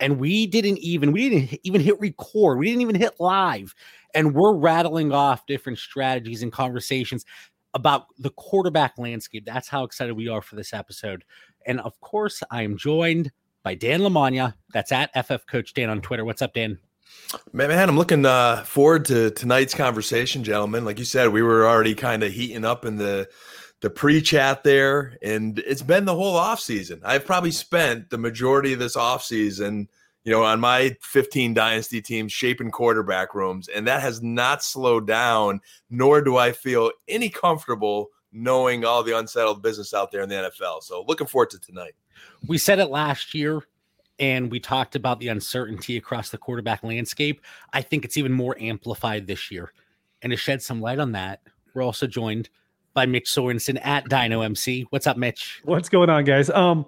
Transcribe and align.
And 0.00 0.18
we 0.18 0.46
didn't 0.46 0.78
even 0.78 1.12
we 1.12 1.28
didn't 1.28 1.60
even 1.64 1.80
hit 1.80 1.98
record. 2.00 2.58
We 2.58 2.66
didn't 2.66 2.82
even 2.82 2.94
hit 2.94 3.14
live. 3.18 3.74
And 4.14 4.34
we're 4.34 4.54
rattling 4.54 5.12
off 5.12 5.46
different 5.46 5.78
strategies 5.78 6.42
and 6.42 6.52
conversations 6.52 7.24
about 7.74 8.06
the 8.18 8.30
quarterback 8.30 8.96
landscape. 8.98 9.44
That's 9.44 9.68
how 9.68 9.84
excited 9.84 10.14
we 10.14 10.28
are 10.28 10.42
for 10.42 10.56
this 10.56 10.72
episode. 10.72 11.24
And 11.66 11.80
of 11.80 12.00
course, 12.00 12.42
I 12.50 12.62
am 12.62 12.76
joined 12.76 13.30
by 13.62 13.74
Dan 13.74 14.00
Lamagna. 14.00 14.54
That's 14.72 14.92
at 14.92 15.10
FF 15.26 15.46
Coach 15.46 15.74
Dan 15.74 15.90
on 15.90 16.00
Twitter. 16.00 16.24
What's 16.24 16.42
up, 16.42 16.54
Dan? 16.54 16.78
Man, 17.52 17.70
I'm 17.70 17.96
looking 17.96 18.24
uh, 18.24 18.64
forward 18.64 19.04
to 19.06 19.30
tonight's 19.30 19.74
conversation, 19.74 20.44
gentlemen. 20.44 20.84
Like 20.84 20.98
you 20.98 21.04
said, 21.04 21.28
we 21.28 21.42
were 21.42 21.66
already 21.66 21.94
kind 21.94 22.22
of 22.22 22.32
heating 22.32 22.64
up 22.64 22.84
in 22.84 22.96
the 22.96 23.28
the 23.80 23.90
pre-chat 23.90 24.64
there, 24.64 25.16
and 25.22 25.58
it's 25.60 25.82
been 25.82 26.04
the 26.04 26.14
whole 26.14 26.36
off 26.36 26.60
season. 26.60 27.00
I've 27.04 27.24
probably 27.24 27.52
spent 27.52 28.10
the 28.10 28.18
majority 28.18 28.72
of 28.72 28.78
this 28.78 28.96
off 28.96 29.24
season, 29.24 29.88
you 30.24 30.32
know, 30.32 30.42
on 30.42 30.58
my 30.58 30.96
15 31.00 31.54
dynasty 31.54 32.02
teams 32.02 32.32
shaping 32.32 32.70
quarterback 32.70 33.34
rooms, 33.34 33.68
and 33.68 33.86
that 33.86 34.02
has 34.02 34.22
not 34.22 34.64
slowed 34.64 35.06
down. 35.06 35.60
Nor 35.90 36.22
do 36.22 36.36
I 36.36 36.52
feel 36.52 36.90
any 37.06 37.28
comfortable 37.28 38.08
knowing 38.32 38.84
all 38.84 39.02
the 39.02 39.16
unsettled 39.16 39.62
business 39.62 39.94
out 39.94 40.10
there 40.10 40.22
in 40.22 40.28
the 40.28 40.34
NFL. 40.34 40.82
So, 40.82 41.04
looking 41.06 41.26
forward 41.26 41.50
to 41.50 41.60
tonight. 41.60 41.94
we 42.46 42.58
said 42.58 42.78
it 42.78 42.86
last 42.86 43.32
year 43.32 43.62
and 44.18 44.50
we 44.50 44.58
talked 44.58 44.96
about 44.96 45.20
the 45.20 45.28
uncertainty 45.28 45.96
across 45.96 46.30
the 46.30 46.38
quarterback 46.38 46.82
landscape. 46.82 47.40
I 47.72 47.82
think 47.82 48.04
it's 48.04 48.16
even 48.16 48.32
more 48.32 48.56
amplified 48.58 49.26
this 49.26 49.50
year. 49.50 49.72
And 50.22 50.30
to 50.32 50.36
shed 50.36 50.60
some 50.60 50.80
light 50.80 50.98
on 50.98 51.12
that, 51.12 51.42
we're 51.72 51.82
also 51.82 52.06
joined 52.06 52.48
by 52.94 53.06
Mitch 53.06 53.30
Sorensen 53.30 53.78
at 53.84 54.08
Dyno 54.08 54.44
MC. 54.44 54.86
What's 54.90 55.06
up, 55.06 55.16
Mitch? 55.16 55.60
What's 55.64 55.88
going 55.88 56.10
on, 56.10 56.24
guys? 56.24 56.50
Um, 56.50 56.86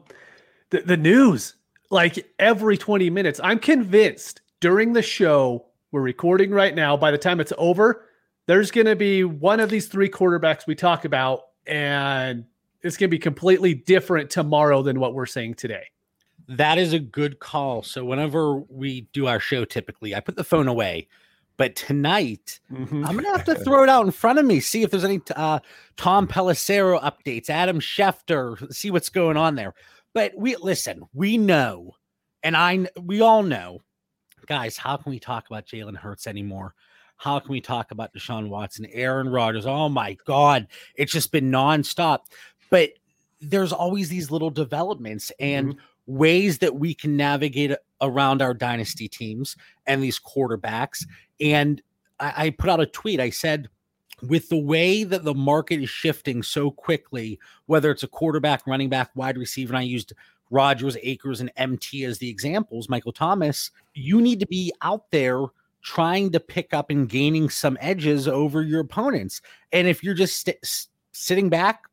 the, 0.71 0.81
the 0.81 0.97
news, 0.97 1.57
like 1.91 2.27
every 2.39 2.77
20 2.77 3.11
minutes, 3.11 3.41
I'm 3.43 3.59
convinced 3.59 4.41
during 4.61 4.93
the 4.93 5.03
show 5.03 5.67
we're 5.93 6.03
recording 6.03 6.51
right 6.51 6.75
now, 6.75 6.97
by 6.97 7.11
the 7.11 7.19
time 7.19 7.41
it's 7.41 7.53
over, 7.59 8.07
there's 8.47 8.71
going 8.71 8.87
to 8.87 8.97
be 8.97 9.25
one 9.25 9.61
of 9.61 9.71
these 9.71 9.87
three 9.87 10.09
quarterbacks 10.09 10.67
we 10.67 10.75
talk 10.75 11.05
about, 11.05 11.43
and 11.67 12.45
it's 12.83 12.97
going 12.97 13.09
to 13.09 13.15
be 13.15 13.19
completely 13.19 13.75
different 13.75 14.31
tomorrow 14.31 14.83
than 14.83 15.01
what 15.01 15.15
we're 15.15 15.27
saying 15.27 15.55
today. 15.55 15.85
That 16.49 16.79
is 16.79 16.93
a 16.93 16.99
good 16.99 17.39
call. 17.39 17.83
So 17.83 18.05
whenever 18.05 18.57
we 18.57 19.03
do 19.13 19.27
our 19.27 19.41
show, 19.41 19.65
typically 19.65 20.15
I 20.15 20.21
put 20.21 20.37
the 20.37 20.45
phone 20.45 20.69
away. 20.69 21.09
But 21.61 21.77
tonight, 21.77 22.59
Mhm. 22.73 23.07
I'm 23.07 23.17
gonna 23.17 23.37
have 23.37 23.45
to 23.45 23.55
throw 23.55 23.83
it 23.83 23.91
out 23.91 24.07
in 24.07 24.13
front 24.13 24.39
of 24.39 24.47
me, 24.47 24.61
see 24.61 24.83
if 24.83 24.91
there's 24.91 25.05
any 25.05 25.21
uh, 25.37 25.59
Tom 25.99 26.27
Pelissero 26.27 26.99
updates, 27.03 27.51
Adam 27.51 27.81
Schefter, 27.81 28.73
see 28.73 28.91
what's 28.91 29.11
going 29.11 29.37
on 29.37 29.57
there. 29.57 29.75
But 30.15 30.33
we 30.39 30.57
listen, 30.57 31.03
we 31.13 31.37
know, 31.37 31.97
and 32.43 32.57
I, 32.57 32.87
we 33.03 33.21
all 33.21 33.43
know, 33.43 33.83
guys. 34.47 34.79
How 34.79 34.97
can 34.97 35.11
we 35.11 35.21
talk 35.21 35.49
about 35.51 35.67
Jalen 35.67 35.99
Hurts 35.99 36.27
anymore? 36.27 36.75
How 37.19 37.39
can 37.41 37.53
we 37.53 37.61
talk 37.61 37.91
about 37.91 38.15
Deshaun 38.15 38.49
Watson, 38.49 38.87
Aaron 38.87 39.29
Rodgers? 39.29 39.67
Oh 39.67 39.91
my 39.91 40.17
God, 40.25 40.67
it's 40.95 41.13
just 41.13 41.31
been 41.31 41.51
nonstop. 41.51 42.21
But 42.71 42.93
there's 43.43 43.75
always 43.75 44.09
these 44.09 44.31
little 44.31 44.49
developments 44.49 45.31
and 45.39 45.77
ways 46.07 46.59
that 46.61 46.77
we 46.77 46.95
can 46.95 47.19
navigate 47.19 47.73
around 48.01 48.41
our 48.41 48.55
dynasty 48.55 49.09
teams 49.09 49.57
and 49.87 50.03
these 50.03 50.19
quarterbacks. 50.19 51.05
And 51.41 51.83
I, 52.19 52.33
I 52.37 52.51
put 52.51 52.71
out 52.71 52.81
a 52.81 52.87
tweet. 52.87 53.21
I 53.21 53.31
said, 53.31 53.69
with 54.23 54.49
the 54.49 54.59
way 54.59 55.05
that 55.05 55.25
the 55.25 55.35
market 55.35 55.81
is 55.81 55.89
shifting 55.89 56.43
so 56.43 56.71
quickly, 56.71 57.39
whether 57.67 57.91
it's 57.91 58.03
a 58.03 58.09
quarterback, 58.09 58.67
running 58.67 58.89
back, 58.89 59.11
wide 59.15 59.39
receiver, 59.39 59.73
and 59.73 59.79
I 59.79 59.83
used 59.83 60.13
Rodgers, 60.51 60.97
Akers, 61.03 61.41
and 61.41 61.51
MT 61.57 62.05
as 62.05 62.19
the 62.19 62.29
examples, 62.29 62.89
Michael 62.89 63.13
Thomas, 63.13 63.71
you 63.95 64.21
need 64.21 64.41
to 64.41 64.47
be 64.47 64.73
out 64.83 65.11
there 65.11 65.45
trying 65.83 66.31
to 66.33 66.41
pick 66.41 66.75
up 66.75 66.91
and 66.91 67.09
gaining 67.09 67.49
some 67.49 67.79
edges 67.81 68.29
over 68.29 68.63
your 68.63 68.81
opponents. 68.81 69.41
And 69.73 69.89
if 69.89 70.05
you're 70.05 70.15
just 70.15 70.41
st- 70.41 70.91
sitting 71.13 71.49
back, 71.49 71.85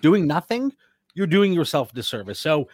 doing 0.00 0.26
nothing, 0.26 0.72
you're 1.14 1.26
doing 1.26 1.52
yourself 1.52 1.92
a 1.92 1.94
disservice. 1.94 2.40
So, 2.40 2.68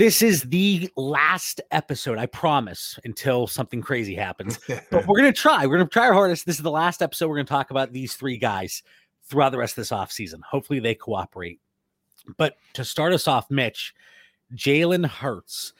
this 0.00 0.22
is 0.22 0.44
the 0.44 0.88
last 0.96 1.60
episode, 1.72 2.16
I 2.16 2.24
promise, 2.24 2.98
until 3.04 3.46
something 3.46 3.82
crazy 3.82 4.14
happens 4.14 4.58
but 4.90 5.06
we're 5.06 5.18
gonna 5.18 5.30
try. 5.30 5.66
We're 5.66 5.76
gonna 5.76 5.90
try 5.90 6.06
our 6.06 6.14
hardest. 6.14 6.46
This 6.46 6.56
is 6.56 6.62
the 6.62 6.70
last 6.70 7.02
episode. 7.02 7.28
We're 7.28 7.36
gonna 7.36 7.44
talk 7.44 7.70
about 7.70 7.92
these 7.92 8.14
three 8.14 8.38
guys 8.38 8.82
throughout 9.24 9.50
the 9.50 9.58
rest 9.58 9.72
of 9.72 9.82
this 9.82 9.90
offseason. 9.90 10.40
Hopefully 10.42 10.80
they 10.80 10.94
cooperate. 10.94 11.60
But 12.38 12.56
to 12.72 12.82
start 12.82 13.12
us 13.12 13.28
off, 13.28 13.50
Mitch, 13.50 13.94
Jalen 14.56 15.04
Hurts. 15.04 15.74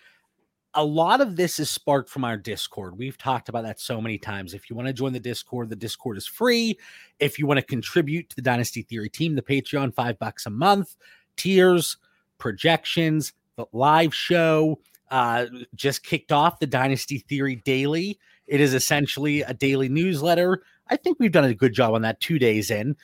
A 0.75 0.85
lot 0.85 1.23
of 1.23 1.35
this 1.35 1.59
is 1.59 1.71
sparked 1.71 2.11
from 2.11 2.23
our 2.23 2.37
Discord. 2.37 2.99
We've 2.99 3.17
talked 3.17 3.49
about 3.49 3.65
that 3.65 3.81
so 3.81 4.03
many 4.03 4.19
times. 4.19 4.53
If 4.53 4.69
you 4.69 4.77
want 4.77 4.87
to 4.87 4.93
join 4.93 5.15
the 5.15 5.19
Discord, 5.19 5.71
the 5.71 5.77
Discord 5.77 6.19
is 6.19 6.27
free. 6.27 6.79
If 7.21 7.39
you 7.39 7.47
want 7.47 7.59
to 7.59 7.65
contribute 7.65 8.29
to 8.29 8.37
the 8.37 8.43
Dynasty 8.43 8.83
Theory 8.83 9.09
team, 9.09 9.35
the 9.35 9.41
Patreon, 9.41 9.95
five 9.95 10.19
bucks 10.19 10.45
a 10.45 10.51
month, 10.51 10.95
tiers, 11.37 11.97
projections, 12.37 13.33
the 13.57 13.67
live 13.73 14.15
show, 14.15 14.81
uh, 15.11 15.47
just 15.75 16.03
kicked 16.03 16.33
off 16.33 16.61
the 16.61 16.67
Dynasty 16.67 17.19
Theory 17.19 17.57
Daily. 17.57 18.19
It 18.47 18.61
is 18.61 18.75
essentially 18.75 19.43
a 19.43 19.55
daily 19.55 19.89
newsletter. 19.89 20.63
I 20.89 20.97
think 20.97 21.19
we've 21.21 21.33
done 21.33 21.45
a 21.45 21.55
good 21.55 21.73
job 21.73 21.95
on 21.95 22.03
that 22.03 22.21
two 22.21 22.39
days 22.39 22.71
in, 22.71 22.97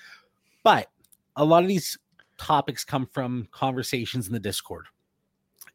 but 0.63 0.89
a 1.37 1.45
lot 1.45 1.63
of 1.63 1.69
these 1.69 1.97
topics 2.37 2.85
come 2.85 3.07
from 3.07 3.49
conversations 3.53 4.27
in 4.27 4.33
the 4.33 4.41
Discord. 4.41 4.87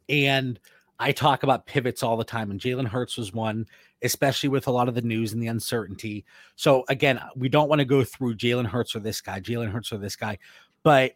And 0.09 0.59
I 0.99 1.11
talk 1.11 1.43
about 1.43 1.65
pivots 1.65 2.03
all 2.03 2.17
the 2.17 2.23
time, 2.23 2.51
and 2.51 2.59
Jalen 2.59 2.87
Hurts 2.87 3.17
was 3.17 3.33
one, 3.33 3.65
especially 4.03 4.49
with 4.49 4.67
a 4.67 4.71
lot 4.71 4.87
of 4.87 4.93
the 4.93 5.01
news 5.01 5.33
and 5.33 5.41
the 5.41 5.47
uncertainty. 5.47 6.25
So, 6.55 6.83
again, 6.89 7.19
we 7.35 7.49
don't 7.49 7.69
want 7.69 7.79
to 7.79 7.85
go 7.85 8.03
through 8.03 8.35
Jalen 8.35 8.67
Hurts 8.67 8.95
or 8.95 8.99
this 8.99 9.21
guy, 9.21 9.39
Jalen 9.39 9.71
Hurts 9.71 9.91
or 9.91 9.97
this 9.97 10.15
guy, 10.15 10.37
but 10.83 11.13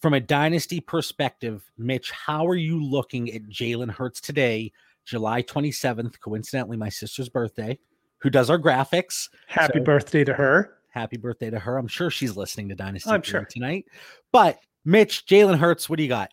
from 0.00 0.14
a 0.14 0.20
dynasty 0.20 0.80
perspective, 0.80 1.62
Mitch, 1.78 2.10
how 2.10 2.46
are 2.46 2.54
you 2.56 2.82
looking 2.82 3.30
at 3.32 3.42
Jalen 3.44 3.90
Hurts 3.90 4.20
today, 4.20 4.72
July 5.04 5.42
27th, 5.42 6.18
coincidentally, 6.20 6.76
my 6.76 6.88
sister's 6.88 7.28
birthday, 7.28 7.78
who 8.18 8.30
does 8.30 8.50
our 8.50 8.58
graphics? 8.58 9.28
Happy 9.46 9.78
So- 9.78 9.84
birthday 9.84 10.24
to 10.24 10.34
her. 10.34 10.76
Happy 10.88 11.16
birthday 11.16 11.50
to 11.50 11.58
her. 11.58 11.76
I'm 11.78 11.86
sure 11.86 12.10
she's 12.10 12.36
listening 12.36 12.68
to 12.70 12.74
Dynasty 12.74 13.10
I'm 13.10 13.22
sure. 13.22 13.44
tonight. 13.44 13.86
But 14.32 14.58
Mitch, 14.84 15.26
Jalen 15.26 15.58
Hurts, 15.58 15.88
what 15.88 15.98
do 15.98 16.02
you 16.02 16.08
got? 16.08 16.30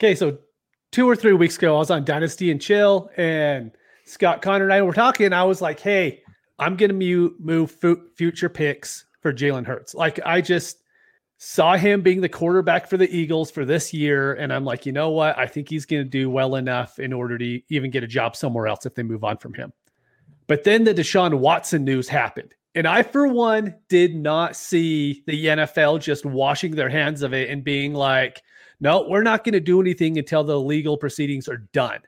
Okay, 0.00 0.14
so 0.14 0.38
two 0.92 1.08
or 1.08 1.16
three 1.16 1.32
weeks 1.32 1.56
ago, 1.56 1.74
I 1.74 1.78
was 1.78 1.90
on 1.90 2.04
Dynasty 2.04 2.50
and 2.50 2.60
Chill, 2.60 3.10
and 3.16 3.72
Scott 4.04 4.40
Connor 4.42 4.64
and 4.64 4.72
I 4.72 4.82
were 4.82 4.92
talking. 4.92 5.32
I 5.32 5.42
was 5.44 5.60
like, 5.60 5.80
"Hey, 5.80 6.22
I'm 6.58 6.76
gonna 6.76 6.92
move 6.92 7.32
move 7.40 7.76
future 8.16 8.48
picks 8.48 9.04
for 9.20 9.32
Jalen 9.32 9.66
Hurts." 9.66 9.94
Like, 9.94 10.20
I 10.24 10.40
just 10.40 10.78
saw 11.38 11.76
him 11.76 12.02
being 12.02 12.20
the 12.20 12.28
quarterback 12.28 12.88
for 12.88 12.96
the 12.96 13.10
Eagles 13.16 13.50
for 13.50 13.64
this 13.64 13.94
year, 13.94 14.34
and 14.34 14.52
I'm 14.52 14.64
like, 14.64 14.84
you 14.84 14.92
know 14.92 15.10
what? 15.10 15.38
I 15.38 15.46
think 15.46 15.68
he's 15.68 15.86
gonna 15.86 16.04
do 16.04 16.28
well 16.28 16.56
enough 16.56 16.98
in 16.98 17.12
order 17.12 17.38
to 17.38 17.62
even 17.68 17.90
get 17.90 18.04
a 18.04 18.08
job 18.08 18.36
somewhere 18.36 18.66
else 18.66 18.84
if 18.86 18.94
they 18.94 19.02
move 19.02 19.24
on 19.24 19.38
from 19.38 19.54
him. 19.54 19.72
But 20.48 20.64
then 20.64 20.84
the 20.84 20.94
Deshaun 20.94 21.38
Watson 21.38 21.84
news 21.84 22.08
happened. 22.08 22.54
And 22.74 22.86
I, 22.86 23.02
for 23.02 23.26
one, 23.28 23.74
did 23.88 24.14
not 24.14 24.56
see 24.56 25.22
the 25.26 25.46
NFL 25.46 26.00
just 26.00 26.24
washing 26.24 26.74
their 26.74 26.88
hands 26.88 27.22
of 27.22 27.32
it 27.32 27.50
and 27.50 27.64
being 27.64 27.94
like, 27.94 28.42
no, 28.80 29.06
we're 29.08 29.22
not 29.22 29.44
going 29.44 29.54
to 29.54 29.60
do 29.60 29.80
anything 29.80 30.18
until 30.18 30.44
the 30.44 30.58
legal 30.58 30.96
proceedings 30.96 31.48
are 31.48 31.58
done. 31.72 32.00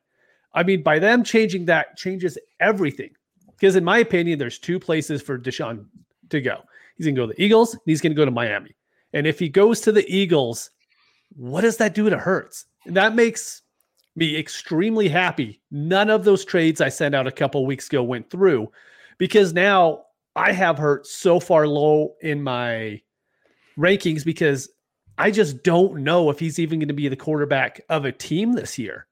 I 0.55 0.63
mean, 0.63 0.83
by 0.83 0.99
them 0.99 1.25
changing 1.25 1.65
that 1.67 1.97
changes 1.97 2.39
everything. 2.61 3.11
Because 3.49 3.77
in 3.77 3.85
my 3.85 3.99
opinion, 3.99 4.39
there's 4.39 4.59
two 4.59 4.79
places 4.79 5.21
for 5.21 5.39
Deshaun 5.39 5.87
to 6.31 6.41
go. 6.41 6.61
He's 6.97 7.07
going 7.07 7.15
to 7.15 7.21
go 7.21 7.27
to 7.27 7.35
the 7.35 7.43
Eagles, 7.43 7.75
and 7.75 7.83
he's 7.87 8.01
going 8.01 8.13
to 8.13 8.17
go 8.17 8.25
to 8.25 8.31
Miami. 8.31 8.75
And 9.13 9.27
if 9.27 9.39
he 9.39 9.49
goes 9.49 9.81
to 9.83 9.93
the 9.93 10.09
Eagles, 10.09 10.71
what 11.37 11.63
does 11.63 11.77
that 11.79 11.95
do 11.95 12.09
to 12.09 12.19
Hurts? 12.19 12.67
That 12.87 13.15
makes 13.15 13.63
me 14.17 14.37
extremely 14.37 15.09
happy. 15.09 15.61
None 15.71 16.11
of 16.11 16.25
those 16.25 16.45
trades 16.45 16.81
I 16.81 16.89
sent 16.89 17.15
out 17.15 17.27
a 17.27 17.33
couple 17.33 17.65
weeks 17.67 17.89
ago 17.89 18.03
went 18.03 18.31
through 18.31 18.71
because 19.19 19.53
now 19.53 20.05
I 20.37 20.53
have 20.53 20.79
Hurts 20.79 21.11
so 21.13 21.41
far 21.41 21.67
low 21.67 22.15
in 22.21 22.43
my 22.43 23.01
rankings 23.79 24.25
because 24.25 24.69
I 25.19 25.31
just 25.31 25.63
don't 25.63 26.03
know 26.03 26.31
if 26.31 26.39
he's 26.39 26.59
even 26.59 26.79
going 26.79 26.89
to 26.89 26.95
be 26.95 27.09
the 27.09 27.17
quarterback 27.17 27.81
of 27.89 28.05
a 28.05 28.13
team 28.13 28.53
this 28.53 28.79
year. 28.79 29.07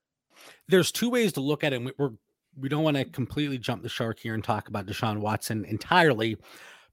There's 0.69 0.93
two 0.93 1.11
ways 1.11 1.33
to 1.35 1.41
look 1.41 1.65
at 1.65 1.73
it. 1.73 1.99
We're 1.99 2.13
we 2.61 2.69
don't 2.69 2.83
want 2.83 2.97
to 2.97 3.05
completely 3.05 3.59
jump 3.59 3.83
the 3.83 3.89
shark 3.89 4.19
here 4.19 4.35
and 4.35 4.43
talk 4.43 4.69
about 4.69 4.87
Deshaun 4.87 5.19
Watson 5.19 5.65
entirely. 5.65 6.37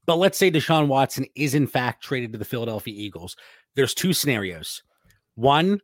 But 0.06 0.16
let's 0.16 0.38
say 0.38 0.50
Deshaun 0.50 0.86
Watson 0.86 1.26
is 1.34 1.54
in 1.54 1.66
fact 1.66 2.02
traded 2.02 2.32
to 2.32 2.38
the 2.38 2.44
Philadelphia 2.44 2.94
Eagles. 2.96 3.36
There's 3.74 3.94
two 3.94 4.12
scenarios. 4.12 4.82
One, 5.34 5.80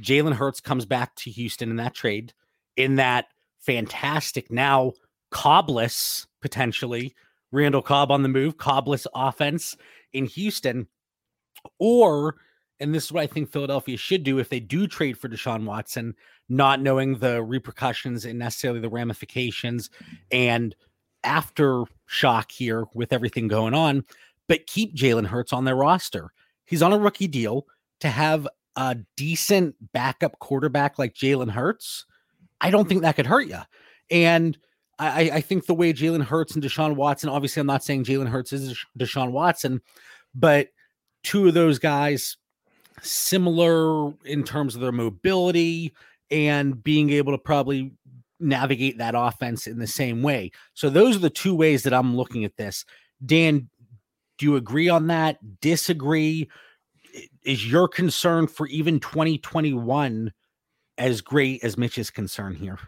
Jalen 0.00 0.34
Hurts 0.34 0.60
comes 0.60 0.86
back 0.86 1.14
to 1.16 1.30
Houston 1.30 1.70
in 1.70 1.76
that 1.76 1.94
trade, 1.94 2.32
in 2.76 2.96
that 2.96 3.26
fantastic 3.58 4.50
now 4.50 4.92
Cobbless 5.32 6.26
potentially 6.40 7.14
Randall 7.52 7.82
Cobb 7.82 8.10
on 8.10 8.22
the 8.22 8.28
move, 8.28 8.56
Cobbless 8.56 9.06
offense 9.14 9.76
in 10.12 10.26
Houston, 10.26 10.86
or 11.78 12.36
and 12.78 12.94
this 12.94 13.06
is 13.06 13.12
what 13.12 13.22
I 13.22 13.26
think 13.26 13.50
Philadelphia 13.50 13.96
should 13.96 14.22
do 14.22 14.38
if 14.38 14.50
they 14.50 14.60
do 14.60 14.86
trade 14.86 15.16
for 15.18 15.28
Deshaun 15.28 15.64
Watson, 15.64 16.14
not 16.48 16.80
knowing 16.80 17.18
the 17.18 17.42
repercussions 17.42 18.24
and 18.24 18.38
necessarily 18.38 18.80
the 18.80 18.90
ramifications 18.90 19.88
and 20.30 20.76
aftershock 21.26 22.50
here 22.50 22.84
with 22.94 23.12
everything 23.12 23.48
going 23.48 23.74
on, 23.74 24.04
but 24.48 24.66
keep 24.66 24.94
Jalen 24.94 25.26
Hurts 25.26 25.52
on 25.52 25.64
their 25.64 25.76
roster. 25.76 26.30
He's 26.64 26.82
on 26.82 26.92
a 26.92 26.98
rookie 26.98 27.28
deal 27.28 27.66
to 28.00 28.08
have 28.08 28.46
a 28.76 28.96
decent 29.16 29.74
backup 29.92 30.38
quarterback 30.38 30.98
like 30.98 31.14
Jalen 31.14 31.50
Hurts. 31.50 32.04
I 32.60 32.70
don't 32.70 32.88
think 32.88 33.02
that 33.02 33.16
could 33.16 33.26
hurt 33.26 33.48
you. 33.48 33.60
And 34.10 34.56
I, 34.98 35.30
I 35.34 35.40
think 35.40 35.66
the 35.66 35.74
way 35.74 35.92
Jalen 35.92 36.24
Hurts 36.24 36.54
and 36.54 36.64
Deshaun 36.64 36.96
Watson, 36.96 37.28
obviously, 37.28 37.60
I'm 37.60 37.66
not 37.66 37.84
saying 37.84 38.04
Jalen 38.04 38.28
Hurts 38.28 38.52
is 38.52 38.78
Deshaun 38.98 39.32
Watson, 39.32 39.82
but 40.34 40.68
two 41.22 41.48
of 41.48 41.54
those 41.54 41.78
guys 41.78 42.36
similar 43.02 44.12
in 44.24 44.42
terms 44.42 44.74
of 44.74 44.80
their 44.80 44.92
mobility 44.92 45.92
and 46.30 46.82
being 46.82 47.10
able 47.10 47.32
to 47.32 47.38
probably 47.38 47.92
navigate 48.38 48.98
that 48.98 49.14
offense 49.16 49.66
in 49.66 49.78
the 49.78 49.86
same 49.86 50.22
way. 50.22 50.50
So 50.74 50.90
those 50.90 51.16
are 51.16 51.20
the 51.20 51.30
two 51.30 51.54
ways 51.54 51.82
that 51.84 51.94
I'm 51.94 52.16
looking 52.16 52.44
at 52.44 52.56
this. 52.56 52.84
Dan, 53.24 53.70
do 54.38 54.46
you 54.46 54.56
agree 54.56 54.88
on 54.88 55.06
that? 55.06 55.38
Disagree? 55.60 56.50
Is 57.44 57.66
your 57.66 57.88
concern 57.88 58.46
for 58.46 58.66
even 58.66 59.00
2021 59.00 60.32
as 60.98 61.20
great 61.22 61.64
as 61.64 61.78
Mitch 61.78 61.96
is 61.96 62.10
concerned 62.10 62.58
here? 62.58 62.78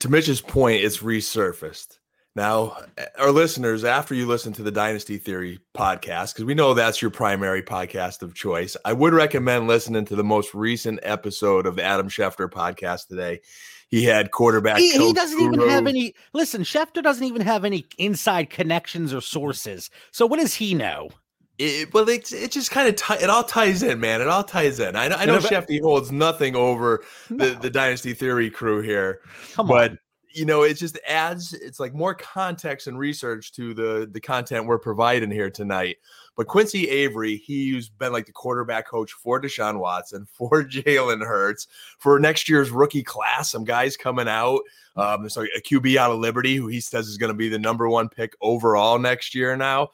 To 0.00 0.08
Mitch's 0.08 0.40
point, 0.40 0.82
it's 0.82 0.98
resurfaced. 0.98 1.99
Now, 2.36 2.76
eh, 2.96 3.06
our 3.18 3.32
listeners, 3.32 3.84
after 3.84 4.14
you 4.14 4.26
listen 4.26 4.52
to 4.54 4.62
the 4.62 4.70
Dynasty 4.70 5.18
Theory 5.18 5.58
podcast, 5.74 6.34
because 6.34 6.44
we 6.44 6.54
know 6.54 6.74
that's 6.74 7.02
your 7.02 7.10
primary 7.10 7.62
podcast 7.62 8.22
of 8.22 8.34
choice, 8.34 8.76
I 8.84 8.92
would 8.92 9.12
recommend 9.12 9.66
listening 9.66 10.04
to 10.06 10.16
the 10.16 10.24
most 10.24 10.54
recent 10.54 11.00
episode 11.02 11.66
of 11.66 11.76
the 11.76 11.82
Adam 11.82 12.08
Schefter 12.08 12.48
podcast 12.48 13.08
today. 13.08 13.40
He 13.88 14.04
had 14.04 14.30
quarterback. 14.30 14.78
He, 14.78 14.92
he 14.92 15.12
doesn't 15.12 15.40
even 15.40 15.68
have 15.68 15.88
any. 15.88 16.14
Listen, 16.32 16.62
Schefter 16.62 17.02
doesn't 17.02 17.26
even 17.26 17.42
have 17.42 17.64
any 17.64 17.84
inside 17.98 18.48
connections 18.48 19.12
or 19.12 19.20
sources. 19.20 19.90
So 20.12 20.26
what 20.26 20.38
does 20.38 20.54
he 20.54 20.74
know? 20.74 21.10
It, 21.58 21.92
well, 21.92 22.08
it, 22.08 22.32
it 22.32 22.52
just 22.52 22.70
kind 22.70 22.88
of 22.88 22.96
t- 22.96 23.22
it 23.22 23.28
all 23.28 23.42
ties 23.42 23.82
in, 23.82 23.98
man. 23.98 24.20
It 24.20 24.28
all 24.28 24.44
ties 24.44 24.78
in. 24.78 24.94
I, 24.94 25.06
I 25.06 25.24
know 25.26 25.34
no, 25.34 25.40
Shefty 25.40 25.82
holds 25.82 26.12
nothing 26.12 26.54
over 26.54 27.02
no. 27.28 27.48
the, 27.48 27.58
the 27.58 27.70
Dynasty 27.70 28.14
Theory 28.14 28.48
crew 28.48 28.80
here, 28.80 29.20
Come 29.54 29.66
but 29.66 29.90
on 29.90 29.98
you 30.32 30.44
know 30.44 30.62
it 30.62 30.74
just 30.74 30.98
adds 31.08 31.52
it's 31.52 31.80
like 31.80 31.94
more 31.94 32.14
context 32.14 32.86
and 32.86 32.98
research 32.98 33.52
to 33.52 33.74
the 33.74 34.08
the 34.10 34.20
content 34.20 34.66
we're 34.66 34.78
providing 34.78 35.30
here 35.30 35.50
tonight. 35.50 35.96
But 36.36 36.46
quincy 36.46 36.88
avery 36.88 37.36
he's 37.36 37.88
been 37.88 38.12
like 38.12 38.26
the 38.26 38.32
quarterback 38.32 38.88
coach 38.88 39.12
for 39.12 39.40
deshaun 39.40 39.78
watson 39.78 40.26
for 40.32 40.64
jalen 40.64 41.20
hurts 41.20 41.66
for 41.98 42.18
next 42.18 42.48
year's 42.48 42.70
rookie 42.70 43.02
class 43.02 43.50
some 43.50 43.64
guys 43.64 43.96
coming 43.96 44.28
out 44.28 44.60
um 44.96 45.22
there's 45.22 45.36
a 45.36 45.46
qb 45.60 45.96
out 45.96 46.10
of 46.10 46.18
liberty 46.18 46.56
who 46.56 46.68
he 46.68 46.80
says 46.80 47.08
is 47.08 47.18
going 47.18 47.32
to 47.32 47.36
be 47.36 47.48
the 47.48 47.58
number 47.58 47.88
one 47.88 48.08
pick 48.08 48.34
overall 48.40 48.98
next 48.98 49.34
year 49.34 49.56
now. 49.56 49.88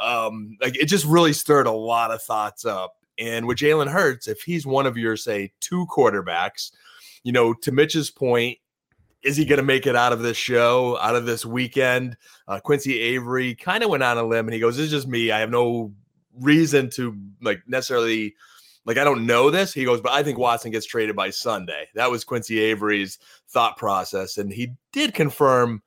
Um 0.00 0.56
like 0.60 0.76
it 0.76 0.86
just 0.86 1.04
really 1.04 1.32
stirred 1.32 1.66
a 1.66 1.72
lot 1.72 2.10
of 2.10 2.22
thoughts 2.22 2.64
up. 2.64 2.96
And 3.18 3.46
with 3.46 3.58
jalen 3.58 3.90
hurts 3.90 4.26
if 4.26 4.42
he's 4.42 4.66
one 4.66 4.86
of 4.86 4.96
your 4.96 5.16
say 5.16 5.52
two 5.60 5.86
quarterbacks 5.86 6.72
you 7.24 7.32
know, 7.32 7.54
to 7.54 7.72
Mitch's 7.72 8.10
point, 8.10 8.58
is 9.22 9.36
he 9.36 9.44
going 9.44 9.58
to 9.58 9.64
make 9.64 9.86
it 9.86 9.96
out 9.96 10.12
of 10.12 10.20
this 10.20 10.36
show, 10.36 10.98
out 10.98 11.14
of 11.14 11.26
this 11.26 11.46
weekend? 11.46 12.16
Uh, 12.48 12.60
Quincy 12.60 12.98
Avery 12.98 13.54
kind 13.54 13.84
of 13.84 13.90
went 13.90 14.02
on 14.02 14.18
a 14.18 14.24
limb 14.24 14.46
and 14.46 14.54
he 14.54 14.60
goes, 14.60 14.76
This 14.76 14.86
is 14.86 14.92
just 14.92 15.08
me. 15.08 15.30
I 15.30 15.40
have 15.40 15.50
no 15.50 15.92
reason 16.40 16.90
to 16.90 17.16
like 17.40 17.62
necessarily 17.66 18.34
like 18.84 18.98
I 18.98 19.04
don't 19.04 19.26
know 19.26 19.50
this. 19.50 19.72
He 19.72 19.84
goes, 19.84 20.00
but 20.00 20.12
I 20.12 20.22
think 20.22 20.38
Watson 20.38 20.72
gets 20.72 20.86
traded 20.86 21.14
by 21.14 21.30
Sunday. 21.30 21.88
That 21.94 22.10
was 22.10 22.24
Quincy 22.24 22.58
Avery's 22.58 23.18
thought 23.48 23.76
process. 23.76 24.38
And 24.38 24.52
he 24.52 24.72
did 24.92 25.14
confirm 25.14 25.82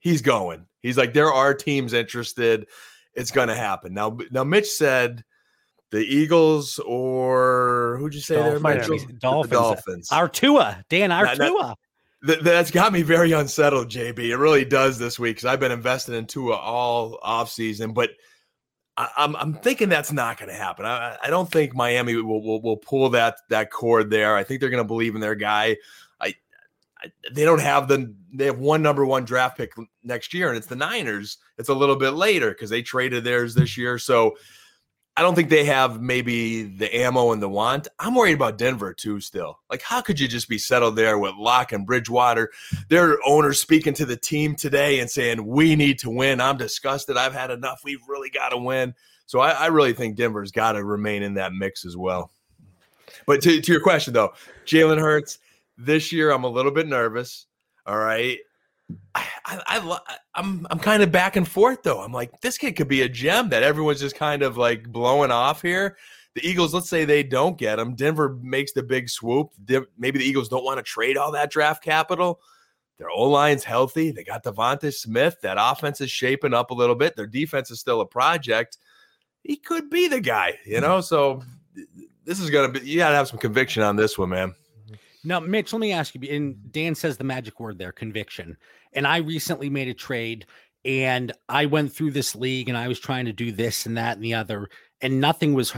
he's 0.00 0.22
going. 0.22 0.66
He's 0.80 0.98
like, 0.98 1.14
there 1.14 1.32
are 1.32 1.54
teams 1.54 1.92
interested. 1.92 2.66
It's 3.14 3.30
gonna 3.30 3.54
happen. 3.54 3.94
Now 3.94 4.18
now 4.32 4.42
Mitch 4.42 4.68
said 4.68 5.24
the 5.90 6.00
Eagles 6.00 6.80
or 6.84 7.98
who'd 8.00 8.14
you 8.14 8.20
say 8.20 8.34
Dolphins. 8.34 8.62
there? 8.62 9.06
Dolphins. 9.20 9.46
The 9.46 9.56
Dolphins. 9.56 10.08
Artua. 10.10 10.82
Dan 10.88 11.10
Artua 11.10 11.76
th- 12.26 12.40
that's 12.40 12.70
got 12.70 12.92
me 12.92 13.02
very 13.02 13.32
unsettled, 13.32 13.88
JB. 13.88 14.18
It 14.18 14.36
really 14.36 14.64
does 14.64 14.98
this 14.98 15.18
week 15.18 15.36
because 15.36 15.46
I've 15.46 15.60
been 15.60 15.72
invested 15.72 16.14
in 16.14 16.26
Tua 16.26 16.56
all 16.56 17.18
off 17.22 17.50
season, 17.50 17.92
but 17.92 18.10
I, 18.96 19.04
am 19.04 19.10
I'm, 19.16 19.36
I'm 19.36 19.54
thinking 19.54 19.88
that's 19.88 20.12
not 20.12 20.38
going 20.38 20.50
to 20.50 20.54
happen. 20.54 20.86
I, 20.86 21.16
I 21.22 21.30
don't 21.30 21.50
think 21.50 21.74
Miami 21.74 22.16
will, 22.16 22.42
will, 22.42 22.62
will 22.62 22.76
pull 22.76 23.08
that 23.10 23.36
that 23.48 23.70
cord 23.70 24.10
there. 24.10 24.36
I 24.36 24.44
think 24.44 24.60
they're 24.60 24.70
going 24.70 24.82
to 24.82 24.86
believe 24.86 25.14
in 25.14 25.20
their 25.20 25.34
guy. 25.34 25.76
I, 26.20 26.34
I 27.02 27.10
they 27.32 27.44
don't 27.44 27.60
have 27.60 27.88
the 27.88 28.14
they 28.32 28.46
have 28.46 28.58
one 28.58 28.82
number 28.82 29.04
one 29.04 29.24
draft 29.24 29.56
pick 29.56 29.72
next 30.02 30.32
year, 30.32 30.48
and 30.48 30.56
it's 30.56 30.66
the 30.66 30.76
Niners. 30.76 31.38
It's 31.58 31.68
a 31.68 31.74
little 31.74 31.96
bit 31.96 32.10
later 32.10 32.50
because 32.50 32.70
they 32.70 32.82
traded 32.82 33.24
theirs 33.24 33.54
this 33.54 33.76
year, 33.76 33.98
so 33.98 34.36
I 35.16 35.22
don't 35.22 35.36
think 35.36 35.48
they 35.48 35.64
have 35.64 36.00
maybe 36.02 36.64
the 36.64 36.94
ammo 36.94 37.30
and 37.30 37.40
the 37.40 37.48
want. 37.48 37.86
I'm 38.00 38.16
worried 38.16 38.34
about 38.34 38.58
Denver 38.58 38.92
too. 38.92 39.20
Still, 39.20 39.60
like, 39.70 39.80
how 39.80 40.00
could 40.00 40.18
you 40.18 40.26
just 40.26 40.48
be 40.48 40.58
settled 40.58 40.96
there 40.96 41.18
with 41.18 41.34
Lock 41.36 41.72
and 41.72 41.86
Bridgewater? 41.86 42.50
Their 42.88 43.18
owners 43.24 43.60
speaking 43.60 43.94
to 43.94 44.06
the 44.06 44.16
team 44.16 44.56
today 44.56 44.98
and 44.98 45.08
saying 45.08 45.46
we 45.46 45.76
need 45.76 46.00
to 46.00 46.10
win. 46.10 46.40
I'm 46.40 46.56
disgusted. 46.56 47.16
I've 47.16 47.32
had 47.32 47.52
enough. 47.52 47.82
We've 47.84 48.06
really 48.08 48.30
got 48.30 48.48
to 48.48 48.58
win. 48.58 48.94
So 49.26 49.38
I, 49.38 49.50
I 49.50 49.66
really 49.66 49.92
think 49.92 50.16
Denver's 50.16 50.50
got 50.50 50.72
to 50.72 50.84
remain 50.84 51.22
in 51.22 51.34
that 51.34 51.52
mix 51.52 51.84
as 51.84 51.96
well. 51.96 52.30
But 53.26 53.40
to, 53.42 53.60
to 53.60 53.72
your 53.72 53.80
question 53.80 54.14
though, 54.14 54.32
Jalen 54.66 55.00
Hurts 55.00 55.38
this 55.78 56.12
year, 56.12 56.30
I'm 56.30 56.44
a 56.44 56.48
little 56.48 56.72
bit 56.72 56.88
nervous. 56.88 57.46
All 57.86 57.98
right, 57.98 58.38
I, 59.14 59.26
I, 59.46 59.60
I 59.66 60.16
I'm 60.34 60.66
I'm 60.70 60.78
kind 60.78 61.02
of 61.02 61.10
back 61.10 61.36
and 61.36 61.48
forth 61.48 61.82
though. 61.82 62.00
I'm 62.00 62.12
like, 62.12 62.40
this 62.40 62.58
kid 62.58 62.72
could 62.72 62.88
be 62.88 63.02
a 63.02 63.08
gem 63.08 63.48
that 63.50 63.62
everyone's 63.62 64.00
just 64.00 64.16
kind 64.16 64.42
of 64.42 64.56
like 64.56 64.88
blowing 64.90 65.30
off 65.30 65.62
here. 65.62 65.96
The 66.34 66.46
Eagles, 66.46 66.74
let's 66.74 66.90
say 66.90 67.04
they 67.04 67.22
don't 67.22 67.56
get 67.56 67.78
him. 67.78 67.94
Denver 67.94 68.36
makes 68.42 68.72
the 68.72 68.82
big 68.82 69.08
swoop. 69.08 69.50
Maybe 69.96 70.18
the 70.18 70.24
Eagles 70.24 70.48
don't 70.48 70.64
want 70.64 70.78
to 70.78 70.82
trade 70.82 71.16
all 71.16 71.30
that 71.32 71.50
draft 71.50 71.82
capital. 71.82 72.40
Their 72.98 73.10
O 73.10 73.28
line's 73.28 73.64
healthy. 73.64 74.10
They 74.10 74.24
got 74.24 74.44
DeVonta 74.44 74.92
Smith. 74.92 75.36
That 75.42 75.56
offense 75.60 76.00
is 76.00 76.10
shaping 76.10 76.54
up 76.54 76.70
a 76.70 76.74
little 76.74 76.94
bit. 76.94 77.16
Their 77.16 77.26
defense 77.26 77.70
is 77.70 77.80
still 77.80 78.00
a 78.00 78.06
project. 78.06 78.78
He 79.42 79.56
could 79.56 79.90
be 79.90 80.08
the 80.08 80.20
guy, 80.20 80.58
you 80.64 80.80
know. 80.80 81.00
So 81.00 81.42
this 82.24 82.40
is 82.40 82.50
gonna 82.50 82.68
be. 82.68 82.80
You 82.80 82.98
gotta 82.98 83.14
have 83.14 83.28
some 83.28 83.38
conviction 83.38 83.82
on 83.82 83.96
this 83.96 84.18
one, 84.18 84.30
man. 84.30 84.54
Now, 85.24 85.40
Mitch, 85.40 85.72
let 85.72 85.80
me 85.80 85.92
ask 85.92 86.14
you. 86.14 86.20
And 86.30 86.70
Dan 86.70 86.94
says 86.94 87.16
the 87.16 87.24
magic 87.24 87.58
word 87.58 87.78
there, 87.78 87.92
conviction. 87.92 88.56
And 88.92 89.06
I 89.06 89.18
recently 89.18 89.70
made 89.70 89.88
a 89.88 89.94
trade 89.94 90.46
and 90.84 91.32
I 91.48 91.66
went 91.66 91.92
through 91.92 92.10
this 92.10 92.36
league 92.36 92.68
and 92.68 92.76
I 92.76 92.88
was 92.88 93.00
trying 93.00 93.24
to 93.24 93.32
do 93.32 93.50
this 93.50 93.86
and 93.86 93.96
that 93.96 94.16
and 94.16 94.24
the 94.24 94.34
other, 94.34 94.68
and 95.00 95.20
nothing 95.20 95.54
was 95.54 95.74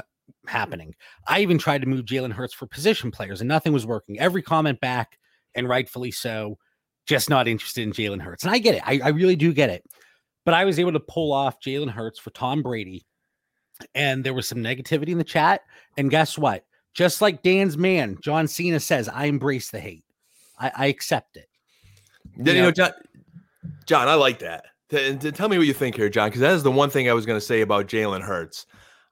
happening. 0.48 0.94
I 1.28 1.40
even 1.40 1.58
tried 1.58 1.82
to 1.82 1.88
move 1.88 2.04
Jalen 2.04 2.32
Hurts 2.32 2.54
for 2.54 2.66
position 2.66 3.10
players 3.12 3.40
and 3.40 3.48
nothing 3.48 3.72
was 3.72 3.86
working. 3.86 4.18
Every 4.18 4.42
comment 4.42 4.80
back, 4.80 5.18
and 5.56 5.68
rightfully 5.68 6.10
so, 6.10 6.58
just 7.06 7.30
not 7.30 7.48
interested 7.48 7.82
in 7.82 7.92
Jalen 7.92 8.20
Hurts. 8.20 8.44
And 8.44 8.52
I 8.52 8.58
get 8.58 8.74
it. 8.76 8.82
I, 8.84 9.00
I 9.02 9.08
really 9.08 9.36
do 9.36 9.52
get 9.52 9.70
it. 9.70 9.84
But 10.44 10.54
I 10.54 10.64
was 10.64 10.78
able 10.78 10.92
to 10.92 11.00
pull 11.00 11.32
off 11.32 11.60
Jalen 11.60 11.90
Hurts 11.90 12.18
for 12.18 12.30
Tom 12.30 12.62
Brady. 12.62 13.04
And 13.94 14.22
there 14.22 14.34
was 14.34 14.48
some 14.48 14.58
negativity 14.58 15.08
in 15.08 15.18
the 15.18 15.24
chat. 15.24 15.62
And 15.96 16.10
guess 16.10 16.38
what? 16.38 16.64
Just 16.96 17.20
like 17.20 17.42
Dan's 17.42 17.76
man, 17.76 18.16
John 18.22 18.48
Cena 18.48 18.80
says, 18.80 19.06
I 19.06 19.26
embrace 19.26 19.70
the 19.70 19.78
hate. 19.78 20.04
I, 20.58 20.72
I 20.74 20.86
accept 20.86 21.36
it. 21.36 21.46
You, 22.38 22.54
you 22.54 22.62
know, 22.62 22.70
John, 22.70 22.92
John, 23.84 24.08
I 24.08 24.14
like 24.14 24.38
that. 24.38 24.64
tell 24.88 25.50
me 25.50 25.58
what 25.58 25.66
you 25.66 25.74
think 25.74 25.94
here, 25.94 26.08
John, 26.08 26.30
because 26.30 26.40
that 26.40 26.54
is 26.54 26.62
the 26.62 26.72
one 26.72 26.88
thing 26.88 27.06
I 27.06 27.12
was 27.12 27.26
going 27.26 27.38
to 27.38 27.44
say 27.44 27.60
about 27.60 27.86
Jalen 27.86 28.22
Hurts. 28.22 28.64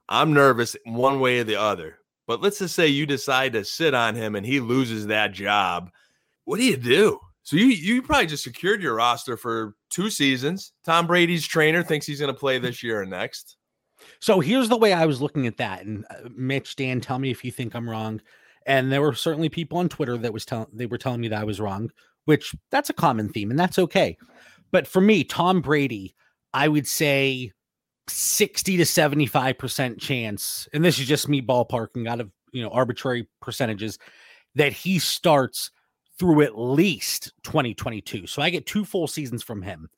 I'm 0.09 0.33
nervous 0.33 0.75
one 0.85 1.19
way 1.19 1.37
or 1.41 1.43
the 1.43 1.61
other. 1.61 1.99
But 2.25 2.41
let's 2.41 2.57
just 2.57 2.73
say 2.73 2.87
you 2.87 3.05
decide 3.05 3.53
to 3.53 3.63
sit 3.63 3.93
on 3.93 4.15
him 4.15 4.35
and 4.35 4.43
he 4.43 4.59
loses 4.59 5.05
that 5.05 5.31
job. 5.33 5.91
What 6.45 6.57
do 6.57 6.63
you 6.63 6.77
do? 6.77 7.19
So 7.43 7.55
you 7.55 7.67
you 7.67 8.01
probably 8.01 8.25
just 8.25 8.43
secured 8.43 8.81
your 8.81 8.95
roster 8.95 9.37
for 9.37 9.75
two 9.91 10.09
seasons. 10.09 10.71
Tom 10.83 11.05
Brady's 11.05 11.45
trainer 11.45 11.83
thinks 11.83 12.07
he's 12.07 12.19
going 12.19 12.33
to 12.33 12.39
play 12.39 12.57
this 12.57 12.81
year 12.81 13.03
and 13.03 13.11
next. 13.11 13.57
So 14.19 14.39
here's 14.39 14.69
the 14.69 14.77
way 14.77 14.93
I 14.93 15.05
was 15.05 15.21
looking 15.21 15.47
at 15.47 15.57
that. 15.57 15.85
And 15.85 16.05
uh, 16.09 16.29
Mitch, 16.35 16.75
Dan, 16.75 17.01
tell 17.01 17.19
me 17.19 17.31
if 17.31 17.43
you 17.43 17.51
think 17.51 17.75
I'm 17.75 17.89
wrong. 17.89 18.21
And 18.65 18.91
there 18.91 19.01
were 19.01 19.13
certainly 19.13 19.49
people 19.49 19.77
on 19.77 19.89
Twitter 19.89 20.17
that 20.17 20.33
was 20.33 20.45
telling 20.45 20.67
they 20.73 20.85
were 20.87 20.97
telling 20.97 21.21
me 21.21 21.27
that 21.29 21.41
I 21.41 21.45
was 21.45 21.59
wrong. 21.59 21.91
which 22.25 22.55
that's 22.71 22.89
a 22.89 22.93
common 22.93 23.29
theme 23.29 23.51
and 23.51 23.59
that's 23.59 23.79
okay. 23.79 24.17
But 24.71 24.87
for 24.87 25.01
me, 25.01 25.23
Tom 25.23 25.61
Brady, 25.61 26.15
I 26.53 26.67
would 26.67 26.87
say 26.87 27.51
60 28.07 28.77
to 28.77 28.83
75% 28.83 29.99
chance, 29.99 30.67
and 30.73 30.83
this 30.83 30.99
is 30.99 31.07
just 31.07 31.29
me 31.29 31.41
ballparking 31.41 32.07
out 32.07 32.19
of, 32.19 32.31
you 32.51 32.61
know, 32.61 32.69
arbitrary 32.69 33.27
percentages 33.41 33.97
that 34.55 34.73
he 34.73 34.99
starts 34.99 35.71
through 36.17 36.41
at 36.41 36.57
least 36.57 37.33
2022. 37.43 38.27
So 38.27 38.41
I 38.41 38.49
get 38.49 38.65
two 38.65 38.85
full 38.85 39.07
seasons 39.07 39.43
from 39.43 39.61
him. 39.61 39.89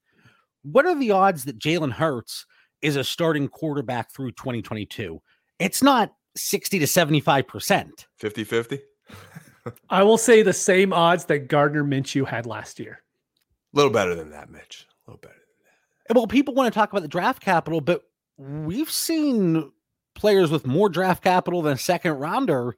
What 0.64 0.86
are 0.86 0.98
the 0.98 1.12
odds 1.12 1.46
that 1.46 1.60
Jalen 1.60 1.94
Hurts 1.94 2.46
is 2.82 2.96
a 2.96 3.04
starting 3.04 3.48
quarterback 3.48 4.12
through 4.12 4.32
2022? 4.32 5.22
It's 5.60 5.82
not 5.82 6.14
60 6.36 6.80
to 6.80 6.86
75%. 6.86 8.06
50 8.18 8.44
50. 8.44 8.80
I 9.90 10.04
will 10.04 10.18
say 10.18 10.42
the 10.42 10.54
same 10.54 10.94
odds 10.94 11.26
that 11.26 11.50
Gardner 11.50 11.84
Minshew 11.84 12.26
had 12.26 12.46
last 12.46 12.80
year. 12.80 13.04
A 13.74 13.78
little 13.78 13.92
better 13.92 14.16
than 14.16 14.30
that, 14.32 14.50
Mitch. 14.50 14.88
A 15.08 15.12
little 15.12 15.20
better 15.22 15.34
than 15.34 15.42
that. 16.08 16.16
Well, 16.16 16.28
people 16.28 16.54
want 16.54 16.72
to 16.72 16.78
talk 16.78 16.92
about 16.92 17.02
the 17.02 17.08
draft 17.08 17.42
capital, 17.42 17.82
but 17.82 18.04
we've 18.38 18.92
seen 18.92 19.72
players 20.16 20.52
with 20.52 20.66
more 20.66 20.90
draft 20.90 21.24
capital 21.24 21.62
than 21.62 21.74
a 21.74 21.78
second 21.78 22.14
rounder 22.14 22.78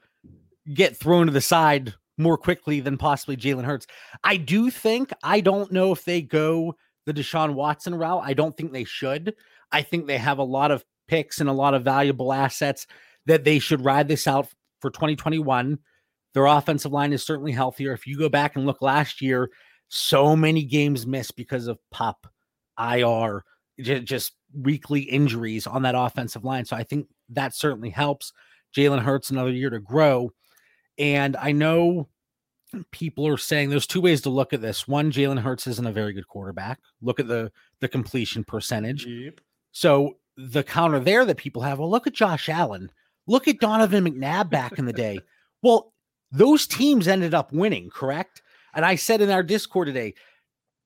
get 0.74 0.98
thrown 0.98 1.27
to 1.27 1.34
the 1.34 1.41
side 1.41 1.94
more 2.18 2.38
quickly 2.38 2.79
than 2.79 2.98
possibly 2.98 3.38
Jalen 3.38 3.63
Hurts. 3.63 3.88
I 4.24 4.38
do 4.38 4.70
think, 4.70 5.12
I 5.24 5.41
don't 5.41 5.72
know 5.72 5.91
if 5.91 6.03
they 6.03 6.22
go 6.22 6.75
the 7.06 7.13
Deshaun 7.13 7.53
Watson 7.53 7.96
route. 7.96 8.22
I 8.24 8.34
don't 8.34 8.56
think 8.58 8.72
they 8.72 8.84
should. 8.84 9.36
I 9.72 9.82
think 9.82 10.08
they 10.08 10.18
have 10.18 10.40
a 10.40 10.44
lot 10.44 10.72
of 10.72 10.84
picks 11.08 11.40
and 11.40 11.50
a 11.50 11.54
lot 11.54 11.74
of 11.74 11.84
valuable 11.84 12.34
assets 12.34 12.88
that 13.26 13.44
they 13.44 13.60
should 13.60 13.84
ride 13.84 14.08
this 14.08 14.28
out 14.28 14.48
for 14.82 14.90
2021. 14.90 15.80
Their 16.34 16.46
offensive 16.46 16.92
line 16.92 17.14
is 17.14 17.26
certainly 17.26 17.52
healthier. 17.52 17.94
If 17.94 18.08
you 18.08 18.18
go 18.18 18.30
back 18.30 18.56
and 18.56 18.66
look 18.66 18.82
last 18.82 19.22
year, 19.22 19.50
so 19.90 20.36
many 20.36 20.64
games 20.64 21.08
missed 21.08 21.36
because 21.36 21.68
of 21.68 21.80
pop, 21.92 22.28
IR, 22.80 23.44
just 23.80 24.34
weekly 24.54 25.02
injuries 25.02 25.68
on 25.68 25.82
that 25.84 25.96
offensive 25.98 26.44
line. 26.44 26.66
So 26.66 26.76
I 26.76 26.84
think 26.84 27.08
that 27.30 27.56
certainly 27.56 27.90
helps 27.90 28.32
Jalen 28.76 29.02
Hurts 29.02 29.32
another 29.32 29.52
year 29.52 29.70
to 29.70 29.80
grow. 29.80 30.32
And 30.98 31.36
I 31.38 31.52
know 31.52 32.10
people 32.92 33.28
are 33.28 33.38
saying 33.38 33.70
there's 33.70 33.88
two 33.88 34.02
ways 34.02 34.22
to 34.22 34.30
look 34.30 34.54
at 34.54 34.62
this. 34.62 34.88
One, 34.88 35.12
Jalen 35.12 35.40
Hurts 35.40 35.66
isn't 35.68 35.88
a 35.88 35.92
very 35.92 36.14
good 36.14 36.28
quarterback. 36.28 36.80
Look 37.02 37.20
at 37.20 37.28
the 37.28 37.52
the 37.80 37.88
completion 37.88 38.44
percentage. 38.44 39.06
Yep. 39.06 39.40
So 39.72 40.18
the 40.38 40.64
counter 40.64 41.00
there 41.00 41.26
that 41.26 41.38
people 41.38 41.62
have, 41.62 41.80
well, 41.80 41.90
look 41.90 42.08
at 42.08 42.14
Josh 42.14 42.50
Allen. 42.50 42.92
Look 43.28 43.48
at 43.48 43.60
Donovan 43.60 44.06
McNabb 44.06 44.50
back 44.50 44.80
in 44.80 44.86
the 44.86 44.94
day. 44.94 45.20
Well, 45.62 45.94
those 46.32 46.66
teams 46.66 47.08
ended 47.08 47.34
up 47.34 47.52
winning, 47.52 47.90
correct? 47.90 48.42
And 48.74 48.86
I 48.86 48.96
said 48.96 49.22
in 49.22 49.30
our 49.30 49.44
Discord 49.44 49.88
today, 49.88 50.14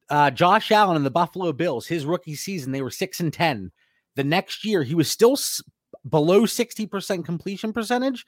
uh, 0.10 0.32
Josh 0.32 0.72
Allen 0.72 0.98
and 0.98 1.06
the 1.06 1.12
Buffalo 1.12 1.54
Bills, 1.54 1.88
his 1.88 2.06
rookie 2.06 2.36
season, 2.36 2.72
they 2.72 2.82
were 2.82 2.92
six 2.92 3.20
and 3.20 3.32
ten. 3.32 3.72
The 4.16 4.24
next 4.24 4.66
year, 4.66 4.84
he 4.84 4.96
was 4.96 5.10
still 5.10 5.34
s- 5.34 5.62
below 6.10 6.46
sixty 6.46 6.86
percent 6.86 7.25
completion 7.25 7.72
percentage. 7.74 8.25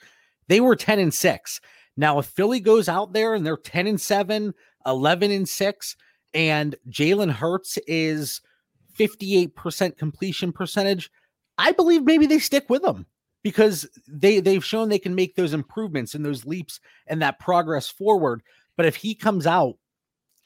They 0.48 0.62
were 0.62 0.76
ten 0.76 1.00
and 1.00 1.14
six. 1.14 1.60
Now, 1.98 2.20
if 2.20 2.26
Philly 2.26 2.60
goes 2.60 2.90
out 2.90 3.14
there 3.14 3.34
and 3.34 3.46
they're 3.46 3.58
ten 3.58 3.88
and 3.88 4.00
seven, 4.00 4.54
11 4.86 5.32
and 5.32 5.48
six, 5.48 5.96
and 6.34 6.76
Jalen 6.90 7.32
Hurts 7.32 7.78
is 7.88 8.42
fifty-eight 8.96 9.56
percent 9.56 9.98
completion 9.98 10.52
percentage, 10.52 11.12
I 11.58 11.72
believe 11.72 12.04
maybe 12.04 12.26
they 12.26 12.40
stick 12.40 12.70
with 12.70 12.82
them 12.82 13.06
because 13.44 13.88
they 14.08 14.40
they've 14.40 14.66
shown 14.66 14.90
they 14.90 15.00
can 15.00 15.16
make 15.16 15.36
those 15.36 15.54
improvements 15.54 16.16
and 16.16 16.26
those 16.26 16.46
leaps 16.46 16.80
and 17.08 17.22
that 17.22 17.40
progress 17.40 17.88
forward. 17.88 18.42
But 18.78 18.86
if 18.86 18.96
he 18.96 19.16
comes 19.16 19.46
out 19.46 19.78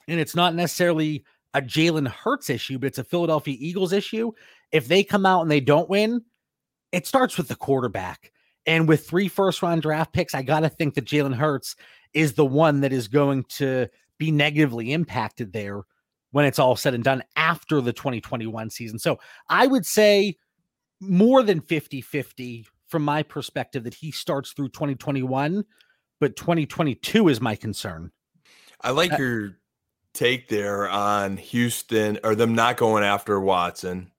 and 0.08 0.20
it's 0.20 0.36
not 0.36 0.56
necessarily 0.56 1.24
a 1.54 1.62
Jalen 1.62 2.08
Hurts 2.08 2.50
issue, 2.50 2.78
but 2.78 2.88
it's 2.88 3.00
a 3.00 3.04
Philadelphia 3.04 3.56
Eagles 3.60 3.94
issue, 3.94 4.32
if 4.72 4.88
they 4.88 5.04
come 5.04 5.26
out 5.26 5.42
and 5.42 5.50
they 5.50 5.62
don't 5.62 5.90
win, 5.90 6.24
it 6.92 7.08
starts 7.08 7.38
with 7.38 7.48
the 7.48 7.56
quarterback. 7.56 8.32
And 8.66 8.88
with 8.88 9.08
three 9.08 9.28
first 9.28 9.64
round 9.64 9.82
draft 9.82 10.14
picks, 10.14 10.36
I 10.36 10.44
got 10.44 10.60
to 10.60 10.70
think 10.70 10.94
that 10.94 11.06
Jalen 11.06 11.34
Hurts 11.34 11.76
is 12.14 12.34
the 12.34 12.46
one 12.46 12.82
that 12.82 12.94
is 12.94 13.08
going 13.08 13.46
to 13.46 13.88
be 14.18 14.32
negatively 14.32 14.94
impacted 14.94 15.54
there 15.54 15.84
when 16.32 16.46
it's 16.46 16.60
all 16.60 16.76
said 16.76 16.94
and 16.94 17.04
done 17.04 17.24
after 17.36 17.82
the 17.82 17.94
2021 17.94 18.70
season. 18.70 19.00
So 19.00 19.20
I 19.50 19.68
would 19.68 19.86
say 19.86 20.38
more 21.00 21.44
than 21.44 21.62
50 21.62 22.02
50 22.02 22.68
from 22.88 23.04
my 23.04 23.24
perspective 23.24 23.84
that 23.84 23.94
he 23.94 24.12
starts 24.12 24.52
through 24.52 24.70
2021, 24.70 25.64
but 26.20 26.36
2022 26.36 27.30
is 27.30 27.40
my 27.40 27.56
concern. 27.56 28.12
I 28.82 28.92
like 28.92 29.14
uh, 29.14 29.18
your 29.18 29.60
take 30.14 30.50
there 30.50 30.90
on 30.90 31.38
Houston 31.38 32.20
or 32.24 32.36
them 32.36 32.56
not 32.56 32.78
going 32.78 33.04
after 33.04 33.40
Watson. 33.40 34.12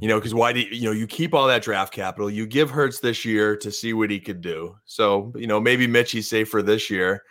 You 0.00 0.08
know, 0.08 0.18
because 0.18 0.34
why 0.34 0.52
do 0.52 0.60
you, 0.60 0.68
you 0.70 0.84
know 0.84 0.92
you 0.92 1.06
keep 1.06 1.34
all 1.34 1.46
that 1.48 1.62
draft 1.62 1.92
capital? 1.92 2.30
You 2.30 2.46
give 2.46 2.70
Hurts 2.70 3.00
this 3.00 3.24
year 3.24 3.56
to 3.58 3.70
see 3.70 3.92
what 3.92 4.10
he 4.10 4.18
could 4.18 4.40
do. 4.40 4.76
So 4.86 5.32
you 5.36 5.46
know 5.46 5.60
maybe 5.60 5.86
Mitchie's 5.86 6.28
safer 6.28 6.62
this 6.62 6.88
year, 6.88 7.22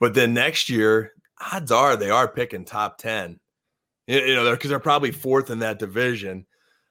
but 0.00 0.14
then 0.14 0.34
next 0.34 0.68
year, 0.68 1.12
odds 1.52 1.70
are 1.70 1.96
they 1.96 2.10
are 2.10 2.26
picking 2.26 2.64
top 2.64 2.98
ten. 2.98 3.38
You 4.08 4.34
know, 4.34 4.50
because 4.50 4.70
they're, 4.70 4.80
probably 4.80 5.10
fourth 5.10 5.50
in 5.50 5.58
that 5.58 5.78
division. 5.78 6.46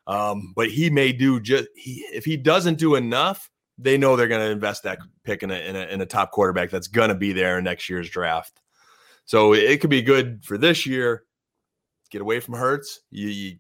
Um, 0.06 0.54
but 0.56 0.70
he 0.70 0.90
may 0.90 1.12
do 1.12 1.40
just 1.40 1.68
he 1.76 2.06
if 2.14 2.24
he 2.24 2.38
doesn't 2.38 2.78
do 2.78 2.96
enough, 2.96 3.50
they 3.78 3.98
know 3.98 4.16
they're 4.16 4.28
going 4.28 4.46
to 4.46 4.52
invest 4.52 4.84
that 4.84 5.00
pick 5.24 5.44
in 5.44 5.52
a, 5.52 5.56
in 5.56 5.76
a, 5.76 5.86
in 5.88 6.02
a 6.02 6.06
top 6.06 6.32
quarterback 6.32 6.70
that's 6.70 6.88
going 6.88 7.10
to 7.10 7.16
be 7.16 7.34
there 7.34 7.58
in 7.58 7.64
next 7.64 7.90
year's 7.90 8.10
draft. 8.10 8.62
So 9.26 9.54
it 9.54 9.82
could 9.82 9.90
be 9.90 10.02
good 10.02 10.46
for 10.46 10.58
this 10.58 10.86
year. 10.86 11.24
Get 12.12 12.22
away 12.22 12.40
from 12.40 12.54
Hurts. 12.54 13.02
You, 13.12 13.28
you 13.28 13.58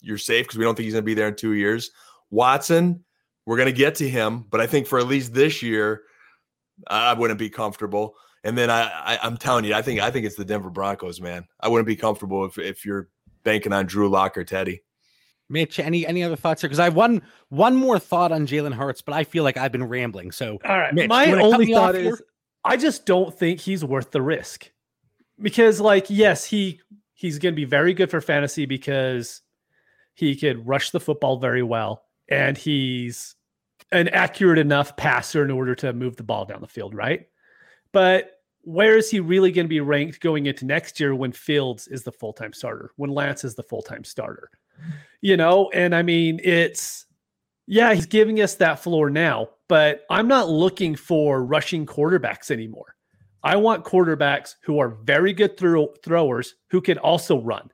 you're 0.00 0.18
safe 0.18 0.46
because 0.46 0.58
we 0.58 0.64
don't 0.64 0.76
think 0.76 0.84
he's 0.84 0.94
going 0.94 1.04
to 1.04 1.06
be 1.06 1.14
there 1.14 1.28
in 1.28 1.36
two 1.36 1.52
years. 1.52 1.90
Watson, 2.30 3.04
we're 3.44 3.56
going 3.56 3.66
to 3.66 3.72
get 3.72 3.96
to 3.96 4.08
him, 4.08 4.46
but 4.48 4.60
I 4.60 4.66
think 4.66 4.86
for 4.86 4.98
at 4.98 5.08
least 5.08 5.34
this 5.34 5.62
year, 5.62 6.02
I 6.86 7.12
wouldn't 7.12 7.38
be 7.38 7.50
comfortable. 7.50 8.14
And 8.46 8.56
then 8.56 8.70
I, 8.70 9.16
I 9.18 9.26
am 9.26 9.36
telling 9.36 9.64
you, 9.64 9.74
I 9.74 9.82
think 9.82 10.00
I 10.00 10.12
think 10.12 10.24
it's 10.24 10.36
the 10.36 10.44
Denver 10.44 10.70
Broncos, 10.70 11.20
man. 11.20 11.46
I 11.58 11.66
wouldn't 11.66 11.88
be 11.88 11.96
comfortable 11.96 12.44
if 12.44 12.58
if 12.58 12.86
you're 12.86 13.08
banking 13.42 13.72
on 13.72 13.86
Drew 13.86 14.08
Lock 14.08 14.38
or 14.38 14.44
Teddy. 14.44 14.82
Mitch, 15.48 15.80
any 15.80 16.06
any 16.06 16.22
other 16.22 16.36
thoughts 16.36 16.60
here? 16.60 16.68
Because 16.68 16.78
I 16.78 16.84
have 16.84 16.94
one 16.94 17.22
one 17.48 17.74
more 17.74 17.98
thought 17.98 18.30
on 18.30 18.46
Jalen 18.46 18.74
Hurts, 18.74 19.02
but 19.02 19.14
I 19.14 19.24
feel 19.24 19.42
like 19.42 19.56
I've 19.56 19.72
been 19.72 19.82
rambling. 19.82 20.30
So, 20.30 20.58
all 20.64 20.78
right, 20.78 20.94
Mitch, 20.94 21.08
my 21.08 21.32
only 21.32 21.72
thought 21.72 21.96
is 21.96 22.02
here? 22.02 22.18
I 22.64 22.76
just 22.76 23.04
don't 23.04 23.36
think 23.36 23.58
he's 23.58 23.84
worth 23.84 24.12
the 24.12 24.22
risk 24.22 24.70
because, 25.40 25.80
like, 25.80 26.06
yes, 26.08 26.44
he 26.44 26.80
he's 27.14 27.40
going 27.40 27.52
to 27.52 27.56
be 27.56 27.64
very 27.64 27.94
good 27.94 28.12
for 28.12 28.20
fantasy 28.20 28.64
because 28.64 29.42
he 30.14 30.36
could 30.36 30.68
rush 30.68 30.90
the 30.92 31.00
football 31.00 31.40
very 31.40 31.64
well, 31.64 32.04
and 32.28 32.56
he's 32.56 33.34
an 33.90 34.06
accurate 34.08 34.58
enough 34.58 34.96
passer 34.96 35.44
in 35.44 35.50
order 35.50 35.74
to 35.74 35.92
move 35.92 36.16
the 36.16 36.22
ball 36.22 36.44
down 36.44 36.60
the 36.60 36.68
field, 36.68 36.94
right? 36.94 37.26
But 37.92 38.35
where 38.66 38.96
is 38.96 39.10
he 39.10 39.20
really 39.20 39.52
going 39.52 39.64
to 39.64 39.68
be 39.68 39.80
ranked 39.80 40.20
going 40.20 40.46
into 40.46 40.66
next 40.66 41.00
year 41.00 41.14
when 41.14 41.32
Fields 41.32 41.88
is 41.88 42.02
the 42.02 42.12
full 42.12 42.32
time 42.32 42.52
starter, 42.52 42.90
when 42.96 43.10
Lance 43.10 43.44
is 43.44 43.54
the 43.54 43.62
full 43.62 43.82
time 43.82 44.04
starter? 44.04 44.50
you 45.20 45.36
know, 45.36 45.70
and 45.72 45.94
I 45.94 46.02
mean, 46.02 46.40
it's 46.42 47.06
yeah, 47.66 47.94
he's 47.94 48.06
giving 48.06 48.40
us 48.40 48.54
that 48.56 48.80
floor 48.80 49.10
now, 49.10 49.48
but 49.68 50.04
I'm 50.08 50.28
not 50.28 50.48
looking 50.48 50.94
for 50.94 51.44
rushing 51.44 51.84
quarterbacks 51.84 52.50
anymore. 52.50 52.94
I 53.42 53.56
want 53.56 53.84
quarterbacks 53.84 54.54
who 54.62 54.78
are 54.78 54.90
very 55.02 55.32
good 55.32 55.56
throw- 55.56 55.94
throwers 56.02 56.54
who 56.70 56.80
can 56.80 56.98
also 56.98 57.40
run. 57.40 57.70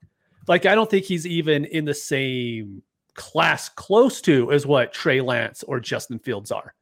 Like, 0.49 0.67
I 0.67 0.75
don't 0.75 0.91
think 0.91 1.05
he's 1.05 1.27
even 1.27 1.67
in 1.67 1.85
the 1.85 1.95
same 1.95 2.83
class 3.15 3.69
close 3.69 4.21
to 4.23 4.51
as 4.51 4.67
what 4.67 4.93
Trey 4.93 5.21
Lance 5.21 5.63
or 5.63 5.79
Justin 5.79 6.19
Fields 6.19 6.51
are. 6.51 6.75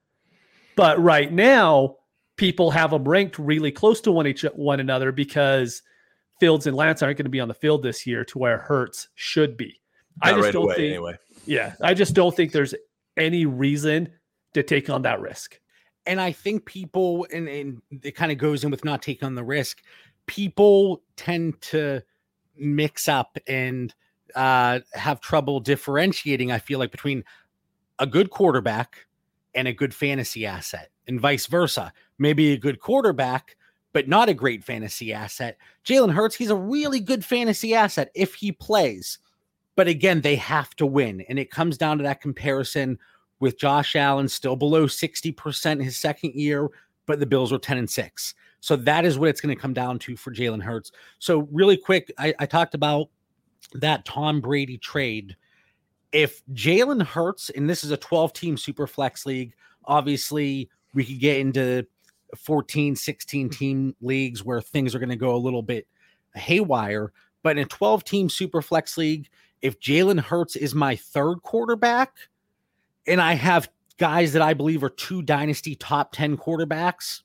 But 0.76 1.02
right 1.02 1.32
now, 1.32 1.96
people 2.40 2.70
have 2.70 2.90
them 2.90 3.06
ranked 3.06 3.38
really 3.38 3.70
close 3.70 4.00
to 4.00 4.10
one 4.10 4.26
each 4.26 4.46
one 4.54 4.80
another 4.80 5.12
because 5.12 5.82
Fields 6.40 6.66
and 6.66 6.74
Lance 6.74 7.02
aren't 7.02 7.18
going 7.18 7.26
to 7.26 7.30
be 7.30 7.38
on 7.38 7.48
the 7.48 7.54
field 7.54 7.82
this 7.82 8.06
year 8.06 8.24
to 8.24 8.38
where 8.38 8.56
Hurts 8.56 9.08
should 9.14 9.58
be. 9.58 9.78
I 10.22 10.32
just 10.32 10.44
right 10.44 10.52
don't 10.54 10.64
away, 10.64 10.74
think. 10.74 10.90
Anyway. 10.92 11.18
Yeah, 11.44 11.74
I 11.82 11.92
just 11.92 12.14
don't 12.14 12.34
think 12.34 12.52
there's 12.52 12.74
any 13.18 13.44
reason 13.44 14.08
to 14.54 14.62
take 14.62 14.88
on 14.88 15.02
that 15.02 15.20
risk. 15.20 15.60
And 16.06 16.18
I 16.18 16.32
think 16.32 16.64
people, 16.64 17.26
and, 17.30 17.46
and 17.46 17.82
it 18.02 18.12
kind 18.12 18.32
of 18.32 18.38
goes 18.38 18.64
in 18.64 18.70
with 18.70 18.86
not 18.86 19.02
taking 19.02 19.26
on 19.26 19.34
the 19.34 19.44
risk. 19.44 19.82
People 20.24 21.02
tend 21.16 21.60
to 21.60 22.00
mix 22.56 23.06
up 23.06 23.36
and 23.46 23.94
uh, 24.34 24.80
have 24.94 25.20
trouble 25.20 25.60
differentiating. 25.60 26.50
I 26.50 26.58
feel 26.58 26.78
like 26.78 26.90
between 26.90 27.22
a 27.98 28.06
good 28.06 28.30
quarterback 28.30 29.06
and 29.54 29.68
a 29.68 29.74
good 29.74 29.92
fantasy 29.92 30.46
asset, 30.46 30.88
and 31.06 31.20
vice 31.20 31.46
versa. 31.46 31.92
Maybe 32.20 32.52
a 32.52 32.58
good 32.58 32.78
quarterback, 32.78 33.56
but 33.92 34.06
not 34.06 34.28
a 34.28 34.34
great 34.34 34.62
fantasy 34.62 35.12
asset. 35.12 35.56
Jalen 35.84 36.12
Hurts, 36.12 36.36
he's 36.36 36.50
a 36.50 36.56
really 36.56 37.00
good 37.00 37.24
fantasy 37.24 37.74
asset 37.74 38.12
if 38.14 38.34
he 38.34 38.52
plays. 38.52 39.18
But 39.74 39.88
again, 39.88 40.20
they 40.20 40.36
have 40.36 40.76
to 40.76 40.86
win. 40.86 41.22
And 41.28 41.38
it 41.38 41.50
comes 41.50 41.78
down 41.78 41.98
to 41.98 42.04
that 42.04 42.20
comparison 42.20 42.98
with 43.40 43.58
Josh 43.58 43.96
Allen 43.96 44.28
still 44.28 44.54
below 44.54 44.86
60% 44.86 45.82
his 45.82 45.96
second 45.96 46.34
year, 46.34 46.68
but 47.06 47.18
the 47.18 47.26
Bills 47.26 47.50
were 47.50 47.58
10 47.58 47.78
and 47.78 47.90
6. 47.90 48.34
So 48.60 48.76
that 48.76 49.04
is 49.04 49.18
what 49.18 49.30
it's 49.30 49.40
going 49.40 49.54
to 49.54 49.60
come 49.60 49.72
down 49.72 49.98
to 50.00 50.16
for 50.16 50.32
Jalen 50.32 50.62
Hurts. 50.62 50.92
So, 51.18 51.48
really 51.50 51.78
quick, 51.78 52.12
I, 52.18 52.34
I 52.38 52.46
talked 52.46 52.74
about 52.74 53.08
that 53.72 54.04
Tom 54.04 54.40
Brady 54.40 54.76
trade. 54.76 55.36
If 56.12 56.44
Jalen 56.52 57.02
Hurts, 57.02 57.50
and 57.50 57.68
this 57.68 57.82
is 57.84 57.90
a 57.90 57.96
12 57.96 58.32
team 58.34 58.56
super 58.58 58.86
flex 58.86 59.24
league, 59.24 59.54
obviously 59.86 60.68
we 60.92 61.04
could 61.04 61.20
get 61.20 61.38
into 61.38 61.86
14, 62.36 62.96
16 62.96 63.48
mm. 63.48 63.56
team 63.56 63.96
leagues 64.00 64.44
where 64.44 64.60
things 64.60 64.94
are 64.94 64.98
going 64.98 65.08
to 65.10 65.16
go 65.16 65.34
a 65.34 65.38
little 65.38 65.62
bit 65.62 65.86
haywire. 66.34 67.12
But 67.42 67.56
in 67.56 67.64
a 67.64 67.66
12 67.66 68.04
team 68.04 68.28
super 68.28 68.62
flex 68.62 68.96
league, 68.96 69.28
if 69.62 69.80
Jalen 69.80 70.20
Hurts 70.20 70.56
is 70.56 70.74
my 70.74 70.96
third 70.96 71.42
quarterback 71.42 72.16
and 73.06 73.20
I 73.20 73.34
have 73.34 73.70
guys 73.98 74.32
that 74.32 74.42
I 74.42 74.54
believe 74.54 74.82
are 74.82 74.90
two 74.90 75.22
dynasty 75.22 75.74
top 75.74 76.12
10 76.12 76.36
quarterbacks, 76.36 77.22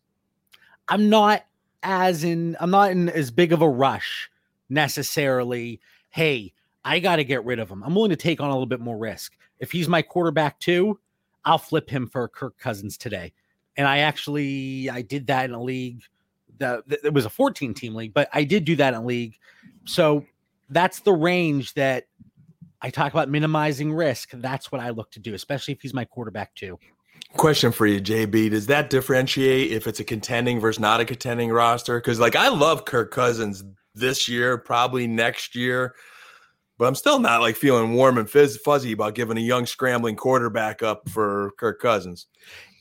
I'm 0.88 1.10
not 1.10 1.46
as 1.84 2.24
in, 2.24 2.58
I'm 2.60 2.72
not 2.72 2.92
in 2.92 3.10
as 3.10 3.32
big 3.32 3.54
of 3.54 3.62
a 3.62 3.70
rush 3.70 4.30
necessarily. 4.70 5.80
Hey, 6.10 6.54
I 6.84 7.00
got 7.00 7.18
to 7.18 7.24
get 7.24 7.46
rid 7.46 7.60
of 7.60 7.70
him. 7.70 7.84
I'm 7.84 7.96
willing 7.96 8.10
to 8.12 8.16
take 8.16 8.42
on 8.42 8.50
a 8.50 8.54
little 8.54 8.66
bit 8.66 8.80
more 8.80 8.98
risk. 8.98 9.38
If 9.60 9.72
he's 9.72 9.88
my 9.88 10.02
quarterback 10.02 10.60
too, 10.60 11.00
I'll 11.46 11.58
flip 11.58 11.90
him 11.90 12.08
for 12.08 12.28
Kirk 12.28 12.58
Cousins 12.58 12.98
today. 12.98 13.34
And 13.78 13.88
I 13.88 14.00
actually 14.00 14.90
I 14.90 15.02
did 15.02 15.28
that 15.28 15.46
in 15.46 15.54
a 15.54 15.62
league 15.62 16.02
that 16.60 16.84
it 16.88 17.14
was 17.14 17.26
a 17.26 17.30
14 17.30 17.74
team 17.74 17.96
league, 17.96 18.14
but 18.14 18.30
I 18.34 18.44
did 18.44 18.66
do 18.66 18.76
that 18.78 18.94
in 18.94 19.02
a 19.02 19.06
league. 19.06 19.38
So 19.86 20.26
that's 20.70 21.00
the 21.02 21.14
range 21.14 21.74
that 21.74 22.08
I 22.82 22.90
talk 22.90 23.12
about 23.12 23.30
minimizing 23.30 23.94
risk. 23.94 24.32
That's 24.34 24.72
what 24.72 24.82
I 24.82 24.90
look 24.92 25.12
to 25.12 25.20
do, 25.20 25.34
especially 25.34 25.74
if 25.74 25.82
he's 25.82 25.94
my 25.94 26.06
quarterback 26.06 26.54
too. 26.56 26.80
Question 27.38 27.72
for 27.72 27.86
you, 27.86 28.00
JB. 28.00 28.52
Does 28.52 28.68
that 28.68 28.90
differentiate 28.90 29.72
if 29.72 29.88
it's 29.88 30.00
a 30.00 30.04
contending 30.04 30.60
versus 30.60 30.80
not 30.80 31.02
a 31.02 31.06
contending 31.06 31.50
roster? 31.52 32.00
Because 32.00 32.20
like 32.20 32.36
I 32.36 32.50
love 32.50 32.86
Kirk 32.86 33.12
Cousins 33.12 33.64
this 33.94 34.30
year, 34.30 34.58
probably 34.58 35.08
next 35.08 35.56
year, 35.56 35.96
but 36.78 36.86
I'm 36.86 36.96
still 36.96 37.20
not 37.20 37.42
like 37.42 37.56
feeling 37.56 37.94
warm 37.94 38.18
and 38.18 38.30
fizz- 38.30 38.58
fuzzy 38.58 38.92
about 38.92 39.16
giving 39.16 39.38
a 39.38 39.42
young 39.42 39.66
scrambling 39.66 40.16
quarterback 40.16 40.84
up 40.84 41.10
for 41.10 41.52
Kirk 41.58 41.82
Cousins. 41.82 42.28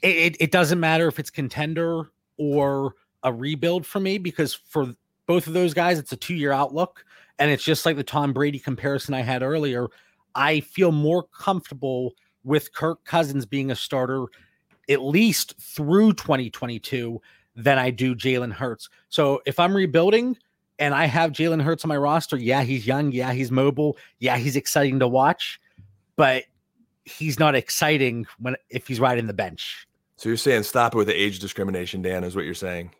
It, 0.04 0.37
it, 0.38 0.50
doesn't 0.50 0.80
matter 0.80 1.08
if 1.08 1.18
it's 1.18 1.30
contender 1.30 2.11
or 2.37 2.94
a 3.23 3.32
rebuild 3.32 3.87
for 3.87 4.00
me 4.00 4.18
because 4.18 4.52
for 4.52 4.94
both 5.26 5.46
of 5.46 5.54
those 5.54 5.73
guys, 5.73 5.99
it's 5.99 6.12
a 6.12 6.16
two 6.16 6.34
year 6.34 6.52
outlook. 6.52 7.04
And 7.38 7.50
it's 7.50 7.64
just 7.64 7.87
like 7.87 7.96
the 7.96 8.04
Tom 8.04 8.32
Brady 8.32 8.58
comparison 8.58 9.14
I 9.14 9.23
had 9.23 9.42
earlier. 9.42 9.88
I 10.34 10.61
feel 10.61 10.92
more 10.92 11.23
comfortable 11.23 12.14
with 12.44 12.73
Kirk 12.75 13.04
Cousins 13.04 13.46
being 13.46 13.70
a 13.70 13.75
starter 13.75 14.26
at 14.88 15.02
least 15.02 15.54
through 15.58 16.12
2022 16.12 17.20
than 17.56 17.78
I 17.78 17.90
do 17.90 18.14
Jalen 18.14 18.52
Hurts. 18.52 18.88
So 19.08 19.40
if 19.46 19.58
I'm 19.58 19.75
rebuilding 19.75 20.37
and 20.78 20.94
I 20.94 21.06
have 21.06 21.32
Jalen 21.32 21.62
Hurts 21.62 21.84
on 21.84 21.88
my 21.88 21.96
roster, 21.96 22.37
yeah, 22.37 22.62
he's 22.62 22.87
young. 22.87 23.12
Yeah, 23.12 23.32
he's 23.32 23.50
mobile. 23.50 23.96
Yeah, 24.18 24.37
he's 24.37 24.56
exciting 24.56 24.99
to 24.99 25.08
watch, 25.08 25.61
but 26.16 26.44
he's 27.04 27.38
not 27.38 27.54
exciting 27.54 28.26
when 28.38 28.56
if 28.70 28.88
he's 28.88 29.00
riding 29.00 29.26
the 29.26 29.32
bench. 29.32 29.87
So 30.25 30.31
you're 30.31 30.38
saying 30.38 30.62
stop 30.62 30.95
it 30.95 30.97
with 30.97 31.09
the 31.09 31.12
age 31.12 31.38
discrimination, 31.38 32.00
Dan, 32.00 32.25
is 32.25 32.35
what 32.35 32.47
you're 32.47 32.54
saying. 32.54 32.93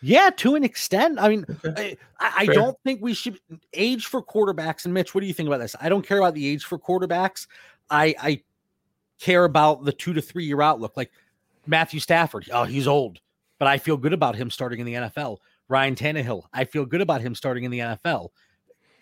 Yeah, 0.00 0.30
to 0.38 0.54
an 0.54 0.64
extent. 0.64 1.18
I 1.20 1.28
mean. 1.28 1.44
I, 1.66 1.98
I 2.18 2.46
don't 2.46 2.78
think 2.82 3.02
we 3.02 3.12
should 3.12 3.38
age 3.74 4.06
for 4.06 4.22
quarterbacks. 4.22 4.86
And 4.86 4.94
Mitch, 4.94 5.14
what 5.14 5.20
do 5.20 5.26
you 5.26 5.34
think 5.34 5.48
about 5.48 5.60
this? 5.60 5.76
I 5.82 5.90
don't 5.90 6.00
care 6.00 6.16
about 6.16 6.32
the 6.32 6.46
age 6.46 6.64
for 6.64 6.78
quarterbacks. 6.78 7.46
I 7.90 8.14
I 8.18 8.42
care 9.20 9.44
about 9.44 9.84
the 9.84 9.92
two 9.92 10.14
to 10.14 10.22
three 10.22 10.46
year 10.46 10.62
outlook. 10.62 10.96
Like 10.96 11.12
Matthew 11.66 12.00
Stafford, 12.00 12.48
oh, 12.50 12.64
he's 12.64 12.88
old, 12.88 13.20
but 13.58 13.68
I 13.68 13.76
feel 13.76 13.98
good 13.98 14.14
about 14.14 14.34
him 14.34 14.48
starting 14.48 14.80
in 14.80 14.86
the 14.86 14.94
NFL. 14.94 15.40
Ryan 15.68 15.94
Tannehill, 15.94 16.44
I 16.54 16.64
feel 16.64 16.86
good 16.86 17.02
about 17.02 17.20
him 17.20 17.34
starting 17.34 17.64
in 17.64 17.70
the 17.70 17.80
NFL. 17.80 18.30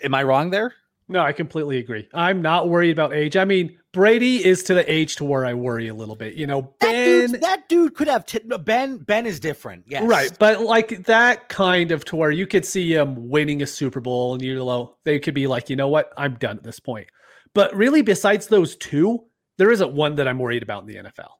Am 0.02 0.12
I 0.12 0.24
wrong 0.24 0.50
there? 0.50 0.74
No, 1.10 1.20
I 1.20 1.32
completely 1.32 1.78
agree. 1.78 2.08
I'm 2.14 2.40
not 2.40 2.68
worried 2.68 2.92
about 2.92 3.12
age. 3.12 3.36
I 3.36 3.44
mean, 3.44 3.76
Brady 3.92 4.44
is 4.44 4.62
to 4.64 4.74
the 4.74 4.90
age 4.90 5.16
to 5.16 5.24
where 5.24 5.44
I 5.44 5.54
worry 5.54 5.88
a 5.88 5.94
little 5.94 6.14
bit. 6.14 6.34
You 6.34 6.46
know, 6.46 6.72
Ben. 6.78 7.32
That, 7.32 7.40
that 7.40 7.68
dude 7.68 7.94
could 7.94 8.06
have 8.06 8.24
t- 8.24 8.38
Ben. 8.38 8.98
Ben 8.98 9.26
is 9.26 9.40
different. 9.40 9.86
Yes. 9.88 10.04
Right, 10.04 10.30
but 10.38 10.60
like 10.60 11.06
that 11.06 11.48
kind 11.48 11.90
of 11.90 12.04
to 12.06 12.16
where 12.16 12.30
you 12.30 12.46
could 12.46 12.64
see 12.64 12.94
him 12.94 13.28
winning 13.28 13.60
a 13.60 13.66
Super 13.66 13.98
Bowl, 14.00 14.34
and 14.34 14.42
you 14.42 14.54
know 14.54 14.96
they 15.04 15.18
could 15.18 15.34
be 15.34 15.48
like, 15.48 15.68
you 15.68 15.74
know 15.74 15.88
what, 15.88 16.12
I'm 16.16 16.36
done 16.36 16.58
at 16.58 16.62
this 16.62 16.78
point. 16.78 17.08
But 17.54 17.74
really, 17.74 18.02
besides 18.02 18.46
those 18.46 18.76
two, 18.76 19.24
there 19.58 19.72
isn't 19.72 19.92
one 19.92 20.14
that 20.14 20.28
I'm 20.28 20.38
worried 20.38 20.62
about 20.62 20.82
in 20.82 20.86
the 20.86 20.96
NFL. 20.96 21.30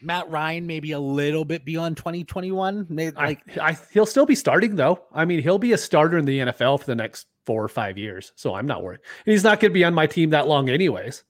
Matt 0.00 0.30
Ryan 0.30 0.66
maybe 0.66 0.92
a 0.92 1.00
little 1.00 1.44
bit 1.44 1.64
beyond 1.64 1.96
2021. 1.96 2.86
Maybe, 2.88 3.16
like 3.16 3.40
I, 3.58 3.70
I, 3.70 3.78
he'll 3.92 4.06
still 4.06 4.26
be 4.26 4.34
starting 4.34 4.76
though. 4.76 5.00
I 5.12 5.24
mean, 5.24 5.42
he'll 5.42 5.58
be 5.58 5.72
a 5.72 5.78
starter 5.78 6.18
in 6.18 6.24
the 6.24 6.38
NFL 6.40 6.80
for 6.80 6.86
the 6.86 6.94
next 6.94 7.26
four 7.44 7.62
or 7.62 7.68
five 7.68 7.98
years. 7.98 8.32
So 8.36 8.54
I'm 8.54 8.66
not 8.66 8.82
worried. 8.82 9.00
And 9.26 9.32
he's 9.32 9.44
not 9.44 9.60
going 9.60 9.70
to 9.70 9.74
be 9.74 9.84
on 9.84 9.94
my 9.94 10.06
team 10.06 10.30
that 10.30 10.46
long, 10.46 10.68
anyways. 10.68 11.24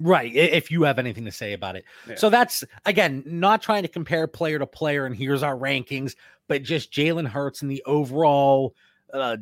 Right. 0.00 0.34
If 0.34 0.70
you 0.70 0.82
have 0.82 0.98
anything 0.98 1.24
to 1.26 1.32
say 1.32 1.52
about 1.52 1.76
it. 1.76 1.84
Yeah. 2.08 2.16
So 2.16 2.28
that's 2.28 2.64
again 2.84 3.22
not 3.24 3.62
trying 3.62 3.82
to 3.82 3.88
compare 3.88 4.26
player 4.26 4.58
to 4.58 4.66
player 4.66 5.06
and 5.06 5.14
here's 5.14 5.42
our 5.42 5.56
rankings, 5.56 6.16
but 6.48 6.62
just 6.62 6.92
Jalen 6.92 7.28
Hurts 7.28 7.62
and 7.62 7.70
the 7.70 7.82
overall 7.86 8.74
uh, 9.12 9.36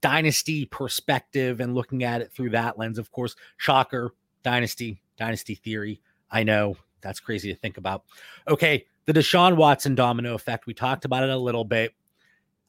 dynasty 0.00 0.66
perspective 0.66 1.60
and 1.60 1.74
looking 1.74 2.04
at 2.04 2.20
it 2.20 2.30
through 2.32 2.50
that 2.50 2.78
lens. 2.78 2.98
Of 2.98 3.10
course, 3.10 3.34
shocker, 3.56 4.12
dynasty, 4.44 5.02
dynasty 5.16 5.56
theory. 5.56 6.00
I 6.30 6.44
know 6.44 6.76
that's 7.02 7.20
crazy 7.20 7.52
to 7.52 7.58
think 7.58 7.76
about. 7.76 8.04
Okay, 8.48 8.86
the 9.04 9.12
Deshaun 9.12 9.56
Watson 9.56 9.94
domino 9.94 10.34
effect. 10.34 10.66
We 10.66 10.74
talked 10.74 11.04
about 11.04 11.24
it 11.24 11.30
a 11.30 11.36
little 11.36 11.64
bit. 11.64 11.92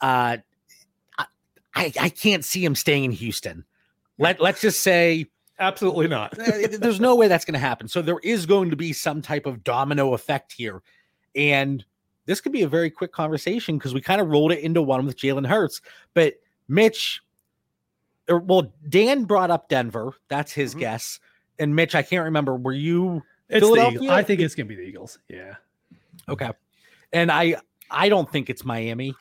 Uh, 0.01 0.37
I, 1.75 1.91
I 1.99 2.09
can't 2.09 2.45
see 2.45 2.63
him 2.63 2.75
staying 2.75 3.05
in 3.05 3.11
Houston. 3.11 3.65
Let 4.19 4.39
let's 4.39 4.61
just 4.61 4.81
say 4.81 5.27
absolutely 5.59 6.07
not. 6.07 6.37
Eh, 6.39 6.67
there's 6.79 6.99
no 6.99 7.15
way 7.15 7.27
that's 7.27 7.45
going 7.45 7.53
to 7.53 7.59
happen. 7.59 7.87
So 7.87 8.01
there 8.01 8.19
is 8.19 8.45
going 8.45 8.69
to 8.69 8.75
be 8.75 8.93
some 8.93 9.21
type 9.21 9.45
of 9.45 9.63
domino 9.63 10.13
effect 10.13 10.51
here, 10.51 10.81
and 11.35 11.83
this 12.25 12.41
could 12.41 12.51
be 12.51 12.61
a 12.63 12.67
very 12.67 12.89
quick 12.89 13.11
conversation 13.11 13.77
because 13.77 13.93
we 13.93 14.01
kind 14.01 14.21
of 14.21 14.27
rolled 14.27 14.51
it 14.51 14.59
into 14.59 14.81
one 14.81 15.05
with 15.05 15.17
Jalen 15.17 15.47
Hurts. 15.47 15.81
But 16.13 16.35
Mitch, 16.67 17.21
or, 18.29 18.39
well, 18.39 18.71
Dan 18.87 19.25
brought 19.25 19.51
up 19.51 19.67
Denver. 19.67 20.13
That's 20.27 20.51
his 20.51 20.71
mm-hmm. 20.71 20.81
guess. 20.81 21.19
And 21.59 21.75
Mitch, 21.75 21.95
I 21.95 22.01
can't 22.01 22.25
remember. 22.25 22.55
Were 22.55 22.73
you 22.73 23.23
it's 23.49 23.67
the 23.67 24.07
I 24.09 24.23
think 24.23 24.39
it's 24.39 24.55
gonna 24.55 24.67
be 24.67 24.75
the 24.75 24.83
Eagles. 24.83 25.19
Yeah. 25.29 25.55
Okay. 26.29 26.51
And 27.11 27.31
I 27.31 27.55
I 27.89 28.09
don't 28.09 28.29
think 28.29 28.49
it's 28.49 28.65
Miami. 28.65 29.13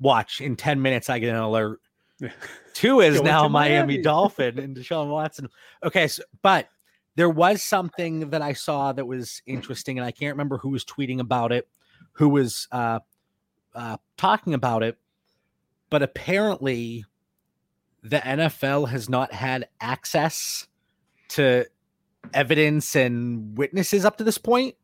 Watch 0.00 0.40
in 0.40 0.56
10 0.56 0.80
minutes, 0.82 1.08
I 1.08 1.18
get 1.18 1.30
an 1.30 1.36
alert. 1.36 1.80
Two 2.74 3.00
is 3.00 3.22
now 3.22 3.48
Miami, 3.48 3.74
Miami 3.74 4.02
Dolphin 4.02 4.58
and 4.58 4.76
Deshaun 4.76 5.08
Watson. 5.08 5.48
Okay, 5.82 6.08
so 6.08 6.22
but 6.42 6.68
there 7.14 7.30
was 7.30 7.62
something 7.62 8.30
that 8.30 8.42
I 8.42 8.52
saw 8.52 8.92
that 8.92 9.06
was 9.06 9.42
interesting, 9.46 9.98
and 9.98 10.04
I 10.04 10.10
can't 10.10 10.34
remember 10.34 10.58
who 10.58 10.68
was 10.70 10.84
tweeting 10.84 11.20
about 11.20 11.52
it, 11.52 11.66
who 12.12 12.28
was 12.28 12.68
uh, 12.72 13.00
uh, 13.74 13.96
talking 14.16 14.54
about 14.54 14.82
it, 14.82 14.98
but 15.88 16.02
apparently 16.02 17.04
the 18.02 18.18
NFL 18.18 18.88
has 18.88 19.08
not 19.08 19.32
had 19.32 19.68
access 19.80 20.68
to 21.30 21.66
evidence 22.34 22.96
and 22.96 23.56
witnesses 23.56 24.04
up 24.04 24.16
to 24.18 24.24
this 24.24 24.38
point. 24.38 24.74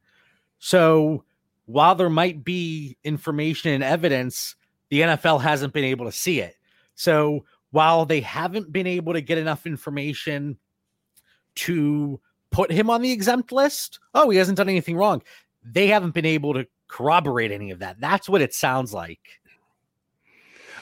So 0.59 1.25
while 1.67 1.95
there 1.95 2.11
might 2.11 2.45
be 2.45 2.97
information 3.05 3.73
and 3.73 3.83
evidence, 3.83 4.57
the 4.91 5.03
NFL 5.03 5.41
hasn't 5.41 5.73
been 5.73 5.85
able 5.85 6.07
to 6.07 6.13
see 6.13 6.41
it. 6.41 6.57
So 6.95 7.45
while 7.71 8.05
they 8.05 8.21
haven't 8.21 8.73
been 8.73 8.87
able 8.87 9.15
to 9.15 9.21
get 9.21 9.39
enough 9.39 9.67
information 9.67 10.59
to 11.55 12.21
put 12.51 12.71
him 12.71 12.91
on 12.91 13.03
the 13.03 13.13
exempt 13.13 13.53
list, 13.53 13.99
oh, 14.15 14.31
he 14.31 14.39
hasn't 14.39 14.59
done 14.59 14.69
anything 14.69 14.97
wrong. 14.97 15.23
They 15.65 15.87
haven't 15.87 16.15
been 16.15 16.27
able 16.27 16.55
to 16.55 16.67
corroborate 16.89 17.53
any 17.53 17.71
of 17.71 17.79
that. 17.79 18.01
That's 18.01 18.29
what 18.29 18.43
it 18.43 18.53
sounds 18.53 18.93
like. 18.93 19.21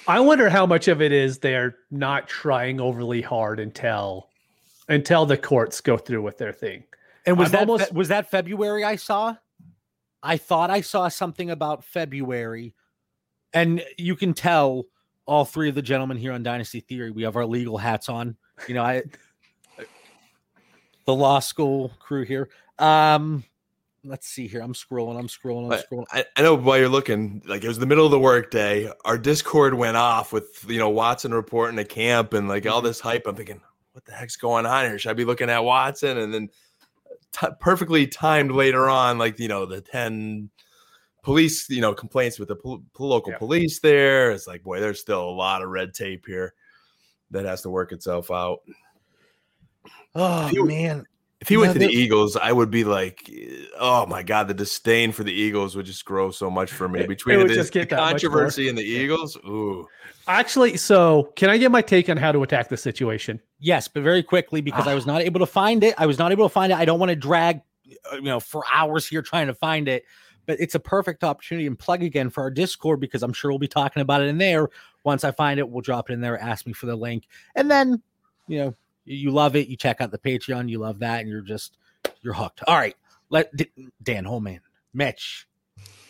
I 0.09 0.19
wonder 0.21 0.49
how 0.49 0.67
much 0.67 0.89
of 0.89 1.01
it 1.01 1.13
is 1.13 1.39
they're 1.39 1.77
not 1.91 2.27
trying 2.27 2.81
overly 2.81 3.21
hard 3.21 3.61
until 3.61 4.30
until 4.91 5.25
the 5.25 5.39
courts 5.39 5.81
go 5.81 5.97
through 5.97 6.21
with 6.21 6.37
their 6.37 6.53
thing. 6.53 6.85
And 7.25 7.39
was 7.39 7.47
I'm 7.47 7.53
that 7.53 7.61
almost, 7.61 7.95
was 7.95 8.09
that 8.09 8.31
February 8.31 8.85
I 8.85 8.97
saw? 8.97 9.37
I 10.23 10.37
thought 10.37 10.69
I 10.69 10.83
saw 10.83 11.09
something 11.09 11.51
about 11.51 11.85
February, 11.85 12.75
and 13.55 13.83
you 13.97 14.17
can 14.17 14.35
tell 14.35 14.85
all 15.25 15.45
three 15.47 15.69
of 15.69 15.75
the 15.75 15.83
gentlemen 15.83 16.19
here 16.19 16.33
on 16.33 16.43
Dynasty 16.43 16.81
Theory 16.81 17.11
we 17.11 17.23
have 17.23 17.37
our 17.37 17.47
legal 17.47 17.79
hats 17.79 18.09
on. 18.09 18.37
You 18.69 18.75
know, 18.75 18.83
I 18.83 19.05
the 21.07 21.15
law 21.15 21.39
school 21.39 21.93
crew 21.99 22.25
here. 22.25 22.51
Um, 22.79 23.45
let's 24.05 24.27
see 24.27 24.47
here. 24.47 24.61
I'm 24.61 24.75
scrolling. 24.75 25.19
I'm 25.19 25.29
scrolling. 25.29 25.73
I'm 25.73 25.81
scrolling. 25.81 26.07
I, 26.11 26.25
I, 26.37 26.43
know 26.43 26.55
while 26.55 26.79
you're 26.79 26.89
looking, 26.89 27.43
like 27.47 27.65
it 27.65 27.69
was 27.69 27.79
the 27.79 27.87
middle 27.87 28.05
of 28.05 28.11
the 28.11 28.19
workday. 28.19 28.91
Our 29.05 29.19
Discord 29.19 29.75
went 29.75 29.97
off 29.97 30.33
with 30.33 30.65
you 30.69 30.79
know 30.79 30.89
Watson 30.91 31.33
reporting 31.33 31.77
to 31.77 31.85
camp 31.85 32.33
and 32.33 32.49
like 32.49 32.67
all 32.67 32.79
mm-hmm. 32.79 32.89
this 32.89 33.01
hype. 33.01 33.27
I'm 33.27 33.37
thinking, 33.37 33.61
what 33.93 34.05
the 34.05 34.13
heck's 34.13 34.37
going 34.37 34.67
on 34.67 34.87
here? 34.87 34.99
Should 34.99 35.11
I 35.11 35.15
be 35.15 35.25
looking 35.25 35.51
at 35.51 35.65
Watson? 35.65 36.19
And 36.19 36.33
then 36.33 36.49
uh, 37.11 37.15
t- 37.33 37.55
perfectly 37.61 38.07
timed 38.07 38.53
later 38.53 38.89
on, 38.89 39.19
like, 39.19 39.39
you 39.39 39.49
know, 39.49 39.67
the 39.67 39.81
10 39.81 40.51
police, 41.23 41.69
you 41.69 41.81
know, 41.81 41.95
complaints 41.95 42.39
with 42.39 42.49
the 42.49 42.57
pol- 42.57 42.83
local 42.99 43.33
yeah. 43.33 43.39
police 43.39 43.81
there. 43.81 44.31
It's 44.31 44.47
like, 44.47 44.63
boy, 44.63 44.81
there's 44.81 45.01
still 45.01 45.23
a 45.23 45.31
lot 45.31 45.63
of 45.63 45.69
red 45.69 45.95
tape 45.95 46.25
here 46.27 46.55
that 47.31 47.45
has 47.45 47.63
to 47.63 47.71
work 47.71 47.93
itself 47.93 48.31
out. 48.31 48.61
Oh 50.15 50.51
man. 50.65 51.05
If 51.41 51.49
he 51.49 51.57
went 51.57 51.73
to 51.73 51.79
the 51.79 51.89
Eagles, 51.89 52.37
I 52.37 52.53
would 52.53 52.71
be 52.71 52.85
like, 52.85 53.31
oh 53.79 54.05
my 54.05 54.23
god, 54.23 54.49
the 54.49 54.55
disdain 54.55 55.11
for 55.11 55.25
the 55.25 55.33
Eagles 55.33 55.75
would 55.75 55.87
just 55.87 56.05
grow 56.05 56.31
so 56.31 56.51
much 56.51 56.71
for 56.71 56.87
me. 56.87 57.07
Between 57.07 57.47
the, 57.47 57.55
the 57.55 57.87
controversy 57.87 58.69
and 58.69 58.77
the 58.77 58.85
Eagles, 58.85 59.37
ooh. 59.39 59.89
Actually, 60.29 60.77
so 60.77 61.33
can 61.37 61.49
I 61.49 61.57
get 61.57 61.71
my 61.71 61.81
take 61.81 62.11
on 62.11 62.19
how 62.19 62.31
to 62.31 62.43
attack 62.43 62.69
the 62.69 62.77
situation? 62.77 63.41
Yes, 63.59 63.89
but 63.89 64.03
very 64.03 64.23
quickly 64.23 64.61
because 64.61 64.87
I 64.87 64.95
was 64.95 65.07
not 65.07 65.23
able 65.23 65.41
to 65.41 65.47
find 65.47 65.83
it. 65.83 65.95
I 65.97 66.05
was 66.05 66.19
not 66.19 66.31
able 66.31 66.45
to 66.45 66.53
find 66.53 66.73
it. 66.73 66.79
I 66.79 66.85
don't 66.85 67.01
want 67.01 67.09
to 67.09 67.17
drag, 67.17 67.63
uh, 68.13 68.17
you 68.17 68.23
know, 68.23 68.39
for 68.39 68.63
hours 68.71 69.09
here 69.09 69.23
trying 69.23 69.47
to 69.47 69.55
find 69.55 69.89
it. 69.89 70.05
But 70.45 70.61
it's 70.61 70.75
a 70.75 70.81
perfect 70.81 71.25
opportunity 71.25 71.67
and 71.67 71.79
plug 71.79 72.03
again 72.03 72.29
for 72.29 72.43
our 72.43 72.51
Discord 72.51 73.01
because 73.01 73.23
I'm 73.23 73.33
sure 73.33 73.51
we'll 73.51 73.59
be 73.59 73.67
talking 73.67 74.03
about 74.03 74.21
it 74.21 74.29
in 74.29 74.37
there. 74.37 74.69
Once 75.05 75.25
I 75.25 75.31
find 75.31 75.59
it, 75.59 75.69
we'll 75.69 75.81
drop 75.81 76.11
it 76.11 76.13
in 76.13 76.21
there. 76.21 76.39
Ask 76.39 76.67
me 76.67 76.75
for 76.75 76.85
the 76.85 76.97
link, 76.97 77.27
and 77.55 77.71
then, 77.71 78.03
you 78.47 78.59
know, 78.59 78.75
you 79.11 79.31
love 79.31 79.57
it. 79.57 79.69
You 79.69 79.77
check 79.77 80.01
out 80.01 80.11
the 80.11 80.19
Patreon. 80.19 80.69
You 80.69 80.79
love 80.79 80.99
that, 81.01 81.21
and 81.21 81.29
you're 81.29 81.41
just 81.41 81.77
you're 82.23 82.35
hooked. 82.35 82.63
All 82.67 82.77
right, 82.77 82.97
let 83.29 83.53
Dan 84.03 84.25
Holman, 84.25 84.61
Mitch. 84.95 85.47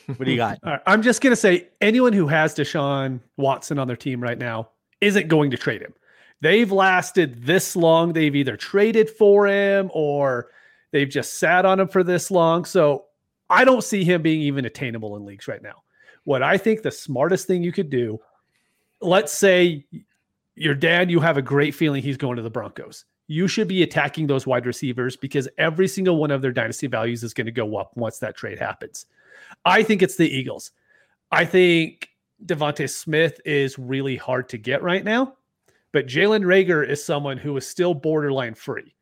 What 0.07 0.25
do 0.25 0.31
you 0.31 0.37
got? 0.37 0.59
I'm 0.87 1.03
just 1.03 1.21
gonna 1.21 1.37
say 1.37 1.69
anyone 1.81 2.13
who 2.13 2.27
has 2.27 2.55
Deshaun 2.55 3.21
Watson 3.37 3.79
on 3.79 3.87
their 3.87 3.97
team 3.97 4.23
right 4.23 4.39
now 4.39 4.71
isn't 5.01 5.29
going 5.29 5.51
to 5.51 5.57
trade 5.57 5.81
him. 5.81 5.95
They've 6.41 6.71
lasted 6.71 7.45
this 7.45 7.77
long. 7.77 8.13
They've 8.13 8.35
either 8.35 8.57
traded 8.57 9.11
for 9.11 9.47
him 9.47 9.91
or 9.93 10.49
they've 10.91 11.09
just 11.09 11.39
sat 11.39 11.67
on 11.67 11.79
him 11.81 11.89
for 11.89 12.03
this 12.03 12.31
long. 12.31 12.65
So 12.65 13.07
I 13.51 13.65
don't 13.65 13.85
see 13.85 14.05
him 14.05 14.23
being 14.23 14.41
even 14.43 14.65
attainable 14.65 15.17
in 15.17 15.25
leagues 15.25 15.49
right 15.49 15.63
now. 15.63 15.83
What 16.25 16.43
I 16.43 16.57
think 16.57 16.83
the 16.83 16.91
smartest 16.91 17.47
thing 17.47 17.63
you 17.63 17.73
could 17.73 17.91
do, 17.91 18.21
let's 19.01 19.33
say 19.33 19.85
your 20.61 20.75
dad, 20.75 21.11
you 21.11 21.21
have 21.21 21.39
a 21.39 21.43
great 21.43 21.75
feeling 21.75 22.03
he's 22.03 22.19
going 22.19 22.37
to 22.37 22.43
the 22.43 22.51
Broncos. 22.51 23.07
You 23.29 23.49
should 23.49 23.67
be 23.67 23.83
attacking 23.83 24.27
those 24.27 24.47
wide 24.47 24.67
receivers 24.67 25.17
because 25.17 25.49
every 25.57 25.89
single 25.89 26.19
one 26.19 26.31
of 26.31 26.43
their 26.43 26.53
dynasty 26.53 26.87
values 26.87 27.25
is 27.25 27.33
going 27.33 27.47
to 27.47 27.51
go 27.51 27.79
up 27.79 27.97
once 27.97 28.19
that 28.19 28.37
trade 28.37 28.59
happens. 28.59 29.07
I 29.65 29.83
think 29.83 30.03
it's 30.03 30.17
the 30.17 30.29
Eagles. 30.29 30.73
I 31.33 31.47
think 31.47 32.11
DeVonta 32.45 32.91
Smith 32.91 33.41
is 33.47 33.79
really 33.79 34.17
hard 34.17 34.51
to 34.51 34.59
get 34.59 34.83
right 34.83 35.03
now, 35.03 35.35
but 35.93 36.07
Jalen 36.07 36.45
Reagor 36.45 36.87
is 36.87 37.03
someone 37.03 37.39
who 37.39 37.57
is 37.57 37.67
still 37.67 37.95
borderline 37.95 38.55
free. 38.55 38.95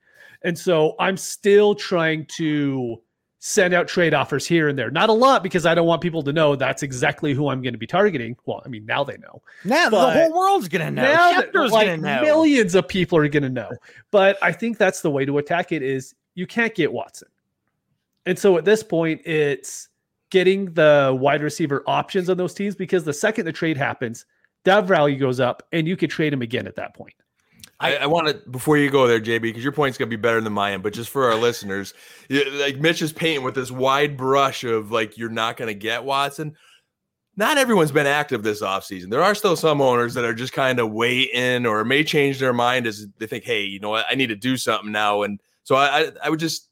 And 0.42 0.56
so 0.56 0.94
I'm 1.00 1.16
still 1.16 1.74
trying 1.74 2.26
to 2.36 3.02
send 3.40 3.72
out 3.72 3.86
trade 3.86 4.14
offers 4.14 4.46
here 4.46 4.68
and 4.68 4.78
there. 4.78 4.90
Not 4.90 5.10
a 5.10 5.12
lot 5.12 5.42
because 5.42 5.64
I 5.64 5.74
don't 5.74 5.86
want 5.86 6.02
people 6.02 6.22
to 6.24 6.32
know 6.32 6.56
that's 6.56 6.82
exactly 6.82 7.34
who 7.34 7.48
I'm 7.48 7.62
going 7.62 7.72
to 7.72 7.78
be 7.78 7.86
targeting. 7.86 8.36
Well, 8.46 8.62
I 8.64 8.68
mean, 8.68 8.84
now 8.84 9.04
they 9.04 9.16
know. 9.18 9.42
Now 9.64 9.88
the 9.88 10.10
whole 10.10 10.36
world's 10.36 10.68
going 10.68 10.84
to 10.84 10.90
know. 10.90 11.02
Now 11.02 11.68
like, 11.68 12.00
know. 12.00 12.22
Millions 12.22 12.74
of 12.74 12.88
people 12.88 13.18
are 13.18 13.28
going 13.28 13.44
to 13.44 13.48
know. 13.48 13.70
But 14.10 14.38
I 14.42 14.52
think 14.52 14.76
that's 14.76 15.00
the 15.00 15.10
way 15.10 15.24
to 15.24 15.38
attack 15.38 15.72
it 15.72 15.82
is 15.82 16.14
you 16.34 16.46
can't 16.46 16.74
get 16.74 16.92
Watson. 16.92 17.28
And 18.26 18.38
so 18.38 18.58
at 18.58 18.64
this 18.64 18.82
point, 18.82 19.20
it's 19.24 19.88
getting 20.30 20.66
the 20.74 21.16
wide 21.18 21.42
receiver 21.42 21.82
options 21.86 22.28
on 22.28 22.36
those 22.36 22.54
teams 22.54 22.74
because 22.74 23.04
the 23.04 23.12
second 23.12 23.46
the 23.46 23.52
trade 23.52 23.76
happens, 23.76 24.26
that 24.64 24.84
value 24.84 25.16
goes 25.18 25.40
up 25.40 25.62
and 25.72 25.86
you 25.86 25.96
could 25.96 26.10
trade 26.10 26.32
him 26.32 26.42
again 26.42 26.66
at 26.66 26.76
that 26.76 26.94
point. 26.94 27.14
I, 27.80 27.96
I 27.96 28.06
want 28.06 28.28
to 28.28 28.50
before 28.50 28.76
you 28.76 28.90
go 28.90 29.06
there, 29.06 29.20
JB, 29.20 29.42
because 29.42 29.62
your 29.62 29.72
point's 29.72 29.98
gonna 29.98 30.08
be 30.08 30.16
better 30.16 30.40
than 30.40 30.52
mine. 30.52 30.80
But 30.80 30.92
just 30.92 31.10
for 31.10 31.30
our 31.30 31.36
listeners, 31.36 31.94
like 32.28 32.78
Mitch 32.78 33.02
is 33.02 33.12
painting 33.12 33.44
with 33.44 33.54
this 33.54 33.70
wide 33.70 34.16
brush 34.16 34.64
of 34.64 34.90
like 34.90 35.16
you're 35.16 35.28
not 35.28 35.56
gonna 35.56 35.74
get 35.74 36.04
Watson. 36.04 36.56
Not 37.36 37.56
everyone's 37.56 37.92
been 37.92 38.08
active 38.08 38.42
this 38.42 38.62
offseason. 38.62 39.10
There 39.10 39.22
are 39.22 39.34
still 39.34 39.54
some 39.54 39.80
owners 39.80 40.14
that 40.14 40.24
are 40.24 40.34
just 40.34 40.52
kind 40.52 40.80
of 40.80 40.90
waiting 40.90 41.66
or 41.66 41.84
may 41.84 42.02
change 42.02 42.40
their 42.40 42.52
mind 42.52 42.84
as 42.84 43.06
they 43.18 43.28
think, 43.28 43.44
hey, 43.44 43.62
you 43.62 43.78
know 43.78 43.90
what, 43.90 44.06
I 44.10 44.16
need 44.16 44.26
to 44.26 44.36
do 44.36 44.56
something 44.56 44.90
now. 44.90 45.22
And 45.22 45.40
so 45.62 45.76
I, 45.76 46.00
I, 46.00 46.10
I 46.24 46.30
would 46.30 46.40
just 46.40 46.68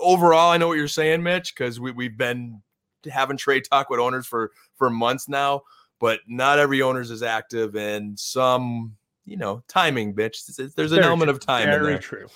overall, 0.00 0.50
I 0.50 0.56
know 0.56 0.66
what 0.66 0.78
you're 0.78 0.88
saying, 0.88 1.22
Mitch, 1.22 1.54
because 1.54 1.78
we, 1.78 1.92
we've 1.92 2.16
been 2.16 2.60
having 3.08 3.36
trade 3.36 3.64
talk 3.70 3.88
with 3.88 4.00
owners 4.00 4.26
for 4.26 4.50
for 4.74 4.90
months 4.90 5.28
now, 5.28 5.62
but 6.00 6.20
not 6.26 6.58
every 6.58 6.82
owner's 6.82 7.12
is 7.12 7.22
active, 7.22 7.76
and 7.76 8.18
some 8.18 8.96
you 9.24 9.36
know, 9.36 9.62
timing, 9.68 10.14
bitch. 10.14 10.46
There's 10.74 10.92
an 10.92 10.96
very 10.96 11.06
element 11.06 11.28
true. 11.28 11.34
of 11.36 11.40
time. 11.40 11.66
Very 11.66 11.98
true. 11.98 12.26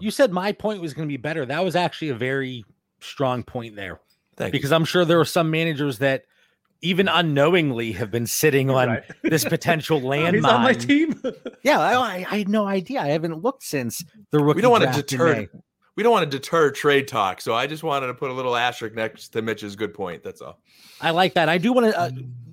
You 0.00 0.10
said 0.10 0.32
my 0.32 0.52
point 0.52 0.80
was 0.80 0.94
going 0.94 1.06
to 1.06 1.12
be 1.12 1.18
better. 1.18 1.44
That 1.44 1.64
was 1.64 1.76
actually 1.76 2.08
a 2.08 2.14
very 2.14 2.64
strong 3.00 3.42
point 3.42 3.76
there. 3.76 4.00
Thank 4.36 4.52
because 4.52 4.70
you. 4.70 4.76
I'm 4.76 4.84
sure 4.84 5.04
there 5.04 5.20
are 5.20 5.24
some 5.24 5.50
managers 5.50 5.98
that 5.98 6.24
even 6.80 7.08
unknowingly 7.08 7.92
have 7.92 8.10
been 8.10 8.26
sitting 8.26 8.70
on 8.70 8.88
right. 8.88 9.04
this 9.22 9.44
potential 9.44 10.00
landmine. 10.00 10.34
He's 10.34 10.44
on 10.44 10.62
my 10.62 10.72
team. 10.72 11.22
yeah, 11.62 11.78
I, 11.78 12.24
I, 12.28 12.38
had 12.38 12.48
no 12.48 12.66
idea. 12.66 13.00
I 13.00 13.08
haven't 13.08 13.40
looked 13.40 13.62
since 13.62 14.02
the 14.30 14.42
rookie. 14.42 14.56
We 14.56 14.62
don't 14.62 14.72
want 14.72 14.92
to 14.92 15.02
deter. 15.02 15.46
We 15.94 16.02
don't 16.02 16.12
want 16.12 16.30
to 16.30 16.38
deter 16.38 16.70
trade 16.70 17.06
talk. 17.06 17.40
So 17.42 17.54
I 17.54 17.66
just 17.66 17.82
wanted 17.82 18.06
to 18.06 18.14
put 18.14 18.30
a 18.30 18.32
little 18.32 18.56
asterisk 18.56 18.96
next 18.96 19.28
to 19.28 19.42
Mitch's 19.42 19.76
good 19.76 19.92
point. 19.92 20.22
That's 20.22 20.40
all. 20.40 20.58
I 21.00 21.10
like 21.10 21.34
that. 21.34 21.50
I 21.50 21.58
do 21.58 21.72
want 21.72 21.92
to, 21.92 21.98
uh, 21.98 22.10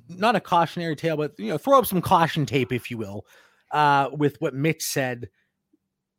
not 0.09 0.35
a 0.35 0.41
cautionary 0.41 0.97
tale, 0.97 1.15
but 1.15 1.33
you 1.39 1.47
know, 1.47 1.57
throw 1.57 1.79
up 1.79 1.85
some 1.85 2.01
caution 2.01 2.45
tape, 2.45 2.73
if 2.73 2.91
you 2.91 2.97
will 2.97 3.25
uh, 3.71 4.09
with 4.11 4.39
what 4.41 4.53
Mitch 4.53 4.81
said, 4.81 5.29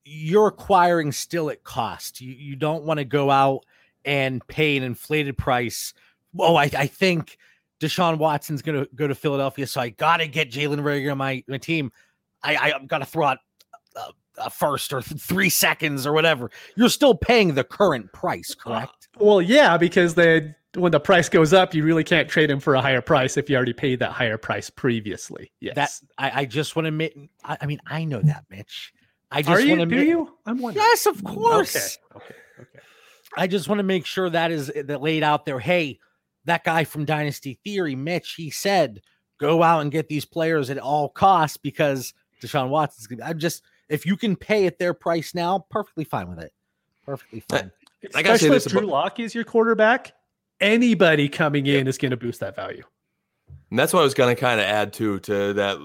you're 0.04 0.48
acquiring 0.48 1.12
still 1.12 1.50
at 1.50 1.62
cost. 1.62 2.20
You 2.20 2.32
you 2.32 2.56
don't 2.56 2.84
want 2.84 2.98
to 2.98 3.04
go 3.04 3.30
out 3.30 3.64
and 4.04 4.46
pay 4.46 4.76
an 4.76 4.82
inflated 4.82 5.36
price. 5.36 5.92
Oh, 6.38 6.56
I, 6.56 6.70
I 6.76 6.86
think 6.86 7.36
Deshaun 7.80 8.18
Watson's 8.18 8.62
going 8.62 8.84
to 8.84 8.88
go 8.94 9.06
to 9.06 9.14
Philadelphia, 9.14 9.66
so 9.66 9.80
I 9.80 9.90
got 9.90 10.18
to 10.18 10.28
get 10.28 10.50
Jalen 10.50 10.80
Reagor 10.80 11.12
on 11.12 11.18
my, 11.18 11.42
my 11.48 11.58
team. 11.58 11.92
I, 12.42 12.56
I 12.56 12.84
got 12.86 12.98
to 12.98 13.04
throw 13.04 13.26
out 13.26 13.38
a, 13.96 14.00
a, 14.38 14.50
first 14.50 14.92
or 14.92 15.02
th- 15.02 15.20
three 15.20 15.50
seconds 15.50 16.06
or 16.06 16.12
whatever. 16.12 16.50
You're 16.76 16.88
still 16.88 17.14
paying 17.14 17.54
the 17.54 17.64
current 17.64 18.12
price, 18.12 18.54
uh, 18.58 18.62
correct? 18.62 19.08
Well, 19.18 19.42
yeah, 19.42 19.76
because 19.76 20.14
they 20.14 20.54
when 20.74 20.92
the 20.92 21.00
price 21.00 21.28
goes 21.28 21.52
up, 21.52 21.74
you 21.74 21.84
really 21.84 22.04
can't 22.04 22.28
trade 22.28 22.50
him 22.50 22.60
for 22.60 22.74
a 22.74 22.80
higher 22.80 23.00
price 23.00 23.36
if 23.36 23.50
you 23.50 23.56
already 23.56 23.72
paid 23.72 23.98
that 23.98 24.12
higher 24.12 24.38
price 24.38 24.70
previously. 24.70 25.52
Yes. 25.60 25.74
That 25.74 25.90
I, 26.18 26.42
I 26.42 26.44
just 26.44 26.76
want 26.76 26.84
to 26.84 26.88
admit. 26.88 27.14
I, 27.44 27.58
I, 27.60 27.66
mean, 27.66 27.80
I 27.86 28.04
know 28.04 28.20
that, 28.22 28.44
Mitch. 28.50 28.92
I 29.30 29.42
just 29.42 29.68
want 29.68 29.80
to. 29.80 29.86
Do 29.86 30.02
you? 30.02 30.36
I'm 30.46 30.58
wondering. 30.58 30.84
Yes, 30.84 31.06
of 31.06 31.22
course. 31.24 31.98
Okay. 32.14 32.24
Okay. 32.24 32.34
Okay. 32.60 32.78
I 33.36 33.46
just 33.46 33.68
want 33.68 33.78
to 33.78 33.84
make 33.84 34.06
sure 34.06 34.28
that 34.30 34.50
is 34.50 34.72
that 34.74 35.00
laid 35.02 35.22
out 35.22 35.46
there. 35.46 35.60
Hey, 35.60 35.98
that 36.44 36.64
guy 36.64 36.84
from 36.84 37.04
Dynasty 37.04 37.58
Theory, 37.64 37.94
Mitch, 37.94 38.34
he 38.34 38.50
said, 38.50 39.00
go 39.38 39.62
out 39.62 39.80
and 39.80 39.92
get 39.92 40.08
these 40.08 40.24
players 40.24 40.68
at 40.70 40.78
all 40.78 41.08
costs 41.08 41.56
because 41.56 42.12
Deshaun 42.42 42.68
Watson's. 42.68 43.08
I'm 43.24 43.38
just 43.38 43.62
if 43.88 44.04
you 44.06 44.16
can 44.16 44.36
pay 44.36 44.66
at 44.66 44.78
their 44.78 44.94
price 44.94 45.34
now, 45.34 45.64
perfectly 45.70 46.04
fine 46.04 46.28
with 46.28 46.40
it. 46.40 46.52
Perfectly 47.04 47.40
fine. 47.48 47.70
I, 48.14 48.18
I 48.18 48.22
gotta 48.22 48.38
say 48.38 48.48
this 48.48 48.64
Drew 48.66 48.80
about- 48.80 48.90
Lock 48.90 49.20
is 49.20 49.34
your 49.34 49.44
quarterback 49.44 50.12
anybody 50.60 51.28
coming 51.28 51.66
in 51.66 51.86
is 51.86 51.98
going 51.98 52.10
to 52.10 52.16
boost 52.16 52.40
that 52.40 52.56
value. 52.56 52.84
And 53.70 53.78
that's 53.78 53.92
what 53.92 54.00
I 54.00 54.04
was 54.04 54.14
going 54.14 54.34
to 54.34 54.40
kind 54.40 54.60
of 54.60 54.66
add 54.66 54.92
to 54.94 55.20
to 55.20 55.52
that 55.54 55.78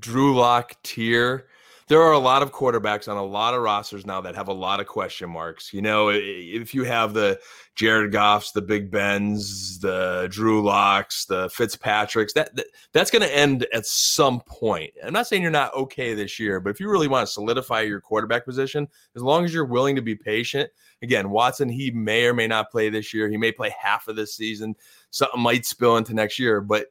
Drew 0.00 0.36
Lock 0.36 0.74
tier. 0.82 1.46
There 1.86 2.02
are 2.02 2.12
a 2.12 2.18
lot 2.18 2.42
of 2.42 2.52
quarterbacks 2.52 3.08
on 3.08 3.16
a 3.16 3.24
lot 3.24 3.54
of 3.54 3.62
rosters 3.62 4.04
now 4.04 4.20
that 4.20 4.34
have 4.34 4.48
a 4.48 4.52
lot 4.52 4.78
of 4.78 4.86
question 4.86 5.30
marks. 5.30 5.72
You 5.72 5.80
know, 5.80 6.10
if 6.10 6.74
you 6.74 6.84
have 6.84 7.14
the 7.14 7.40
Jared 7.76 8.12
Goffs, 8.12 8.52
the 8.52 8.60
Big 8.60 8.90
Bens, 8.90 9.78
the 9.78 10.28
Drew 10.30 10.62
Locks, 10.62 11.24
the 11.24 11.48
Fitzpatricks, 11.48 12.34
that, 12.34 12.54
that 12.56 12.66
that's 12.92 13.10
going 13.10 13.22
to 13.22 13.34
end 13.34 13.66
at 13.72 13.86
some 13.86 14.40
point. 14.40 14.92
I'm 15.02 15.14
not 15.14 15.28
saying 15.28 15.40
you're 15.40 15.50
not 15.50 15.74
okay 15.74 16.12
this 16.12 16.38
year, 16.38 16.60
but 16.60 16.70
if 16.70 16.78
you 16.78 16.90
really 16.90 17.08
want 17.08 17.26
to 17.26 17.32
solidify 17.32 17.80
your 17.82 18.02
quarterback 18.02 18.44
position, 18.44 18.86
as 19.16 19.22
long 19.22 19.46
as 19.46 19.54
you're 19.54 19.64
willing 19.64 19.96
to 19.96 20.02
be 20.02 20.14
patient, 20.14 20.68
again, 21.02 21.30
Watson, 21.30 21.68
he 21.68 21.90
may 21.90 22.26
or 22.26 22.34
may 22.34 22.46
not 22.46 22.70
play 22.70 22.88
this 22.88 23.12
year. 23.14 23.28
He 23.28 23.36
may 23.36 23.52
play 23.52 23.74
half 23.80 24.08
of 24.08 24.16
this 24.16 24.34
season. 24.34 24.76
Something 25.10 25.40
might 25.40 25.66
spill 25.66 25.96
into 25.96 26.14
next 26.14 26.38
year, 26.38 26.60
but 26.60 26.86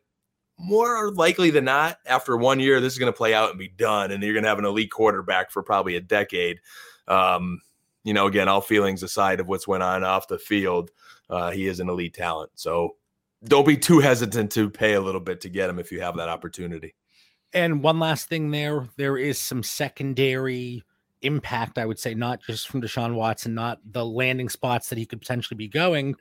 more 0.57 1.11
likely 1.11 1.51
than 1.51 1.65
not, 1.65 1.97
after 2.05 2.35
one 2.35 2.59
year, 2.59 2.81
this 2.81 2.93
is 2.93 2.99
going 2.99 3.11
to 3.11 3.17
play 3.17 3.33
out 3.33 3.51
and 3.51 3.59
be 3.59 3.67
done, 3.67 4.11
and 4.11 4.23
you're 4.23 4.33
going 4.33 4.43
to 4.43 4.49
have 4.49 4.59
an 4.59 4.65
elite 4.65 4.91
quarterback 4.91 5.51
for 5.51 5.61
probably 5.61 5.95
a 5.95 6.01
decade. 6.01 6.59
Um, 7.07 7.61
you 8.03 8.13
know, 8.13 8.25
again, 8.25 8.47
all 8.47 8.61
feelings 8.61 9.03
aside 9.03 9.39
of 9.39 9.47
what's 9.47 9.67
went 9.67 9.83
on 9.83 10.03
off 10.03 10.27
the 10.27 10.39
field, 10.39 10.91
uh, 11.29 11.51
he 11.51 11.67
is 11.67 11.79
an 11.79 11.89
elite 11.89 12.13
talent. 12.13 12.51
So 12.55 12.95
don't 13.43 13.67
be 13.67 13.77
too 13.77 13.99
hesitant 13.99 14.51
to 14.53 14.69
pay 14.69 14.93
a 14.93 15.01
little 15.01 15.21
bit 15.21 15.41
to 15.41 15.49
get 15.49 15.69
him 15.69 15.77
if 15.77 15.91
you 15.91 16.01
have 16.01 16.17
that 16.17 16.29
opportunity. 16.29 16.95
And 17.53 17.83
one 17.83 17.99
last 17.99 18.27
thing 18.27 18.51
there, 18.51 18.87
there 18.97 19.17
is 19.17 19.37
some 19.37 19.61
secondary 19.61 20.83
impact, 21.21 21.77
I 21.77 21.85
would 21.85 21.99
say, 21.99 22.13
not 22.13 22.41
just 22.41 22.67
from 22.67 22.81
Deshaun 22.81 23.15
Watson, 23.15 23.53
not 23.53 23.79
the 23.91 24.05
landing 24.05 24.49
spots 24.49 24.89
that 24.89 24.97
he 24.97 25.05
could 25.05 25.19
potentially 25.19 25.57
be 25.57 25.67
going, 25.67 26.15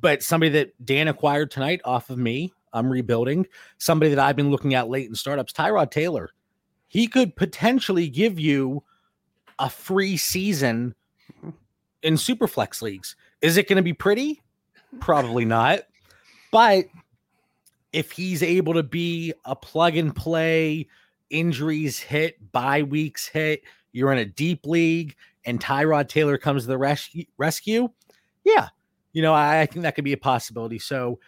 but 0.00 0.22
somebody 0.22 0.50
that 0.52 0.72
Dan 0.84 1.08
acquired 1.08 1.50
tonight 1.50 1.80
off 1.84 2.10
of 2.10 2.18
me. 2.18 2.52
I'm 2.72 2.90
rebuilding 2.90 3.46
somebody 3.78 4.10
that 4.14 4.18
I've 4.18 4.36
been 4.36 4.50
looking 4.50 4.74
at 4.74 4.88
late 4.88 5.08
in 5.08 5.14
startups, 5.14 5.52
Tyrod 5.52 5.90
Taylor. 5.90 6.30
He 6.86 7.06
could 7.06 7.34
potentially 7.34 8.08
give 8.08 8.38
you 8.38 8.82
a 9.58 9.70
free 9.70 10.16
season 10.16 10.94
in 12.02 12.14
Superflex 12.14 12.82
leagues. 12.82 13.16
Is 13.40 13.56
it 13.56 13.68
going 13.68 13.76
to 13.76 13.82
be 13.82 13.92
pretty? 13.92 14.42
Probably 15.00 15.44
not. 15.44 15.80
But 16.50 16.86
if 17.92 18.12
he's 18.12 18.42
able 18.42 18.74
to 18.74 18.82
be 18.82 19.32
a 19.44 19.56
plug 19.56 19.96
and 19.96 20.14
play, 20.14 20.88
injuries 21.30 21.98
hit, 21.98 22.52
bye 22.52 22.82
weeks 22.82 23.26
hit, 23.26 23.62
you're 23.92 24.12
in 24.12 24.18
a 24.18 24.24
deep 24.24 24.66
league, 24.66 25.14
and 25.44 25.60
Tyrod 25.60 26.08
Taylor 26.08 26.38
comes 26.38 26.62
to 26.62 26.68
the 26.68 26.78
rescue, 26.78 27.24
rescue 27.36 27.88
yeah, 28.44 28.68
you 29.12 29.22
know, 29.22 29.34
I, 29.34 29.60
I 29.60 29.66
think 29.66 29.82
that 29.82 29.94
could 29.94 30.04
be 30.04 30.12
a 30.12 30.18
possibility. 30.18 30.78
So 30.78 31.18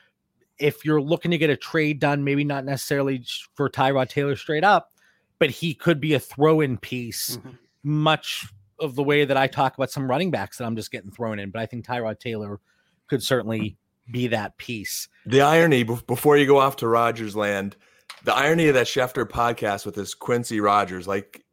if 0.58 0.84
you're 0.84 1.00
looking 1.00 1.30
to 1.30 1.38
get 1.38 1.50
a 1.50 1.56
trade 1.56 2.00
done, 2.00 2.24
maybe 2.24 2.44
not 2.44 2.64
necessarily 2.64 3.24
for 3.54 3.68
Tyrod 3.68 4.08
Taylor 4.08 4.36
straight 4.36 4.64
up, 4.64 4.92
but 5.38 5.50
he 5.50 5.74
could 5.74 6.00
be 6.00 6.14
a 6.14 6.20
throw 6.20 6.60
in 6.60 6.78
piece, 6.78 7.36
mm-hmm. 7.36 7.50
much 7.82 8.46
of 8.78 8.94
the 8.94 9.02
way 9.02 9.24
that 9.24 9.36
I 9.36 9.46
talk 9.46 9.76
about 9.76 9.90
some 9.90 10.08
running 10.08 10.30
backs 10.30 10.58
that 10.58 10.64
I'm 10.64 10.76
just 10.76 10.90
getting 10.90 11.10
thrown 11.10 11.38
in. 11.38 11.50
But 11.50 11.60
I 11.62 11.66
think 11.66 11.86
Tyrod 11.86 12.18
Taylor 12.18 12.60
could 13.08 13.22
certainly 13.22 13.76
be 14.10 14.26
that 14.28 14.56
piece. 14.56 15.08
The 15.26 15.42
irony 15.42 15.82
before 15.82 16.36
you 16.36 16.46
go 16.46 16.58
off 16.58 16.76
to 16.76 16.88
Rodgers 16.88 17.36
land, 17.36 17.76
the 18.24 18.34
irony 18.34 18.68
of 18.68 18.74
that 18.74 18.86
Schefter 18.86 19.28
podcast 19.28 19.86
with 19.86 19.94
this 19.94 20.14
Quincy 20.14 20.60
Rogers, 20.60 21.06
like 21.06 21.44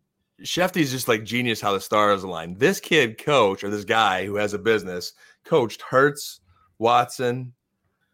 Shefty's 0.43 0.91
just 0.91 1.07
like 1.07 1.23
genius 1.23 1.59
how 1.59 1.73
the 1.73 1.81
stars 1.81 2.23
align. 2.23 2.55
This 2.55 2.79
kid 2.79 3.17
coach 3.17 3.63
or 3.63 3.69
this 3.69 3.85
guy 3.85 4.25
who 4.25 4.35
has 4.35 4.53
a 4.53 4.59
business 4.59 5.13
coached 5.43 5.81
Hurts, 5.81 6.41
Watson, 6.77 7.53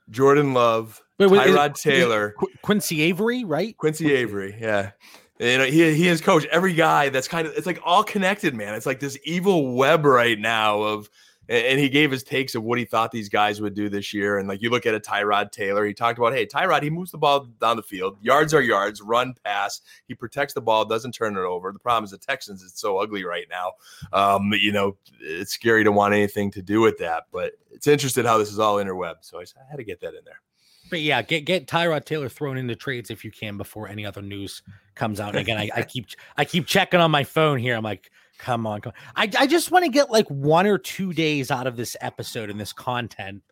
Jordan 0.10 0.54
Love, 0.54 1.02
wait, 1.20 1.30
wait, 1.30 1.42
Tyrod 1.42 1.76
Taylor, 1.76 2.34
Qu- 2.38 2.52
Quincy 2.62 3.02
Avery, 3.02 3.44
right? 3.44 3.76
Quincy, 3.78 4.06
Quincy 4.06 4.18
Avery, 4.18 4.58
yeah. 4.60 4.92
You 5.40 5.58
know, 5.58 5.66
he 5.66 5.94
he 5.96 6.06
has 6.08 6.22
coached 6.22 6.48
every 6.52 6.74
guy 6.74 7.10
that's 7.10 7.28
kind 7.28 7.48
of 7.48 7.54
it's 7.56 7.66
like 7.66 7.80
all 7.84 8.04
connected, 8.04 8.54
man. 8.54 8.76
It's 8.76 8.86
like 8.86 9.00
this 9.00 9.18
evil 9.26 9.76
web 9.76 10.06
right 10.06 10.40
now 10.40 10.82
of 10.82 11.10
and 11.54 11.80
he 11.80 11.90
gave 11.90 12.12
his 12.12 12.24
takes 12.24 12.56
of 12.56 12.64
what 12.64 12.80
he 12.80 12.86
thought 12.86 13.12
these 13.12 13.30
guys 13.30 13.62
would 13.62 13.74
do 13.74 13.88
this 13.88 14.14
year. 14.14 14.40
And 14.40 14.48
like 14.48 14.62
you 14.62 14.70
look 14.70 14.86
at 14.86 14.96
a 14.96 15.00
Tyrod 15.00 15.52
Taylor, 15.52 15.86
he 15.86 15.94
talked 15.94 16.18
about, 16.18 16.34
hey, 16.34 16.46
Tyrod, 16.46 16.82
he 16.82 16.90
moves 16.90 17.12
the 17.12 17.18
ball 17.18 17.48
down 17.62 17.78
the 17.78 17.84
field. 17.84 18.18
Yards 18.22 18.54
are 18.54 18.62
yards, 18.62 19.02
run, 19.02 19.36
pass. 19.44 19.82
He 20.08 20.16
protects 20.16 20.54
the 20.54 20.62
ball, 20.62 20.86
doesn't 20.86 21.14
turn 21.14 21.38
it 21.38 21.42
over. 21.42 21.72
The 21.72 21.80
problem 21.80 22.06
is 22.06 22.12
the 22.12 22.18
Texans, 22.18 22.64
it's 22.64 22.80
so 22.80 22.98
ugly 22.98 23.24
right 23.24 23.46
now. 23.50 23.74
Um, 24.12 24.54
you 24.54 24.72
know, 24.72 24.98
it's 25.22 25.54
scary 25.54 25.84
to 25.84 25.92
want 25.92 26.14
anything 26.14 26.52
to 26.52 26.62
do 26.62 26.82
with 26.82 26.98
that. 26.98 27.28
But 27.32 27.54
it's 27.72 27.88
interesting 27.88 28.26
how 28.26 28.38
this 28.38 28.52
is 28.52 28.60
all 28.60 28.78
interweb. 28.78 29.16
So 29.22 29.40
I 29.40 29.46
had 29.70 29.78
to 29.78 29.84
get 29.84 30.00
that 30.02 30.16
in 30.16 30.26
there. 30.26 30.42
But 30.90 31.02
yeah, 31.02 31.22
get 31.22 31.46
get 31.46 31.66
Tyrod 31.68 32.06
Taylor 32.06 32.30
thrown 32.30 32.58
into 32.58 32.76
trades 32.76 33.10
if 33.10 33.24
you 33.26 33.32
can 33.32 33.58
before 33.58 33.88
any 33.88 34.06
other 34.06 34.22
news 34.22 34.62
comes 34.96 35.20
out. 35.20 35.30
And 35.30 35.40
again, 35.40 35.58
I, 35.58 35.70
I 35.76 35.82
keep 35.82 36.08
I 36.38 36.46
keep 36.46 36.68
checking 36.68 37.00
on 37.00 37.10
my 37.10 37.24
phone 37.24 37.58
here. 37.58 37.76
I'm 37.76 37.84
like, 37.84 38.12
Come 38.38 38.68
on, 38.68 38.82
come 38.82 38.94
on. 38.96 39.14
I, 39.16 39.44
I 39.44 39.48
just 39.48 39.72
want 39.72 39.86
to 39.86 39.92
get 39.92 40.10
like 40.10 40.28
one 40.28 40.66
or 40.66 40.78
two 40.78 41.14
days 41.14 41.52
out 41.52 41.68
of 41.68 41.76
this 41.78 41.96
episode 42.02 42.50
and 42.50 42.60
this 42.60 42.74
content 42.74 43.44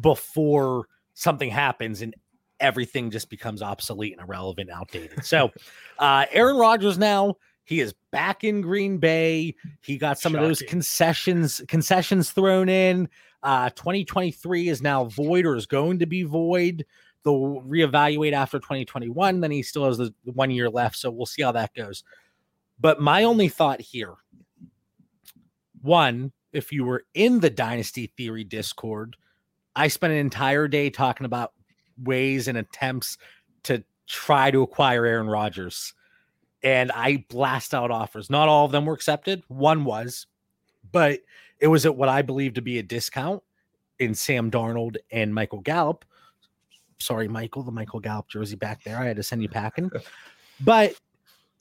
before 0.00 0.86
something 1.14 1.50
happens 1.50 2.02
and 2.02 2.14
everything 2.60 3.10
just 3.10 3.30
becomes 3.30 3.62
obsolete 3.62 4.12
and 4.12 4.20
irrelevant, 4.20 4.70
outdated. 4.70 5.24
So, 5.24 5.50
uh, 5.98 6.26
Aaron 6.32 6.56
Rodgers 6.56 6.98
now 6.98 7.36
he 7.70 7.78
is 7.78 7.94
back 8.10 8.42
in 8.42 8.62
Green 8.62 8.98
Bay. 8.98 9.54
He 9.80 9.96
got 9.96 10.18
some 10.18 10.32
Shocking. 10.32 10.42
of 10.44 10.48
those 10.48 10.62
concessions 10.62 11.62
concessions 11.68 12.32
thrown 12.32 12.68
in. 12.68 13.08
Uh, 13.44 13.70
2023 13.70 14.68
is 14.68 14.82
now 14.82 15.04
void 15.04 15.46
or 15.46 15.54
is 15.54 15.66
going 15.66 16.00
to 16.00 16.06
be 16.06 16.24
void. 16.24 16.84
They'll 17.22 17.62
reevaluate 17.62 18.32
after 18.32 18.58
2021. 18.58 19.40
Then 19.40 19.52
he 19.52 19.62
still 19.62 19.86
has 19.86 19.98
the 19.98 20.12
one 20.24 20.50
year 20.50 20.68
left, 20.68 20.96
so 20.96 21.12
we'll 21.12 21.26
see 21.26 21.42
how 21.42 21.52
that 21.52 21.72
goes. 21.72 22.02
But 22.80 23.00
my 23.00 23.24
only 23.24 23.48
thought 23.48 23.80
here 23.80 24.14
one, 25.82 26.32
if 26.52 26.72
you 26.72 26.84
were 26.84 27.04
in 27.14 27.40
the 27.40 27.50
Dynasty 27.50 28.12
Theory 28.16 28.44
Discord, 28.44 29.16
I 29.74 29.88
spent 29.88 30.12
an 30.12 30.18
entire 30.18 30.68
day 30.68 30.90
talking 30.90 31.24
about 31.24 31.52
ways 32.02 32.48
and 32.48 32.58
attempts 32.58 33.18
to 33.64 33.84
try 34.06 34.50
to 34.50 34.62
acquire 34.62 35.06
Aaron 35.06 35.28
Rodgers. 35.28 35.94
And 36.62 36.92
I 36.92 37.24
blast 37.30 37.72
out 37.72 37.90
offers. 37.90 38.28
Not 38.28 38.48
all 38.48 38.66
of 38.66 38.72
them 38.72 38.84
were 38.84 38.92
accepted. 38.92 39.42
One 39.48 39.84
was, 39.84 40.26
but 40.92 41.20
it 41.58 41.68
was 41.68 41.86
at 41.86 41.96
what 41.96 42.08
I 42.08 42.22
believe 42.22 42.54
to 42.54 42.62
be 42.62 42.78
a 42.78 42.82
discount 42.82 43.42
in 43.98 44.14
Sam 44.14 44.50
Darnold 44.50 44.96
and 45.10 45.34
Michael 45.34 45.60
Gallup. 45.60 46.04
Sorry, 46.98 47.28
Michael, 47.28 47.62
the 47.62 47.72
Michael 47.72 48.00
Gallup 48.00 48.28
jersey 48.28 48.56
back 48.56 48.82
there. 48.84 48.98
I 48.98 49.06
had 49.06 49.16
to 49.16 49.22
send 49.22 49.42
you 49.42 49.48
packing. 49.48 49.90
But 50.62 50.94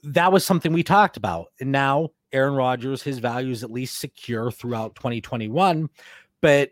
that 0.04 0.32
was 0.32 0.46
something 0.46 0.74
we 0.74 0.84
talked 0.84 1.18
about. 1.18 1.48
And 1.60 1.72
now 1.72 2.10
Aaron 2.32 2.56
Rodgers, 2.56 3.02
his 3.02 3.20
value 3.20 3.52
is 3.52 3.64
at 3.64 3.72
least 3.72 4.00
secure 4.00 4.52
throughout 4.52 4.96
2021. 4.96 5.90
But 6.42 6.72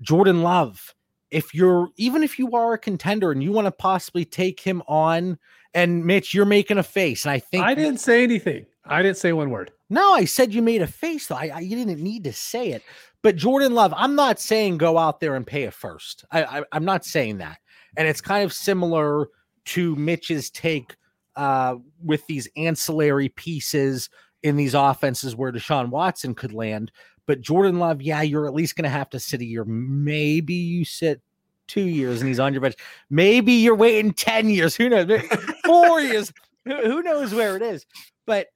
Jordan 0.00 0.42
Love, 0.42 0.94
if 1.30 1.54
you're 1.54 1.88
even 1.96 2.22
if 2.22 2.38
you 2.38 2.52
are 2.52 2.74
a 2.74 2.78
contender 2.78 3.32
and 3.32 3.42
you 3.42 3.52
want 3.52 3.66
to 3.66 3.72
possibly 3.72 4.24
take 4.24 4.60
him 4.60 4.82
on, 4.86 5.38
and 5.74 6.04
Mitch, 6.04 6.34
you're 6.34 6.44
making 6.44 6.78
a 6.78 6.82
face, 6.82 7.24
and 7.24 7.32
I 7.32 7.38
think 7.38 7.64
I 7.64 7.74
didn't 7.74 8.00
say 8.00 8.22
anything. 8.22 8.66
I 8.84 9.02
didn't 9.02 9.16
say 9.16 9.32
one 9.32 9.50
word. 9.50 9.70
No, 9.88 10.12
I 10.12 10.24
said 10.24 10.52
you 10.52 10.62
made 10.62 10.82
a 10.82 10.86
face. 10.86 11.26
Though 11.26 11.36
I, 11.36 11.50
I 11.54 11.60
you 11.60 11.76
didn't 11.76 12.02
need 12.02 12.24
to 12.24 12.32
say 12.32 12.70
it. 12.70 12.82
But 13.22 13.36
Jordan 13.36 13.74
Love, 13.74 13.94
I'm 13.96 14.16
not 14.16 14.40
saying 14.40 14.78
go 14.78 14.98
out 14.98 15.20
there 15.20 15.36
and 15.36 15.46
pay 15.46 15.64
a 15.64 15.70
first. 15.70 16.24
I, 16.30 16.44
I 16.44 16.64
I'm 16.72 16.84
not 16.84 17.04
saying 17.04 17.38
that. 17.38 17.58
And 17.96 18.08
it's 18.08 18.20
kind 18.20 18.44
of 18.44 18.52
similar 18.52 19.28
to 19.64 19.94
Mitch's 19.96 20.50
take 20.50 20.96
uh, 21.36 21.76
with 22.02 22.26
these 22.26 22.48
ancillary 22.56 23.28
pieces 23.28 24.10
in 24.42 24.56
these 24.56 24.74
offenses 24.74 25.36
where 25.36 25.52
Deshaun 25.52 25.88
Watson 25.88 26.34
could 26.34 26.52
land. 26.52 26.90
But 27.26 27.40
Jordan 27.40 27.78
Love, 27.78 28.02
yeah, 28.02 28.22
you're 28.22 28.46
at 28.46 28.54
least 28.54 28.76
going 28.76 28.84
to 28.84 28.90
have 28.90 29.10
to 29.10 29.20
sit 29.20 29.40
a 29.40 29.44
year. 29.44 29.64
Maybe 29.64 30.54
you 30.54 30.84
sit 30.84 31.20
two 31.68 31.82
years 31.82 32.20
and 32.20 32.28
he's 32.28 32.40
on 32.40 32.52
your 32.52 32.60
bench. 32.60 32.74
Maybe 33.08 33.52
you're 33.52 33.76
waiting 33.76 34.12
10 34.12 34.48
years. 34.48 34.74
Who 34.74 34.88
knows? 34.88 35.22
Four 35.64 36.00
years. 36.00 36.32
Who 36.64 37.02
knows 37.02 37.32
where 37.32 37.56
it 37.56 37.62
is? 37.62 37.86
But 38.26 38.48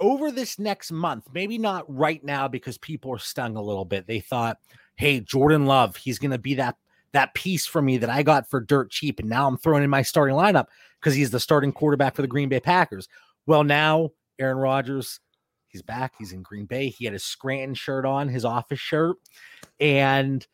over 0.00 0.30
this 0.30 0.58
next 0.58 0.90
month, 0.90 1.28
maybe 1.32 1.58
not 1.58 1.84
right 1.88 2.22
now 2.22 2.48
because 2.48 2.78
people 2.78 3.12
are 3.12 3.18
stung 3.18 3.56
a 3.56 3.62
little 3.62 3.84
bit. 3.84 4.06
They 4.06 4.20
thought, 4.20 4.58
hey, 4.96 5.20
Jordan 5.20 5.66
Love, 5.66 5.96
he's 5.96 6.18
going 6.18 6.32
to 6.32 6.38
be 6.38 6.54
that 6.54 6.76
that 7.16 7.34
piece 7.34 7.66
for 7.66 7.80
me 7.80 7.96
that 7.96 8.10
I 8.10 8.22
got 8.22 8.48
for 8.48 8.60
dirt 8.60 8.90
cheap. 8.90 9.18
And 9.18 9.28
now 9.28 9.48
I'm 9.48 9.56
throwing 9.56 9.82
in 9.82 9.90
my 9.90 10.02
starting 10.02 10.36
lineup 10.36 10.66
because 11.00 11.14
he's 11.14 11.30
the 11.30 11.40
starting 11.40 11.72
quarterback 11.72 12.14
for 12.14 12.22
the 12.22 12.28
Green 12.28 12.50
Bay 12.50 12.60
Packers. 12.60 13.08
Well, 13.46 13.64
now 13.64 14.10
Aaron 14.38 14.58
Rodgers, 14.58 15.20
he's 15.68 15.80
back. 15.80 16.12
He's 16.18 16.32
in 16.32 16.42
Green 16.42 16.66
Bay. 16.66 16.90
He 16.90 17.06
had 17.06 17.14
his 17.14 17.24
Scranton 17.24 17.74
shirt 17.74 18.04
on, 18.04 18.28
his 18.28 18.44
office 18.44 18.78
shirt. 18.78 19.16
And 19.80 20.46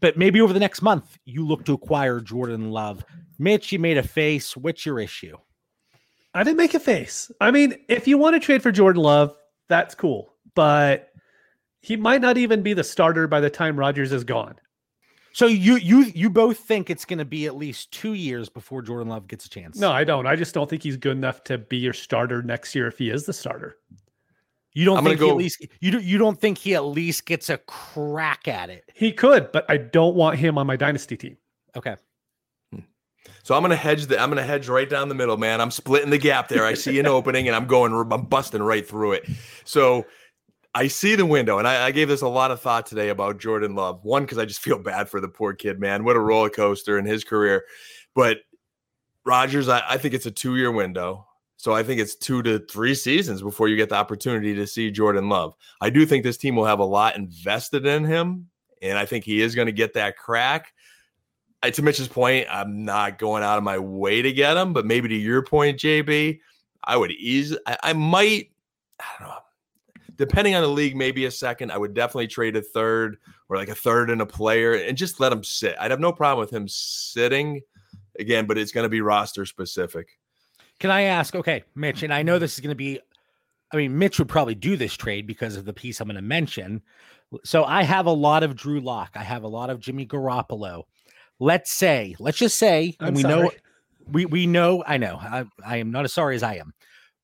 but 0.00 0.16
maybe 0.16 0.40
over 0.40 0.52
the 0.52 0.60
next 0.60 0.80
month, 0.80 1.18
you 1.24 1.46
look 1.46 1.64
to 1.66 1.74
acquire 1.74 2.20
Jordan 2.20 2.70
Love. 2.70 3.04
Mitch, 3.38 3.70
you 3.70 3.78
made 3.78 3.98
a 3.98 4.02
face. 4.02 4.56
What's 4.56 4.84
your 4.84 4.98
issue? 4.98 5.36
I 6.34 6.42
didn't 6.42 6.58
make 6.58 6.74
a 6.74 6.80
face. 6.80 7.30
I 7.40 7.50
mean, 7.50 7.76
if 7.88 8.08
you 8.08 8.18
want 8.18 8.34
to 8.34 8.40
trade 8.40 8.62
for 8.62 8.72
Jordan 8.72 9.02
Love, 9.02 9.34
that's 9.68 9.94
cool. 9.94 10.34
But 10.54 11.10
he 11.80 11.96
might 11.96 12.20
not 12.20 12.36
even 12.38 12.62
be 12.62 12.72
the 12.72 12.84
starter 12.84 13.26
by 13.26 13.40
the 13.40 13.50
time 13.50 13.78
Rodgers 13.78 14.12
is 14.12 14.24
gone. 14.24 14.56
So 15.36 15.46
you 15.46 15.76
you 15.76 16.04
you 16.14 16.30
both 16.30 16.60
think 16.60 16.88
it's 16.88 17.04
going 17.04 17.18
to 17.18 17.26
be 17.26 17.44
at 17.44 17.56
least 17.56 17.92
two 17.92 18.14
years 18.14 18.48
before 18.48 18.80
Jordan 18.80 19.10
Love 19.10 19.28
gets 19.28 19.44
a 19.44 19.50
chance? 19.50 19.78
No, 19.78 19.92
I 19.92 20.02
don't. 20.02 20.26
I 20.26 20.34
just 20.34 20.54
don't 20.54 20.70
think 20.70 20.82
he's 20.82 20.96
good 20.96 21.14
enough 21.14 21.44
to 21.44 21.58
be 21.58 21.76
your 21.76 21.92
starter 21.92 22.42
next 22.42 22.74
year 22.74 22.86
if 22.86 22.96
he 22.96 23.10
is 23.10 23.26
the 23.26 23.34
starter. 23.34 23.76
You 24.72 24.86
don't 24.86 24.96
I'm 24.96 25.04
think 25.04 25.20
he 25.20 25.28
at 25.28 25.36
least 25.36 25.66
you 25.78 25.90
don't 25.90 26.04
you 26.04 26.16
don't 26.16 26.40
think 26.40 26.56
he 26.56 26.74
at 26.74 26.86
least 26.86 27.26
gets 27.26 27.50
a 27.50 27.58
crack 27.58 28.48
at 28.48 28.70
it? 28.70 28.84
He 28.94 29.12
could, 29.12 29.52
but 29.52 29.66
I 29.68 29.76
don't 29.76 30.16
want 30.16 30.38
him 30.38 30.56
on 30.56 30.66
my 30.66 30.76
dynasty 30.76 31.18
team. 31.18 31.36
Okay. 31.76 31.96
Hmm. 32.72 32.80
So 33.42 33.54
I'm 33.54 33.60
gonna 33.60 33.76
hedge 33.76 34.06
the 34.06 34.18
I'm 34.18 34.30
gonna 34.30 34.42
hedge 34.42 34.70
right 34.70 34.88
down 34.88 35.10
the 35.10 35.14
middle, 35.14 35.36
man. 35.36 35.60
I'm 35.60 35.70
splitting 35.70 36.08
the 36.08 36.16
gap 36.16 36.48
there. 36.48 36.64
I 36.64 36.72
see 36.72 36.98
an 36.98 37.06
opening 37.06 37.46
and 37.46 37.54
I'm 37.54 37.66
going 37.66 37.92
I'm 37.92 38.22
busting 38.22 38.62
right 38.62 38.88
through 38.88 39.12
it. 39.12 39.28
So 39.66 40.06
I 40.76 40.88
see 40.88 41.14
the 41.14 41.24
window, 41.24 41.58
and 41.58 41.66
I, 41.66 41.86
I, 41.86 41.90
gave 41.90 42.08
this 42.08 42.20
a 42.20 42.28
lot 42.28 42.50
of 42.50 42.60
thought 42.60 42.84
today 42.84 43.08
about 43.08 43.38
Jordan 43.38 43.74
Love. 43.74 44.04
One, 44.04 44.24
because 44.24 44.36
I 44.36 44.44
just 44.44 44.60
feel 44.60 44.78
bad 44.78 45.08
for 45.08 45.22
the 45.22 45.28
poor 45.28 45.54
kid, 45.54 45.80
man. 45.80 46.04
What 46.04 46.16
a 46.16 46.20
roller 46.20 46.50
coaster 46.50 46.98
in 46.98 47.06
his 47.06 47.24
career. 47.24 47.64
But 48.14 48.40
Rodgers, 49.24 49.70
I, 49.70 49.82
I 49.88 49.96
think 49.96 50.12
it's 50.12 50.26
a 50.26 50.30
two 50.30 50.56
year 50.56 50.70
window. 50.70 51.26
So 51.56 51.72
I 51.72 51.82
think 51.82 51.98
it's 51.98 52.14
two 52.14 52.42
to 52.42 52.58
three 52.58 52.94
seasons 52.94 53.40
before 53.40 53.68
you 53.68 53.76
get 53.76 53.88
the 53.88 53.94
opportunity 53.94 54.54
to 54.54 54.66
see 54.66 54.90
Jordan 54.90 55.30
Love. 55.30 55.54
I 55.80 55.88
do 55.88 56.04
think 56.04 56.24
this 56.24 56.36
team 56.36 56.54
will 56.56 56.66
have 56.66 56.78
a 56.78 56.84
lot 56.84 57.16
invested 57.16 57.86
in 57.86 58.04
him, 58.04 58.50
and 58.82 58.98
I 58.98 59.06
think 59.06 59.24
he 59.24 59.40
is 59.40 59.54
going 59.54 59.66
to 59.66 59.72
get 59.72 59.94
that 59.94 60.18
crack. 60.18 60.74
I, 61.62 61.70
to 61.70 61.80
Mitch's 61.80 62.06
point, 62.06 62.48
I'm 62.50 62.84
not 62.84 63.18
going 63.18 63.42
out 63.42 63.56
of 63.56 63.64
my 63.64 63.78
way 63.78 64.20
to 64.20 64.30
get 64.30 64.58
him, 64.58 64.74
but 64.74 64.84
maybe 64.84 65.08
to 65.08 65.16
your 65.16 65.40
point, 65.40 65.80
JB, 65.80 66.38
I 66.84 66.98
would 66.98 67.12
ease. 67.12 67.56
I, 67.66 67.78
I 67.82 67.92
might. 67.94 68.50
I 69.00 69.04
don't 69.18 69.28
know 69.28 69.38
depending 70.16 70.54
on 70.54 70.62
the 70.62 70.68
league, 70.68 70.96
maybe 70.96 71.24
a 71.26 71.30
second. 71.30 71.70
I 71.70 71.78
would 71.78 71.94
definitely 71.94 72.28
trade 72.28 72.56
a 72.56 72.62
third 72.62 73.18
or 73.48 73.56
like 73.56 73.68
a 73.68 73.74
third 73.74 74.10
and 74.10 74.20
a 74.20 74.26
player 74.26 74.74
and 74.74 74.96
just 74.96 75.20
let 75.20 75.32
him 75.32 75.44
sit. 75.44 75.76
I'd 75.78 75.90
have 75.90 76.00
no 76.00 76.12
problem 76.12 76.40
with 76.40 76.52
him 76.52 76.66
sitting 76.68 77.62
again, 78.18 78.46
but 78.46 78.58
it's 78.58 78.72
going 78.72 78.84
to 78.84 78.88
be 78.88 79.00
roster 79.00 79.44
specific. 79.46 80.18
Can 80.78 80.90
I 80.90 81.02
ask? 81.02 81.34
Okay, 81.34 81.64
Mitch, 81.74 82.02
and 82.02 82.12
I 82.12 82.22
know 82.22 82.38
this 82.38 82.54
is 82.54 82.60
going 82.60 82.70
to 82.70 82.74
be. 82.74 83.00
I 83.72 83.76
mean, 83.76 83.98
Mitch 83.98 84.18
would 84.18 84.28
probably 84.28 84.54
do 84.54 84.76
this 84.76 84.94
trade 84.94 85.26
because 85.26 85.56
of 85.56 85.64
the 85.64 85.72
piece 85.72 86.00
I'm 86.00 86.06
going 86.06 86.16
to 86.16 86.22
mention. 86.22 86.82
So 87.44 87.64
I 87.64 87.82
have 87.82 88.06
a 88.06 88.12
lot 88.12 88.42
of 88.42 88.54
Drew 88.54 88.80
Lock. 88.80 89.10
I 89.16 89.22
have 89.24 89.42
a 89.42 89.48
lot 89.48 89.70
of 89.70 89.80
Jimmy 89.80 90.06
Garoppolo. 90.06 90.84
let's 91.40 91.72
say, 91.72 92.14
let's 92.18 92.38
just 92.38 92.58
say, 92.58 92.96
I'm 93.00 93.08
and 93.08 93.16
we 93.16 93.22
know 93.22 93.50
we 94.10 94.26
we 94.26 94.46
know 94.46 94.84
I 94.86 94.96
know 94.98 95.16
I, 95.20 95.44
I 95.64 95.76
am 95.78 95.90
not 95.90 96.04
as 96.04 96.12
sorry 96.12 96.36
as 96.36 96.42
I 96.42 96.54
am, 96.56 96.74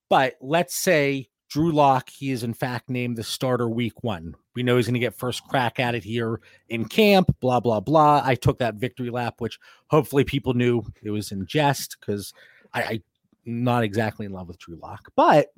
but 0.08 0.34
let's 0.40 0.76
say 0.76 1.28
Drew 1.52 1.70
Lock 1.70 2.08
he 2.08 2.30
is 2.30 2.44
in 2.44 2.54
fact 2.54 2.88
named 2.88 3.16
the 3.18 3.22
starter 3.22 3.68
week 3.68 4.02
one. 4.02 4.34
We 4.54 4.62
know 4.62 4.76
he's 4.76 4.86
going 4.86 4.94
to 4.94 5.00
get 5.00 5.14
first 5.14 5.46
crack 5.48 5.78
at 5.78 5.94
it 5.94 6.02
here 6.02 6.40
in 6.70 6.86
camp. 6.86 7.34
Blah 7.40 7.60
blah 7.60 7.80
blah. 7.80 8.22
I 8.24 8.34
took 8.36 8.58
that 8.58 8.76
victory 8.76 9.10
lap, 9.10 9.34
which 9.38 9.58
hopefully 9.88 10.24
people 10.24 10.54
knew 10.54 10.82
it 11.02 11.10
was 11.10 11.30
in 11.30 11.44
jest 11.44 11.98
because 12.00 12.32
I, 12.72 12.82
I 12.82 13.02
not 13.44 13.84
exactly 13.84 14.24
in 14.24 14.32
love 14.32 14.48
with 14.48 14.58
Drew 14.58 14.76
Lock, 14.76 15.12
but 15.14 15.48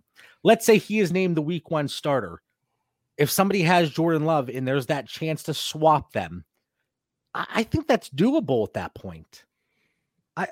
let's 0.42 0.66
say 0.66 0.78
he 0.78 0.98
is 0.98 1.12
named 1.12 1.36
the 1.36 1.42
week 1.42 1.70
one 1.70 1.86
starter. 1.86 2.42
If 3.16 3.30
somebody 3.30 3.62
has 3.62 3.90
Jordan 3.90 4.24
Love 4.24 4.48
and 4.48 4.66
there's 4.66 4.86
that 4.86 5.06
chance 5.06 5.44
to 5.44 5.54
swap 5.54 6.12
them, 6.12 6.44
I, 7.34 7.46
I 7.56 7.62
think 7.62 7.86
that's 7.86 8.10
doable 8.10 8.66
at 8.66 8.72
that 8.72 8.94
point. 8.94 9.44
I, 10.36 10.48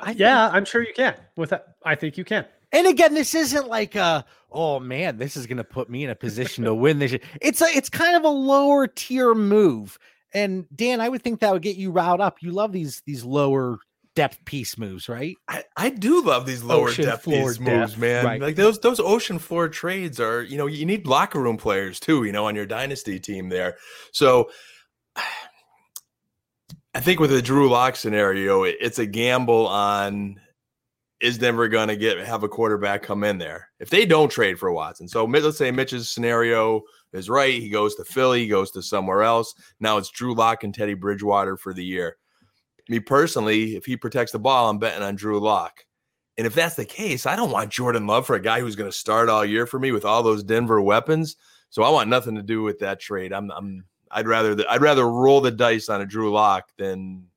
I 0.00 0.06
think- 0.08 0.20
yeah, 0.20 0.48
I'm 0.52 0.64
sure 0.64 0.82
you 0.82 0.94
can. 0.94 1.16
With 1.36 1.50
that, 1.50 1.74
I 1.84 1.96
think 1.96 2.16
you 2.16 2.24
can. 2.24 2.44
And 2.74 2.86
again, 2.86 3.14
this 3.14 3.34
isn't 3.34 3.68
like 3.68 3.94
a 3.94 4.24
oh 4.52 4.78
man, 4.80 5.16
this 5.16 5.36
is 5.36 5.46
gonna 5.46 5.64
put 5.64 5.88
me 5.88 6.04
in 6.04 6.10
a 6.10 6.14
position 6.14 6.64
to 6.64 6.74
win 6.74 6.98
this. 6.98 7.16
It's 7.40 7.62
a 7.62 7.66
it's 7.66 7.88
kind 7.88 8.16
of 8.16 8.24
a 8.24 8.28
lower 8.28 8.86
tier 8.86 9.34
move. 9.34 9.98
And 10.34 10.66
Dan, 10.74 11.00
I 11.00 11.08
would 11.08 11.22
think 11.22 11.40
that 11.40 11.52
would 11.52 11.62
get 11.62 11.76
you 11.76 11.90
riled 11.92 12.20
up. 12.20 12.42
You 12.42 12.50
love 12.50 12.72
these 12.72 13.02
these 13.06 13.24
lower 13.24 13.78
depth 14.16 14.44
piece 14.44 14.78
moves, 14.78 15.08
right? 15.08 15.36
I, 15.48 15.64
I 15.76 15.90
do 15.90 16.22
love 16.22 16.46
these 16.46 16.62
lower 16.62 16.88
Ocean 16.88 17.04
depth 17.06 17.24
floor 17.24 17.48
piece 17.50 17.58
moves, 17.60 17.96
man. 17.96 18.24
right. 18.24 18.40
Like 18.40 18.54
those 18.56 18.78
those 18.80 19.00
ocean 19.00 19.38
floor 19.40 19.68
trades 19.68 20.20
are, 20.20 20.42
you 20.42 20.56
know, 20.56 20.66
you 20.66 20.86
need 20.86 21.06
locker 21.06 21.40
room 21.40 21.56
players 21.56 21.98
too, 21.98 22.22
you 22.24 22.30
know, 22.32 22.46
on 22.46 22.54
your 22.54 22.66
dynasty 22.66 23.18
team 23.18 23.48
there. 23.48 23.76
So 24.12 24.50
I 26.96 27.00
think 27.00 27.18
with 27.18 27.30
the 27.30 27.42
Drew 27.42 27.68
Lock 27.68 27.96
scenario, 27.96 28.62
it- 28.62 28.76
it's 28.80 28.98
a 29.00 29.06
gamble 29.06 29.66
on 29.66 30.40
is 31.20 31.38
Denver 31.38 31.68
going 31.68 31.88
to 31.88 31.96
get 31.96 32.18
have 32.18 32.42
a 32.42 32.48
quarterback 32.48 33.02
come 33.02 33.24
in 33.24 33.38
there 33.38 33.68
if 33.80 33.88
they 33.88 34.04
don't 34.04 34.30
trade 34.30 34.58
for 34.58 34.72
Watson. 34.72 35.08
So 35.08 35.24
let's 35.24 35.56
say 35.56 35.70
Mitch's 35.70 36.10
scenario 36.10 36.82
is 37.12 37.30
right, 37.30 37.54
he 37.54 37.68
goes 37.68 37.94
to 37.96 38.04
Philly, 38.04 38.42
he 38.42 38.48
goes 38.48 38.70
to 38.72 38.82
somewhere 38.82 39.22
else. 39.22 39.54
Now 39.80 39.96
it's 39.96 40.10
Drew 40.10 40.34
Lock 40.34 40.64
and 40.64 40.74
Teddy 40.74 40.94
Bridgewater 40.94 41.56
for 41.56 41.72
the 41.72 41.84
year. 41.84 42.16
Me 42.88 43.00
personally, 43.00 43.76
if 43.76 43.86
he 43.86 43.96
protects 43.96 44.32
the 44.32 44.38
ball, 44.38 44.68
I'm 44.68 44.78
betting 44.78 45.02
on 45.02 45.14
Drew 45.14 45.40
Lock. 45.40 45.84
And 46.36 46.46
if 46.46 46.54
that's 46.54 46.74
the 46.74 46.84
case, 46.84 47.26
I 47.26 47.36
don't 47.36 47.52
want 47.52 47.70
Jordan 47.70 48.06
Love 48.06 48.26
for 48.26 48.34
a 48.34 48.42
guy 48.42 48.60
who's 48.60 48.76
going 48.76 48.90
to 48.90 48.96
start 48.96 49.28
all 49.28 49.44
year 49.44 49.66
for 49.66 49.78
me 49.78 49.92
with 49.92 50.04
all 50.04 50.22
those 50.22 50.42
Denver 50.42 50.82
weapons. 50.82 51.36
So 51.70 51.82
I 51.82 51.90
want 51.90 52.10
nothing 52.10 52.34
to 52.34 52.42
do 52.42 52.62
with 52.62 52.80
that 52.80 53.00
trade. 53.00 53.32
I'm, 53.32 53.50
I'm, 53.52 53.84
I'd 54.10 54.26
rather, 54.26 54.56
I'd 54.68 54.82
rather 54.82 55.08
roll 55.08 55.40
the 55.40 55.50
dice 55.52 55.88
on 55.88 56.00
a 56.00 56.06
Drew 56.06 56.32
Lock 56.32 56.64
than, 56.76 57.28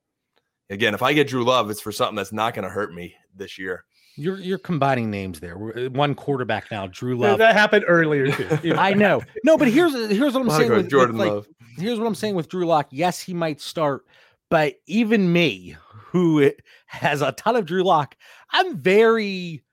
again, 0.69 0.93
if 0.93 1.01
I 1.01 1.13
get 1.13 1.27
Drew 1.27 1.43
Love, 1.43 1.69
it's 1.69 1.81
for 1.81 1.91
something 1.91 2.15
that's 2.15 2.33
not 2.33 2.53
going 2.53 2.63
to 2.63 2.69
hurt 2.69 2.93
me 2.93 3.15
this 3.35 3.57
year. 3.57 3.85
You're 4.19 4.39
you're 4.39 4.57
combining 4.57 5.11
names 5.11 5.39
there. 5.39 5.55
Uh, 5.77 5.89
One 5.91 6.15
quarterback 6.15 6.71
now, 6.71 6.87
Drew 6.87 7.15
Love. 7.15 7.37
That 7.37 7.53
happened 7.53 7.85
earlier 7.87 8.31
too. 8.31 8.73
I 8.77 8.93
know. 8.95 9.21
No, 9.43 9.57
but 9.57 9.67
here's 9.67 9.93
here's 9.93 10.33
what 10.33 10.41
I'm 10.41 10.49
saying 10.49 10.69
with, 10.71 10.77
with 10.79 10.89
Jordan 10.89 11.17
with, 11.17 11.27
like, 11.27 11.33
Love. 11.35 11.47
here's 11.77 11.99
what 11.99 12.07
I'm 12.07 12.15
saying 12.15 12.33
with 12.33 12.49
Drew 12.49 12.65
Lock. 12.65 12.87
Yes, 12.89 13.21
he 13.21 13.35
might 13.35 13.61
start, 13.61 14.05
but 14.49 14.75
even 14.87 15.31
me, 15.31 15.75
who 15.93 16.51
has 16.87 17.21
a 17.21 17.31
ton 17.33 17.55
of 17.55 17.67
Drew 17.67 17.83
Lock, 17.83 18.15
I'm 18.51 18.77
very 18.77 19.63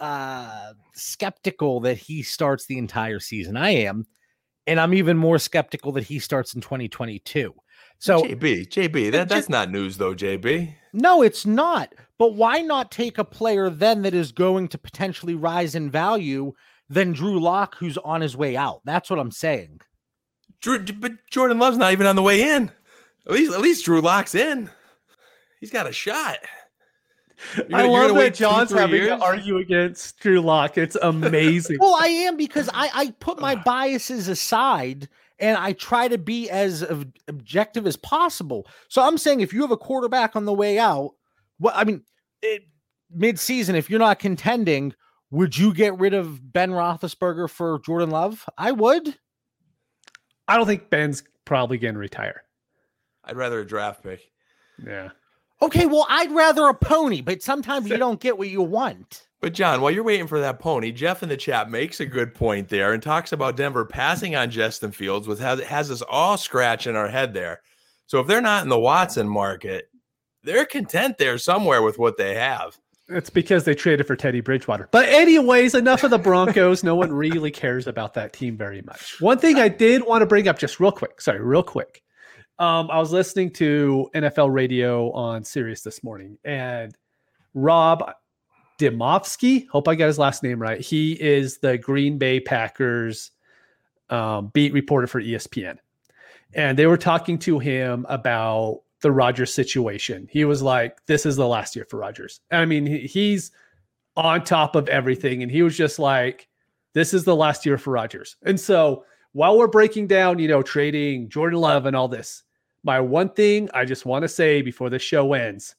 uh 0.00 0.72
skeptical 0.94 1.78
that 1.80 1.96
he 1.96 2.24
starts 2.24 2.66
the 2.66 2.78
entire 2.78 3.20
season. 3.20 3.56
I 3.56 3.70
am, 3.70 4.04
and 4.66 4.80
I'm 4.80 4.94
even 4.94 5.16
more 5.16 5.38
skeptical 5.38 5.92
that 5.92 6.02
he 6.04 6.18
starts 6.18 6.54
in 6.54 6.60
2022. 6.60 7.54
So 8.02 8.22
JB, 8.24 8.66
JB, 8.68 9.08
uh, 9.08 9.10
that, 9.12 9.28
that's 9.28 9.48
not 9.48 9.70
news 9.70 9.96
though, 9.96 10.12
JB. 10.12 10.74
no, 10.92 11.22
it's 11.22 11.46
not. 11.46 11.94
But 12.18 12.34
why 12.34 12.60
not 12.60 12.90
take 12.90 13.16
a 13.16 13.24
player 13.24 13.70
then 13.70 14.02
that 14.02 14.12
is 14.12 14.32
going 14.32 14.66
to 14.68 14.78
potentially 14.78 15.36
rise 15.36 15.76
in 15.76 15.88
value 15.88 16.52
than 16.88 17.12
Drew 17.12 17.38
Lock, 17.38 17.76
who's 17.78 17.96
on 17.98 18.20
his 18.20 18.36
way 18.36 18.56
out? 18.56 18.80
That's 18.84 19.08
what 19.08 19.20
I'm 19.20 19.30
saying. 19.30 19.82
Drew, 20.60 20.80
but 20.80 21.12
Jordan 21.30 21.60
Love's 21.60 21.78
not 21.78 21.92
even 21.92 22.06
on 22.08 22.16
the 22.16 22.22
way 22.22 22.42
in. 22.42 22.72
At 23.26 23.34
least, 23.34 23.52
at 23.54 23.60
least 23.60 23.84
Drew 23.84 24.00
Lock's 24.00 24.34
in. 24.34 24.68
He's 25.60 25.70
got 25.70 25.86
a 25.86 25.92
shot. 25.92 26.38
You're 27.56 27.66
I 27.66 27.68
gonna- 27.68 27.82
you're 27.84 27.92
love 27.92 28.08
that 28.08 28.14
wait 28.14 28.34
two, 28.34 28.44
John's 28.44 28.70
three 28.70 28.80
having 28.80 28.96
years? 29.02 29.18
to 29.20 29.24
argue 29.24 29.58
against 29.58 30.18
Drew 30.18 30.40
Lock. 30.40 30.76
It's 30.76 30.96
amazing. 31.02 31.76
Well, 31.80 31.96
I 32.00 32.06
am 32.08 32.36
because 32.36 32.68
I, 32.74 32.90
I 32.92 33.10
put 33.20 33.40
my 33.40 33.54
biases 33.54 34.26
aside 34.26 35.08
and 35.42 35.58
I 35.58 35.72
try 35.72 36.08
to 36.08 36.16
be 36.16 36.48
as 36.48 36.84
ob- 36.84 37.12
objective 37.26 37.86
as 37.86 37.96
possible. 37.96 38.66
So 38.88 39.02
I'm 39.02 39.18
saying 39.18 39.40
if 39.40 39.52
you 39.52 39.60
have 39.62 39.72
a 39.72 39.76
quarterback 39.76 40.36
on 40.36 40.44
the 40.44 40.52
way 40.52 40.78
out, 40.78 41.10
well, 41.58 41.74
I 41.76 41.84
mean, 41.84 42.02
it, 42.40 42.62
mid-season, 43.10 43.74
if 43.74 43.90
you're 43.90 43.98
not 43.98 44.20
contending, 44.20 44.94
would 45.30 45.58
you 45.58 45.74
get 45.74 45.98
rid 45.98 46.14
of 46.14 46.52
Ben 46.52 46.70
Roethlisberger 46.70 47.50
for 47.50 47.80
Jordan 47.80 48.10
Love? 48.10 48.48
I 48.56 48.70
would. 48.70 49.18
I 50.46 50.56
don't 50.56 50.66
think 50.66 50.88
Ben's 50.90 51.24
probably 51.44 51.76
going 51.76 51.94
to 51.94 52.00
retire. 52.00 52.44
I'd 53.24 53.36
rather 53.36 53.60
a 53.60 53.66
draft 53.66 54.02
pick. 54.02 54.30
Yeah. 54.84 55.10
Okay, 55.60 55.86
well, 55.86 56.06
I'd 56.08 56.32
rather 56.32 56.66
a 56.66 56.74
pony, 56.74 57.20
but 57.20 57.42
sometimes 57.42 57.88
you 57.88 57.96
don't 57.98 58.20
get 58.20 58.38
what 58.38 58.48
you 58.48 58.62
want. 58.62 59.26
But 59.42 59.54
John, 59.54 59.80
while 59.80 59.90
you're 59.90 60.04
waiting 60.04 60.28
for 60.28 60.38
that 60.38 60.60
pony, 60.60 60.92
Jeff 60.92 61.24
in 61.24 61.28
the 61.28 61.36
chat 61.36 61.68
makes 61.68 61.98
a 61.98 62.06
good 62.06 62.32
point 62.32 62.68
there 62.68 62.92
and 62.92 63.02
talks 63.02 63.32
about 63.32 63.56
Denver 63.56 63.84
passing 63.84 64.36
on 64.36 64.52
Justin 64.52 64.92
Fields, 64.92 65.26
which 65.26 65.40
has, 65.40 65.58
it 65.58 65.66
has 65.66 65.90
us 65.90 66.00
all 66.08 66.36
scratching 66.36 66.94
our 66.94 67.08
head 67.08 67.34
there. 67.34 67.60
So 68.06 68.20
if 68.20 68.28
they're 68.28 68.40
not 68.40 68.62
in 68.62 68.68
the 68.68 68.78
Watson 68.78 69.28
market, 69.28 69.90
they're 70.44 70.64
content 70.64 71.18
there 71.18 71.38
somewhere 71.38 71.82
with 71.82 71.98
what 71.98 72.16
they 72.16 72.36
have. 72.36 72.78
It's 73.08 73.30
because 73.30 73.64
they 73.64 73.74
traded 73.74 74.06
for 74.06 74.14
Teddy 74.14 74.40
Bridgewater. 74.40 74.88
But 74.92 75.08
anyways, 75.08 75.74
enough 75.74 76.04
of 76.04 76.12
the 76.12 76.18
Broncos. 76.18 76.84
no 76.84 76.94
one 76.94 77.12
really 77.12 77.50
cares 77.50 77.88
about 77.88 78.14
that 78.14 78.32
team 78.32 78.56
very 78.56 78.82
much. 78.82 79.20
One 79.20 79.38
thing 79.38 79.56
I 79.56 79.68
did 79.68 80.06
want 80.06 80.22
to 80.22 80.26
bring 80.26 80.46
up 80.46 80.56
just 80.56 80.78
real 80.78 80.92
quick. 80.92 81.20
Sorry, 81.20 81.40
real 81.40 81.64
quick. 81.64 82.00
Um, 82.60 82.88
I 82.92 83.00
was 83.00 83.10
listening 83.10 83.50
to 83.54 84.08
NFL 84.14 84.52
radio 84.52 85.10
on 85.12 85.42
Sirius 85.42 85.82
this 85.82 86.04
morning, 86.04 86.38
and 86.44 86.96
Rob 87.54 88.12
Demovsky, 88.78 89.68
hope 89.68 89.88
I 89.88 89.94
got 89.94 90.06
his 90.06 90.18
last 90.18 90.42
name 90.42 90.60
right. 90.60 90.80
He 90.80 91.12
is 91.12 91.58
the 91.58 91.78
Green 91.78 92.18
Bay 92.18 92.40
Packers 92.40 93.30
um, 94.10 94.50
beat 94.52 94.72
reporter 94.72 95.06
for 95.06 95.20
ESPN. 95.20 95.78
And 96.54 96.78
they 96.78 96.86
were 96.86 96.98
talking 96.98 97.38
to 97.40 97.58
him 97.58 98.04
about 98.08 98.82
the 99.00 99.10
Rodgers 99.10 99.52
situation. 99.52 100.28
He 100.30 100.44
was 100.44 100.62
like, 100.62 101.04
This 101.06 101.26
is 101.26 101.36
the 101.36 101.46
last 101.46 101.74
year 101.74 101.86
for 101.88 101.98
Rodgers. 101.98 102.40
I 102.50 102.64
mean, 102.64 102.86
he's 102.86 103.50
on 104.16 104.44
top 104.44 104.76
of 104.76 104.88
everything. 104.88 105.42
And 105.42 105.50
he 105.50 105.62
was 105.62 105.76
just 105.76 105.98
like, 105.98 106.48
This 106.92 107.14
is 107.14 107.24
the 107.24 107.36
last 107.36 107.64
year 107.64 107.78
for 107.78 107.92
Rodgers. 107.92 108.36
And 108.42 108.60
so 108.60 109.04
while 109.32 109.58
we're 109.58 109.68
breaking 109.68 110.08
down, 110.08 110.38
you 110.38 110.48
know, 110.48 110.62
trading 110.62 111.28
Jordan 111.28 111.60
Love 111.60 111.86
and 111.86 111.96
all 111.96 112.08
this, 112.08 112.42
my 112.84 113.00
one 113.00 113.30
thing 113.30 113.68
I 113.72 113.84
just 113.84 114.04
want 114.04 114.22
to 114.22 114.28
say 114.28 114.60
before 114.62 114.90
the 114.90 114.98
show 114.98 115.32
ends 115.32 115.74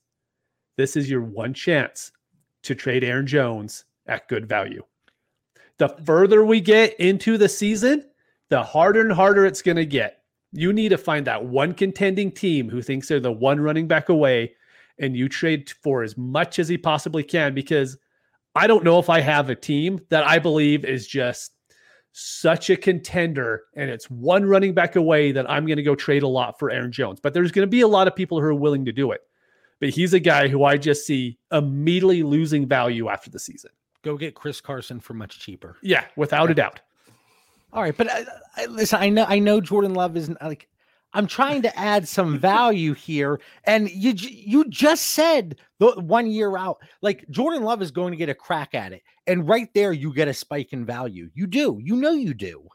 this 0.76 0.96
is 0.96 1.10
your 1.10 1.22
one 1.22 1.54
chance 1.54 2.12
to 2.64 2.76
trade 2.76 3.04
Aaron 3.04 3.28
Jones 3.28 3.86
at 4.08 4.28
good 4.28 4.48
value. 4.48 4.84
The 5.78 5.90
further 6.06 6.44
we 6.46 6.62
get 6.62 7.00
into 7.00 7.38
the 7.38 7.50
season, 7.50 8.06
the 8.50 8.64
harder 8.64 9.02
and 9.02 9.12
harder 9.12 9.46
it's 9.46 9.62
going 9.62 9.78
to 9.78 9.86
get. 9.86 10.20
You 10.52 10.72
need 10.72 10.90
to 10.90 10.98
find 10.98 11.26
that 11.26 11.46
one 11.46 11.74
contending 11.74 12.32
team 12.32 12.70
who 12.70 12.82
thinks 12.82 13.08
they're 13.08 13.20
the 13.20 13.32
one 13.32 13.60
running 13.60 13.88
back 13.88 14.10
away, 14.10 14.54
and 15.00 15.18
you 15.18 15.28
trade 15.28 15.72
for 15.82 16.04
as 16.04 16.18
much 16.18 16.60
as 16.60 16.68
he 16.68 16.78
possibly 16.78 17.24
can 17.24 17.56
because 17.56 17.98
I 18.56 18.68
don't 18.68 18.84
know 18.84 19.00
if 19.00 19.10
I 19.10 19.20
have 19.22 19.50
a 19.50 19.56
team 19.56 20.00
that 20.10 20.28
I 20.28 20.38
believe 20.38 20.86
is 20.86 21.08
just 21.08 21.54
such 22.12 22.70
a 22.70 22.78
contender 22.78 23.64
and 23.76 23.90
it's 23.90 24.10
one 24.10 24.46
running 24.46 24.76
back 24.76 24.96
away 24.96 25.32
that 25.32 25.50
I'm 25.50 25.66
going 25.66 25.78
to 25.78 25.84
go 25.84 25.96
trade 25.96 26.22
a 26.22 26.28
lot 26.28 26.60
for 26.60 26.70
Aaron 26.70 26.92
Jones. 26.92 27.20
But 27.20 27.34
there's 27.34 27.52
going 27.52 27.68
to 27.68 27.72
be 27.72 27.82
a 27.82 27.88
lot 27.88 28.08
of 28.08 28.16
people 28.16 28.40
who 28.40 28.46
are 28.46 28.54
willing 28.54 28.86
to 28.86 28.92
do 28.92 29.12
it. 29.12 29.22
But 29.84 29.90
he's 29.90 30.14
a 30.14 30.20
guy 30.22 30.48
who 30.48 30.64
I 30.64 30.78
just 30.78 31.06
see 31.06 31.38
immediately 31.52 32.24
losing 32.24 32.66
value 32.66 33.10
after 33.10 33.30
the 33.30 33.38
season. 33.38 33.72
Go 34.02 34.16
get 34.16 34.34
Chris 34.34 34.62
Carson 34.62 35.02
for 35.02 35.14
much 35.14 35.42
cheaper. 35.42 35.76
Yeah, 35.82 36.06
without 36.16 36.50
a 36.50 36.54
doubt. 36.54 36.80
All 37.74 37.82
right, 37.82 37.98
but 37.98 38.10
I, 38.10 38.24
I, 38.56 38.66
listen, 38.68 39.02
I 39.02 39.10
know 39.10 39.26
I 39.28 39.40
know 39.40 39.60
Jordan 39.60 39.94
Love 39.94 40.16
isn't 40.16 40.42
like 40.42 40.70
I'm 41.12 41.28
trying 41.28 41.64
to 41.64 41.78
add 41.78 42.08
some 42.08 42.40
value 42.40 42.94
here, 42.94 43.42
and 43.66 43.92
you 43.92 44.14
you 44.14 44.70
just 44.70 45.08
said 45.08 45.58
the 45.80 46.00
one 46.00 46.28
year 46.28 46.56
out, 46.56 46.78
like 47.02 47.30
Jordan 47.30 47.64
Love 47.64 47.82
is 47.82 47.92
going 47.92 48.12
to 48.12 48.18
get 48.18 48.30
a 48.30 48.34
crack 48.34 48.74
at 48.74 48.94
it, 48.94 49.02
and 49.28 49.50
right 49.50 49.68
there 49.74 49.92
you 49.92 50.14
get 50.14 50.30
a 50.30 50.34
spike 50.34 50.72
in 50.72 50.86
value. 50.86 51.30
You 51.34 51.46
do, 51.46 51.78
you 51.84 51.98
know, 51.98 52.14
you 52.14 52.34
do. 52.34 52.70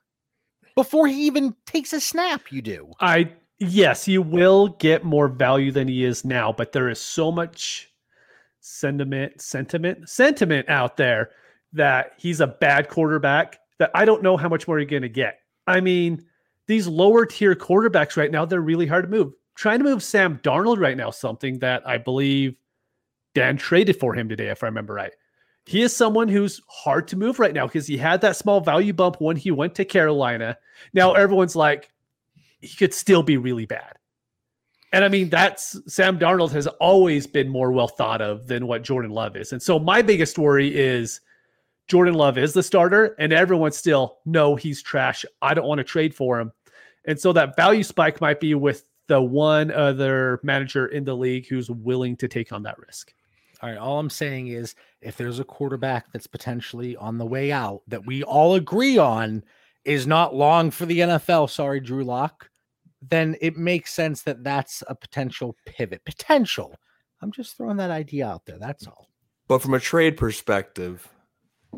Before 0.75 1.07
he 1.07 1.25
even 1.27 1.57
takes 1.65 1.95
a 1.95 2.03
snap, 2.03 2.53
you 2.53 2.61
do. 2.61 2.93
I 3.01 3.33
yes, 3.59 4.05
he 4.05 4.19
will 4.19 4.69
get 4.69 5.05
more 5.05 5.29
value 5.29 5.73
than 5.73 5.89
he 5.89 6.05
is 6.05 6.25
now, 6.25 6.53
but 6.53 6.73
there 6.73 6.89
is 6.89 7.01
so 7.01 7.31
much 7.33 7.91
sentiment, 8.61 9.41
sentiment, 9.41 10.09
sentiment 10.09 10.69
out 10.69 10.97
there 10.97 11.31
that 11.73 12.13
he's 12.17 12.41
a 12.41 12.47
bad 12.47 12.89
quarterback 12.89 13.59
that 13.79 13.91
I 13.95 14.05
don't 14.05 14.23
know 14.23 14.37
how 14.37 14.49
much 14.49 14.67
more 14.67 14.79
you're 14.79 14.89
going 14.89 15.03
to 15.03 15.09
get. 15.09 15.41
I 15.67 15.81
mean, 15.81 16.25
these 16.67 16.87
lower 16.87 17.27
tier 17.27 17.55
quarterbacks 17.55 18.17
right 18.17 18.31
now, 18.31 18.45
they're 18.45 18.61
really 18.61 18.87
hard 18.87 19.05
to 19.05 19.11
move. 19.11 19.35
trying 19.59 19.79
to 19.79 19.85
move 19.85 20.05
Sam 20.05 20.39
Darnold 20.39 20.79
right 20.79 20.97
now, 20.97 21.11
something 21.11 21.59
that 21.59 21.83
I 21.87 21.99
believe 21.99 22.55
Dan 23.35 23.57
traded 23.57 23.99
for 23.99 24.15
him 24.15 24.29
today, 24.29 24.49
if 24.49 24.63
I 24.63 24.67
remember 24.67 24.95
right. 24.95 25.13
He 25.67 25.83
is 25.83 25.95
someone 25.95 26.29
who's 26.29 26.63
hard 26.69 27.09
to 27.09 27.17
move 27.17 27.41
right 27.41 27.53
now 27.53 27.67
because 27.67 27.87
he 27.87 27.97
had 27.97 28.21
that 28.21 28.37
small 28.37 28.61
value 28.61 28.93
bump 28.93 29.21
when 29.21 29.37
he 29.37 29.51
went 29.51 29.75
to 29.75 29.85
Carolina. 29.85 30.57
Now 30.95 31.13
everyone's 31.13 31.57
like, 31.57 31.91
he 32.61 32.77
could 32.77 32.95
still 32.95 33.23
be 33.23 33.37
really 33.37 33.67
bad. 33.67 33.95
And 34.93 35.05
I 35.05 35.09
mean, 35.09 35.29
that's 35.29 35.79
Sam 35.93 36.19
Darnold 36.19 36.53
has 36.53 36.67
always 36.67 37.27
been 37.27 37.49
more 37.49 37.73
well 37.73 37.89
thought 37.89 38.23
of 38.23 38.47
than 38.47 38.67
what 38.67 38.83
Jordan 38.83 39.11
Love 39.11 39.37
is. 39.37 39.53
And 39.53 39.63
so 39.63 39.79
my 39.79 40.01
biggest 40.01 40.39
worry 40.39 40.75
is 40.75 41.21
Jordan 41.89 42.15
Love 42.15 42.39
is 42.39 42.53
the 42.53 42.63
starter, 42.63 43.15
and 43.19 43.33
everyone's 43.33 43.77
still, 43.77 44.19
no, 44.25 44.57
he's 44.57 44.83
trash. 44.83 45.25
I 45.43 45.55
don't 45.55 45.67
want 45.67 45.79
to 45.79 45.85
trade 45.85 46.15
for 46.15 46.41
him. 46.41 46.53
And 47.05 47.19
so 47.19 47.33
that 47.33 47.57
value 47.57 47.83
spike 47.83 48.21
might 48.21 48.41
be 48.41 48.55
with 48.55 48.85
the 49.09 49.21
one 49.21 49.71
other 49.71 50.41
manager 50.43 50.87
in 50.87 51.05
the 51.05 51.17
league 51.17 51.49
who's 51.49 51.71
willing 51.71 52.17
to 52.19 52.29
take 52.29 52.53
on 52.53 52.63
that 52.65 52.79
risk. 52.79 53.15
All 53.63 53.69
right. 53.69 53.79
All 53.79 53.99
I'm 53.99 54.11
saying 54.11 54.49
is 54.49 54.75
if 55.01 55.17
there's 55.17 55.41
a 55.41 55.45
quarterback 55.45 56.13
that's 56.13 56.27
potentially 56.27 56.97
on 56.97 57.19
the 57.19 57.27
way 57.27 57.51
out 57.51 57.83
that 57.89 58.07
we 58.07 58.23
all 58.23 58.55
agree 58.55 58.99
on 58.99 59.43
is 59.89 60.07
not 60.07 60.35
long 60.35 60.71
for 60.71 60.85
the 60.85 61.01
NFL, 61.01 61.49
sorry, 61.49 61.81
Drew 61.81 62.05
Lock, 62.05 62.51
then 63.01 63.37
it 63.41 63.57
makes 63.57 63.93
sense 63.93 64.23
that 64.23 64.45
that's 64.45 64.83
a 64.87 64.95
potential 64.95 65.57
pivot. 65.65 66.05
Potential. 66.05 66.77
I'm 67.23 67.33
just 67.33 67.57
throwing 67.57 67.79
that 67.79 67.91
idea 67.91 68.29
out 68.29 68.45
there. 68.45 68.59
That's 68.59 68.87
all. 68.87 69.09
But 69.49 69.63
from 69.63 69.73
a 69.73 69.81
trade 69.81 70.19
perspective, 70.19 71.09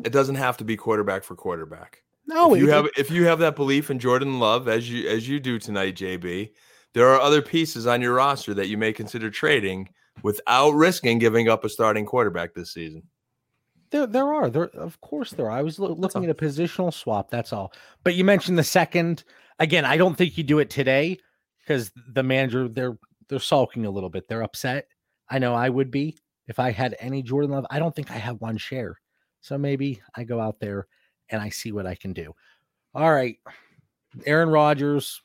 it 0.03 0.11
doesn't 0.11 0.35
have 0.35 0.57
to 0.57 0.65
be 0.65 0.75
quarterback 0.75 1.23
for 1.23 1.35
quarterback. 1.35 2.03
No, 2.27 2.53
if 2.53 2.61
you 2.61 2.69
have 2.69 2.87
if 2.97 3.09
you 3.09 3.25
have 3.25 3.39
that 3.39 3.55
belief 3.55 3.89
in 3.89 3.97
Jordan 3.97 4.39
Love 4.39 4.67
as 4.67 4.89
you 4.89 5.09
as 5.09 5.27
you 5.27 5.39
do 5.39 5.57
tonight, 5.57 5.95
JB, 5.95 6.51
there 6.93 7.07
are 7.07 7.19
other 7.19 7.41
pieces 7.41 7.87
on 7.87 8.01
your 8.01 8.15
roster 8.15 8.53
that 8.53 8.67
you 8.67 8.77
may 8.77 8.93
consider 8.93 9.29
trading 9.29 9.89
without 10.21 10.71
risking 10.71 11.17
giving 11.17 11.49
up 11.49 11.63
a 11.63 11.69
starting 11.69 12.05
quarterback 12.05 12.53
this 12.53 12.73
season. 12.73 13.03
There, 13.91 14.07
there 14.07 14.33
are. 14.33 14.49
There, 14.49 14.69
of 14.69 14.99
course, 15.01 15.31
there 15.31 15.47
are. 15.47 15.51
I 15.57 15.61
was 15.61 15.77
loo- 15.77 15.93
looking 15.93 16.23
at 16.23 16.29
a 16.29 16.33
positional 16.33 16.93
swap. 16.93 17.29
That's 17.29 17.53
all. 17.53 17.73
But 18.03 18.15
you 18.15 18.23
mentioned 18.23 18.57
the 18.57 18.63
second. 18.63 19.23
Again, 19.59 19.85
I 19.85 19.97
don't 19.97 20.15
think 20.15 20.37
you 20.37 20.43
do 20.43 20.59
it 20.59 20.69
today 20.69 21.19
because 21.59 21.91
the 22.13 22.23
manager 22.23 22.67
they're 22.67 22.97
they're 23.27 23.39
sulking 23.39 23.85
a 23.85 23.91
little 23.91 24.09
bit. 24.09 24.27
They're 24.27 24.43
upset. 24.43 24.87
I 25.29 25.39
know 25.39 25.53
I 25.53 25.69
would 25.69 25.91
be 25.91 26.17
if 26.47 26.57
I 26.57 26.71
had 26.71 26.95
any 26.99 27.21
Jordan 27.21 27.51
Love. 27.51 27.65
I 27.69 27.79
don't 27.79 27.95
think 27.95 28.11
I 28.11 28.15
have 28.17 28.41
one 28.41 28.57
share. 28.57 28.99
So 29.41 29.57
maybe 29.57 30.01
I 30.15 30.23
go 30.23 30.39
out 30.39 30.59
there 30.59 30.87
and 31.29 31.41
I 31.41 31.49
see 31.49 31.71
what 31.71 31.85
I 31.85 31.95
can 31.95 32.13
do. 32.13 32.33
All 32.93 33.11
right, 33.11 33.37
Aaron 34.25 34.49
Rodgers, 34.49 35.21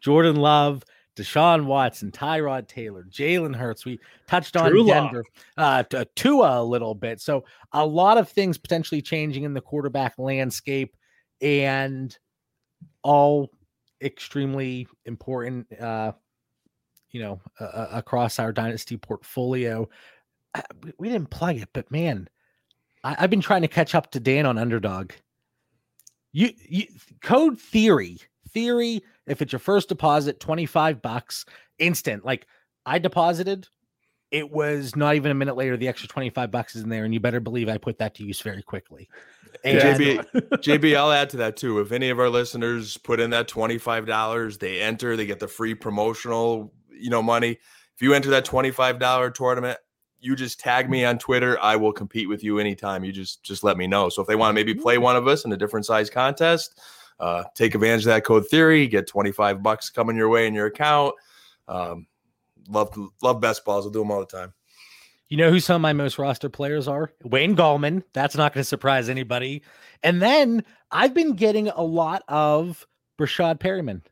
Jordan 0.00 0.36
Love. 0.36 0.84
Deshaun 1.16 1.64
Watson, 1.66 2.10
Tyrod 2.10 2.68
Taylor, 2.68 3.04
Jalen 3.10 3.54
Hurts. 3.54 3.84
We 3.84 3.98
touched 4.26 4.56
on 4.56 4.70
Drew 4.70 4.86
Denver, 4.86 5.24
uh, 5.56 5.82
Tua 6.14 6.62
a 6.62 6.64
little 6.64 6.94
bit. 6.94 7.20
So 7.20 7.44
a 7.72 7.84
lot 7.84 8.16
of 8.16 8.28
things 8.28 8.56
potentially 8.58 9.02
changing 9.02 9.44
in 9.44 9.52
the 9.54 9.60
quarterback 9.60 10.14
landscape, 10.18 10.96
and 11.40 12.16
all 13.02 13.50
extremely 14.02 14.86
important. 15.04 15.66
Uh, 15.78 16.12
you 17.10 17.20
know, 17.20 17.40
uh, 17.58 17.88
across 17.90 18.38
our 18.38 18.52
dynasty 18.52 18.96
portfolio. 18.96 19.88
Uh, 20.54 20.62
we- 20.98 21.08
didn't 21.08 21.30
plug 21.30 21.56
it, 21.56 21.68
but 21.72 21.90
man, 21.90 22.28
I, 23.02 23.16
I've 23.18 23.30
been 23.30 23.40
trying 23.40 23.62
to 23.62 23.68
catch 23.68 23.96
up 23.96 24.12
to 24.12 24.20
Dan 24.20 24.46
on 24.46 24.58
Underdog. 24.58 25.10
You, 26.32 26.50
you 26.68 26.84
code 27.20 27.58
theory 27.58 28.18
theory. 28.52 29.02
If 29.26 29.42
it's 29.42 29.52
your 29.52 29.60
first 29.60 29.88
deposit, 29.88 30.40
twenty 30.40 30.66
five 30.66 31.02
bucks 31.02 31.44
instant. 31.78 32.24
Like 32.24 32.46
I 32.86 32.98
deposited, 32.98 33.68
it 34.30 34.50
was 34.50 34.94
not 34.94 35.16
even 35.16 35.30
a 35.30 35.34
minute 35.34 35.56
later. 35.56 35.76
The 35.76 35.88
extra 35.88 36.08
twenty 36.08 36.30
five 36.30 36.50
bucks 36.50 36.76
is 36.76 36.82
in 36.82 36.88
there, 36.88 37.04
and 37.04 37.12
you 37.12 37.20
better 37.20 37.40
believe 37.40 37.68
I 37.68 37.78
put 37.78 37.98
that 37.98 38.14
to 38.16 38.24
use 38.24 38.40
very 38.40 38.62
quickly. 38.62 39.08
And 39.64 39.78
JB, 39.78 40.30
JB, 40.58 40.96
I'll 40.96 41.10
add 41.10 41.30
to 41.30 41.36
that 41.38 41.56
too. 41.56 41.80
If 41.80 41.92
any 41.92 42.10
of 42.10 42.18
our 42.18 42.28
listeners 42.28 42.96
put 42.96 43.20
in 43.20 43.30
that 43.30 43.48
twenty-five 43.48 44.06
dollars, 44.06 44.58
they 44.58 44.80
enter, 44.80 45.16
they 45.16 45.26
get 45.26 45.40
the 45.40 45.48
free 45.48 45.74
promotional, 45.74 46.72
you 46.90 47.10
know, 47.10 47.22
money. 47.22 47.58
If 47.96 48.02
you 48.02 48.14
enter 48.14 48.30
that 48.30 48.44
twenty-five 48.44 48.98
dollar 48.98 49.30
tournament, 49.30 49.78
you 50.20 50.36
just 50.36 50.60
tag 50.60 50.88
me 50.88 51.04
on 51.04 51.18
Twitter. 51.18 51.58
I 51.60 51.76
will 51.76 51.92
compete 51.92 52.28
with 52.28 52.44
you 52.44 52.58
anytime. 52.58 53.04
You 53.04 53.12
just 53.12 53.42
just 53.42 53.64
let 53.64 53.76
me 53.76 53.86
know. 53.86 54.08
So 54.08 54.22
if 54.22 54.28
they 54.28 54.36
want 54.36 54.50
to 54.50 54.54
maybe 54.54 54.74
play 54.74 54.98
one 54.98 55.16
of 55.16 55.26
us 55.26 55.44
in 55.44 55.52
a 55.52 55.56
different 55.56 55.86
size 55.86 56.08
contest, 56.08 56.80
uh, 57.20 57.44
take 57.54 57.74
advantage 57.76 58.02
of 58.02 58.06
that 58.06 58.24
code 58.24 58.48
theory. 58.48 58.88
Get 58.88 59.06
twenty-five 59.06 59.62
bucks 59.62 59.90
coming 59.90 60.16
your 60.16 60.28
way 60.28 60.46
in 60.48 60.54
your 60.54 60.66
account. 60.66 61.14
Um, 61.68 62.06
love 62.68 62.96
love 63.22 63.40
best 63.40 63.64
balls. 63.64 63.86
I'll 63.86 63.92
do 63.92 64.00
them 64.00 64.10
all 64.10 64.20
the 64.20 64.26
time. 64.26 64.52
You 65.28 65.36
know 65.36 65.50
who 65.50 65.60
some 65.60 65.76
of 65.76 65.82
my 65.82 65.92
most 65.92 66.18
roster 66.18 66.48
players 66.48 66.88
are? 66.88 67.12
Wayne 67.22 67.54
Gallman. 67.54 68.02
That's 68.14 68.36
not 68.36 68.52
going 68.52 68.62
to 68.62 68.68
surprise 68.68 69.08
anybody. 69.08 69.62
And 70.02 70.20
then 70.20 70.64
I've 70.90 71.14
been 71.14 71.34
getting 71.34 71.68
a 71.68 71.82
lot 71.82 72.24
of 72.26 72.84
Breshad 73.16 73.60
Perriman. 73.60 74.02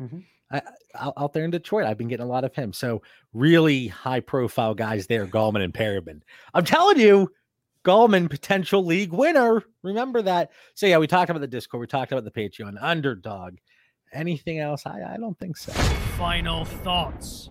Mhm. 0.00 0.24
I, 0.50 0.62
out, 0.96 1.14
out 1.16 1.32
there 1.32 1.44
in 1.44 1.52
Detroit, 1.52 1.86
I've 1.86 1.96
been 1.96 2.08
getting 2.08 2.26
a 2.26 2.28
lot 2.28 2.44
of 2.44 2.54
him. 2.54 2.72
So 2.72 3.02
really 3.32 3.86
high 3.86 4.18
profile 4.18 4.74
guys 4.74 5.06
there, 5.06 5.26
Gallman 5.28 5.62
and 5.62 5.72
Perryman. 5.72 6.24
I'm 6.54 6.64
telling 6.64 6.98
you, 6.98 7.30
Gallman 7.84 8.30
potential 8.30 8.84
league 8.84 9.12
winner. 9.12 9.62
Remember 9.82 10.22
that. 10.22 10.50
So 10.74 10.86
yeah, 10.86 10.98
we 10.98 11.06
talked 11.06 11.30
about 11.30 11.40
the 11.40 11.46
Discord. 11.48 11.80
We 11.80 11.86
talked 11.86 12.12
about 12.12 12.24
the 12.24 12.30
Patreon 12.30 12.76
underdog. 12.80 13.56
Anything 14.12 14.58
else? 14.60 14.84
I, 14.86 15.14
I 15.14 15.16
don't 15.16 15.38
think 15.38 15.56
so. 15.56 15.72
Final 15.72 16.64
thoughts. 16.64 17.50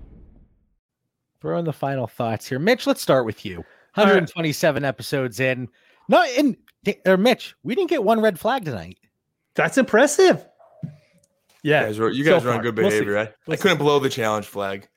Throw 1.41 1.57
in 1.57 1.65
the 1.65 1.73
final 1.73 2.07
thoughts 2.07 2.47
here. 2.47 2.59
Mitch, 2.59 2.86
let's 2.86 3.01
start 3.01 3.25
with 3.25 3.43
you. 3.45 3.57
All 3.97 4.03
right. 4.05 4.11
127 4.13 4.86
episodes 4.86 5.39
in. 5.39 5.67
No, 6.07 6.23
in 6.38 6.55
or 7.05 7.17
Mitch, 7.17 7.55
we 7.63 7.75
didn't 7.75 7.89
get 7.89 8.03
one 8.03 8.21
red 8.21 8.39
flag 8.39 8.63
tonight. 8.65 8.97
That's 9.55 9.77
impressive. 9.77 10.45
Yeah. 11.63 11.82
You 11.82 11.86
guys 11.88 11.99
were, 11.99 12.09
you 12.11 12.23
so 12.25 12.32
were 12.32 12.38
on 12.38 12.41
far. 12.55 12.61
good 12.63 12.77
We'll 12.77 12.89
see. 12.91 12.99
behavior. 12.99 13.17
I, 13.17 13.21
I 13.23 13.34
We'll 13.47 13.57
see. 13.57 13.61
couldn't 13.63 13.77
blow 13.79 13.99
the 13.99 14.09
challenge 14.09 14.45
flag. 14.45 14.88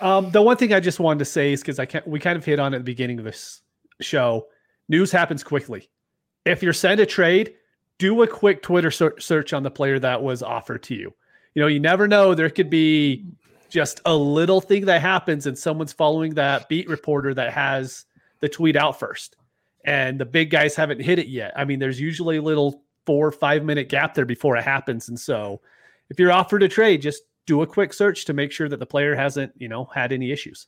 Um, 0.00 0.30
the 0.32 0.42
one 0.42 0.56
thing 0.56 0.72
I 0.72 0.80
just 0.80 1.00
wanted 1.00 1.20
to 1.20 1.24
say 1.24 1.52
is 1.52 1.60
because 1.60 1.78
I 1.78 1.86
can't, 1.86 2.06
we 2.06 2.18
kind 2.20 2.36
of 2.36 2.44
hit 2.44 2.58
on 2.58 2.74
at 2.74 2.78
the 2.78 2.84
beginning 2.84 3.18
of 3.20 3.24
this 3.24 3.62
show. 4.00 4.46
News 4.88 5.10
happens 5.10 5.42
quickly. 5.42 5.88
If 6.44 6.62
you're 6.62 6.72
sent 6.72 7.00
a 7.00 7.06
trade, 7.06 7.54
do 7.98 8.22
a 8.22 8.26
quick 8.26 8.62
Twitter 8.62 8.90
search 8.90 9.52
on 9.52 9.62
the 9.62 9.70
player 9.70 9.98
that 9.98 10.22
was 10.22 10.42
offered 10.42 10.82
to 10.84 10.94
you. 10.94 11.14
You 11.54 11.62
know, 11.62 11.68
you 11.68 11.80
never 11.80 12.08
know. 12.08 12.34
There 12.34 12.50
could 12.50 12.68
be 12.68 13.24
just 13.70 14.00
a 14.04 14.14
little 14.14 14.60
thing 14.60 14.84
that 14.86 15.00
happens, 15.00 15.46
and 15.46 15.58
someone's 15.58 15.92
following 15.92 16.34
that 16.34 16.68
beat 16.68 16.88
reporter 16.88 17.34
that 17.34 17.52
has 17.52 18.04
the 18.40 18.48
tweet 18.48 18.76
out 18.76 18.98
first, 18.98 19.36
and 19.84 20.18
the 20.18 20.24
big 20.24 20.50
guys 20.50 20.74
haven't 20.74 21.00
hit 21.00 21.18
it 21.18 21.28
yet. 21.28 21.52
I 21.56 21.64
mean, 21.64 21.78
there's 21.78 22.00
usually 22.00 22.36
a 22.36 22.42
little 22.42 22.82
four 23.06 23.26
or 23.26 23.32
five 23.32 23.64
minute 23.64 23.88
gap 23.88 24.14
there 24.14 24.26
before 24.26 24.56
it 24.56 24.64
happens, 24.64 25.08
and 25.08 25.18
so 25.18 25.60
if 26.10 26.18
you're 26.18 26.32
offered 26.32 26.62
a 26.62 26.68
trade, 26.68 27.02
just 27.02 27.22
do 27.46 27.62
a 27.62 27.66
quick 27.66 27.92
search 27.92 28.24
to 28.24 28.32
make 28.32 28.52
sure 28.52 28.68
that 28.68 28.78
the 28.78 28.86
player 28.86 29.14
hasn't, 29.14 29.52
you 29.56 29.68
know, 29.68 29.84
had 29.86 30.12
any 30.12 30.30
issues. 30.30 30.66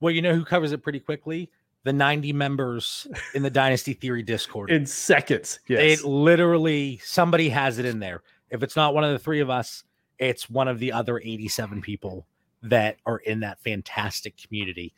Well, 0.00 0.12
you 0.12 0.22
know 0.22 0.34
who 0.34 0.44
covers 0.44 0.72
it 0.72 0.82
pretty 0.82 1.00
quickly? 1.00 1.50
The 1.86 1.92
90 1.92 2.32
members 2.32 3.06
in 3.32 3.44
the 3.44 3.50
Dynasty 3.50 3.92
Theory 3.92 4.24
Discord. 4.24 4.72
In 4.72 4.86
seconds. 4.86 5.60
Yes. 5.68 6.00
It 6.00 6.04
literally 6.04 7.00
somebody 7.04 7.48
has 7.50 7.78
it 7.78 7.84
in 7.84 8.00
there. 8.00 8.24
If 8.50 8.64
it's 8.64 8.74
not 8.74 8.92
one 8.92 9.04
of 9.04 9.12
the 9.12 9.20
three 9.20 9.38
of 9.38 9.50
us, 9.50 9.84
it's 10.18 10.50
one 10.50 10.66
of 10.66 10.80
the 10.80 10.90
other 10.90 11.20
87 11.20 11.82
people 11.82 12.26
that 12.62 12.96
are 13.06 13.18
in 13.18 13.38
that 13.38 13.60
fantastic 13.60 14.36
community. 14.36 14.94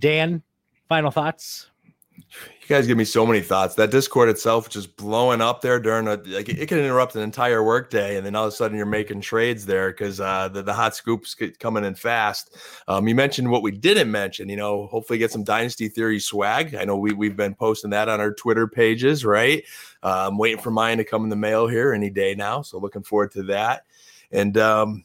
Dan, 0.00 0.42
final 0.88 1.12
thoughts? 1.12 1.70
You 2.16 2.68
guys 2.68 2.86
give 2.86 2.96
me 2.96 3.04
so 3.04 3.26
many 3.26 3.40
thoughts. 3.40 3.74
That 3.74 3.90
Discord 3.90 4.28
itself 4.28 4.70
just 4.70 4.96
blowing 4.96 5.40
up 5.40 5.60
there 5.60 5.80
during 5.80 6.06
a 6.06 6.14
like 6.26 6.48
it 6.48 6.68
can 6.68 6.78
interrupt 6.78 7.16
an 7.16 7.22
entire 7.22 7.62
workday, 7.62 8.16
and 8.16 8.24
then 8.24 8.36
all 8.36 8.44
of 8.46 8.52
a 8.52 8.56
sudden 8.56 8.76
you're 8.76 8.86
making 8.86 9.20
trades 9.20 9.66
there 9.66 9.90
because 9.90 10.20
uh, 10.20 10.48
the 10.48 10.62
the 10.62 10.72
hot 10.72 10.94
scoops 10.94 11.34
get 11.34 11.58
coming 11.58 11.84
in 11.84 11.94
fast. 11.94 12.56
Um, 12.86 13.08
you 13.08 13.14
mentioned 13.14 13.50
what 13.50 13.62
we 13.62 13.72
didn't 13.72 14.10
mention. 14.10 14.48
You 14.48 14.56
know, 14.56 14.86
hopefully 14.86 15.18
get 15.18 15.32
some 15.32 15.44
Dynasty 15.44 15.88
Theory 15.88 16.20
swag. 16.20 16.74
I 16.74 16.84
know 16.84 16.96
we 16.96 17.12
we've 17.12 17.36
been 17.36 17.54
posting 17.54 17.90
that 17.90 18.08
on 18.08 18.20
our 18.20 18.32
Twitter 18.32 18.68
pages, 18.68 19.24
right? 19.24 19.64
Uh, 20.02 20.28
I'm 20.28 20.38
waiting 20.38 20.60
for 20.60 20.70
mine 20.70 20.98
to 20.98 21.04
come 21.04 21.24
in 21.24 21.30
the 21.30 21.36
mail 21.36 21.66
here 21.66 21.92
any 21.92 22.10
day 22.10 22.34
now, 22.34 22.62
so 22.62 22.78
looking 22.78 23.02
forward 23.02 23.32
to 23.32 23.42
that. 23.44 23.86
And 24.30 24.56
um, 24.56 25.04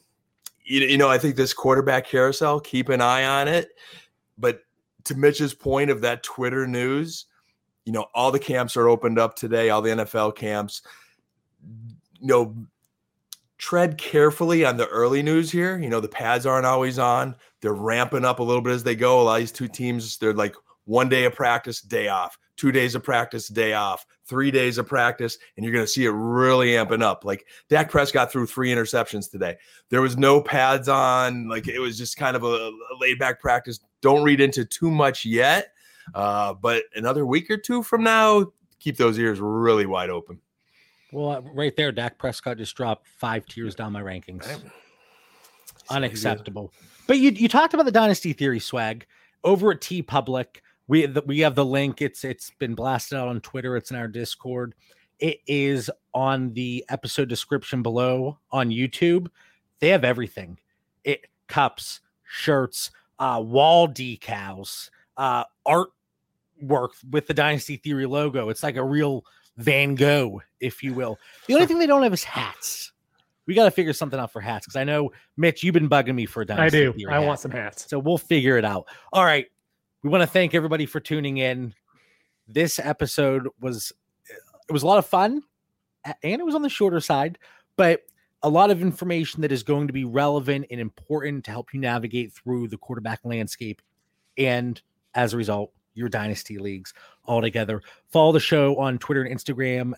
you, 0.64 0.80
you 0.80 0.96
know, 0.96 1.08
I 1.08 1.18
think 1.18 1.34
this 1.34 1.52
quarterback 1.52 2.06
carousel, 2.06 2.60
keep 2.60 2.88
an 2.88 3.00
eye 3.00 3.24
on 3.24 3.48
it, 3.48 3.70
but 4.38 4.62
to 5.08 5.16
Mitch's 5.16 5.54
point 5.54 5.90
of 5.90 6.00
that 6.02 6.22
Twitter 6.22 6.66
news, 6.66 7.26
you 7.84 7.92
know, 7.92 8.06
all 8.14 8.30
the 8.30 8.38
camps 8.38 8.76
are 8.76 8.88
opened 8.88 9.18
up 9.18 9.34
today, 9.34 9.70
all 9.70 9.82
the 9.82 9.90
NFL 9.90 10.36
camps. 10.36 10.82
You 12.20 12.26
know, 12.26 12.56
tread 13.58 13.98
carefully 13.98 14.64
on 14.64 14.76
the 14.76 14.86
early 14.86 15.22
news 15.22 15.50
here. 15.50 15.78
You 15.78 15.88
know, 15.88 16.00
the 16.00 16.08
pads 16.08 16.46
aren't 16.46 16.66
always 16.66 16.98
on. 16.98 17.34
They're 17.60 17.74
ramping 17.74 18.24
up 18.24 18.38
a 18.38 18.42
little 18.42 18.62
bit 18.62 18.72
as 18.72 18.84
they 18.84 18.94
go. 18.94 19.20
A 19.20 19.22
lot 19.22 19.34
of 19.34 19.40
these 19.40 19.52
two 19.52 19.68
teams, 19.68 20.16
they're 20.18 20.32
like 20.32 20.54
one 20.84 21.08
day 21.08 21.24
of 21.24 21.34
practice, 21.34 21.80
day 21.80 22.08
off, 22.08 22.38
two 22.56 22.72
days 22.72 22.94
of 22.94 23.02
practice, 23.02 23.48
day 23.48 23.72
off, 23.72 24.06
three 24.26 24.50
days 24.50 24.78
of 24.78 24.86
practice, 24.86 25.38
and 25.56 25.64
you're 25.64 25.72
going 25.72 25.84
to 25.84 25.90
see 25.90 26.04
it 26.04 26.10
really 26.10 26.68
amping 26.68 27.02
up. 27.02 27.24
Like 27.24 27.46
Dak 27.68 27.90
Prescott 27.90 28.30
threw 28.30 28.46
three 28.46 28.70
interceptions 28.70 29.30
today. 29.30 29.56
There 29.90 30.02
was 30.02 30.16
no 30.16 30.40
pads 30.40 30.88
on. 30.88 31.48
Like 31.48 31.68
it 31.68 31.78
was 31.78 31.98
just 31.98 32.16
kind 32.16 32.36
of 32.36 32.44
a, 32.44 32.46
a 32.46 32.72
laid 33.00 33.18
back 33.18 33.40
practice. 33.40 33.80
Don't 34.00 34.22
read 34.22 34.40
into 34.40 34.64
too 34.64 34.90
much 34.90 35.24
yet. 35.24 35.72
Uh, 36.14 36.54
but 36.54 36.84
another 36.94 37.26
week 37.26 37.50
or 37.50 37.56
two 37.56 37.82
from 37.82 38.02
now, 38.02 38.46
keep 38.78 38.96
those 38.96 39.18
ears 39.18 39.40
really 39.40 39.86
wide 39.86 40.10
open. 40.10 40.40
Well, 41.12 41.30
uh, 41.30 41.40
right 41.54 41.74
there, 41.76 41.92
Dak 41.92 42.18
Prescott 42.18 42.58
just 42.58 42.76
dropped 42.76 43.08
five 43.08 43.46
tiers 43.46 43.74
down 43.74 43.92
my 43.92 44.02
rankings. 44.02 44.46
Unacceptable. 45.90 46.72
But 47.06 47.18
you 47.18 47.30
you 47.30 47.48
talked 47.48 47.72
about 47.72 47.86
the 47.86 47.92
dynasty 47.92 48.34
theory 48.34 48.60
swag 48.60 49.06
over 49.42 49.72
at 49.72 49.80
TeePublic. 49.80 50.60
We 50.86 51.06
we 51.26 51.40
have 51.40 51.54
the 51.54 51.64
link. 51.64 52.02
It's 52.02 52.24
it's 52.24 52.50
been 52.58 52.74
blasted 52.74 53.18
out 53.18 53.28
on 53.28 53.40
Twitter. 53.40 53.76
It's 53.76 53.90
in 53.90 53.96
our 53.96 54.08
Discord. 54.08 54.74
It 55.18 55.38
is 55.46 55.90
on 56.14 56.52
the 56.52 56.84
episode 56.90 57.28
description 57.28 57.82
below 57.82 58.38
on 58.52 58.68
YouTube. 58.68 59.28
They 59.80 59.88
have 59.88 60.04
everything. 60.04 60.58
It 61.04 61.26
cups, 61.48 62.00
shirts, 62.24 62.90
uh, 63.18 63.42
wall 63.44 63.88
decals, 63.88 64.90
uh, 65.16 65.44
artwork 65.66 66.90
with 67.10 67.26
the 67.26 67.34
Dynasty 67.34 67.76
Theory 67.76 68.06
logo. 68.06 68.48
It's 68.48 68.62
like 68.62 68.76
a 68.76 68.84
real 68.84 69.24
Van 69.56 69.94
Gogh, 69.94 70.40
if 70.60 70.82
you 70.82 70.94
will. 70.94 71.18
The 71.46 71.54
only 71.54 71.66
thing 71.66 71.78
they 71.78 71.86
don't 71.86 72.02
have 72.02 72.12
is 72.12 72.24
hats. 72.24 72.92
We 73.46 73.54
got 73.54 73.64
to 73.64 73.70
figure 73.70 73.92
something 73.92 74.20
out 74.20 74.30
for 74.30 74.40
hats 74.40 74.66
because 74.66 74.76
I 74.76 74.84
know 74.84 75.10
Mitch, 75.36 75.62
you've 75.62 75.72
been 75.72 75.88
bugging 75.88 76.14
me 76.14 76.26
for 76.26 76.42
a 76.42 76.46
Dynasty 76.46 76.78
I 76.78 76.80
do. 76.82 76.92
Theory 76.92 77.12
I 77.12 77.20
hat. 77.20 77.26
want 77.26 77.40
some 77.40 77.50
hats. 77.50 77.88
So 77.88 77.98
we'll 77.98 78.18
figure 78.18 78.58
it 78.58 78.64
out. 78.64 78.86
All 79.12 79.24
right. 79.24 79.46
We 80.02 80.10
want 80.10 80.22
to 80.22 80.26
thank 80.26 80.54
everybody 80.54 80.86
for 80.86 81.00
tuning 81.00 81.38
in. 81.38 81.74
This 82.46 82.78
episode 82.78 83.48
was 83.60 83.92
it 84.68 84.72
was 84.72 84.82
a 84.82 84.86
lot 84.86 84.98
of 84.98 85.06
fun 85.06 85.42
and 86.04 86.40
it 86.40 86.44
was 86.44 86.54
on 86.54 86.62
the 86.62 86.68
shorter 86.68 87.00
side, 87.00 87.38
but 87.76 88.02
a 88.42 88.48
lot 88.48 88.70
of 88.70 88.82
information 88.82 89.42
that 89.42 89.52
is 89.52 89.62
going 89.62 89.86
to 89.86 89.92
be 89.92 90.04
relevant 90.04 90.66
and 90.70 90.80
important 90.80 91.44
to 91.44 91.50
help 91.50 91.74
you 91.74 91.80
navigate 91.80 92.32
through 92.32 92.68
the 92.68 92.78
quarterback 92.78 93.20
landscape 93.24 93.82
and 94.36 94.80
as 95.14 95.34
a 95.34 95.36
result 95.36 95.72
your 95.94 96.08
dynasty 96.08 96.58
leagues 96.58 96.94
all 97.24 97.42
together. 97.42 97.82
Follow 98.08 98.32
the 98.32 98.40
show 98.40 98.76
on 98.76 98.98
Twitter 98.98 99.22
and 99.22 99.36
Instagram 99.36 99.92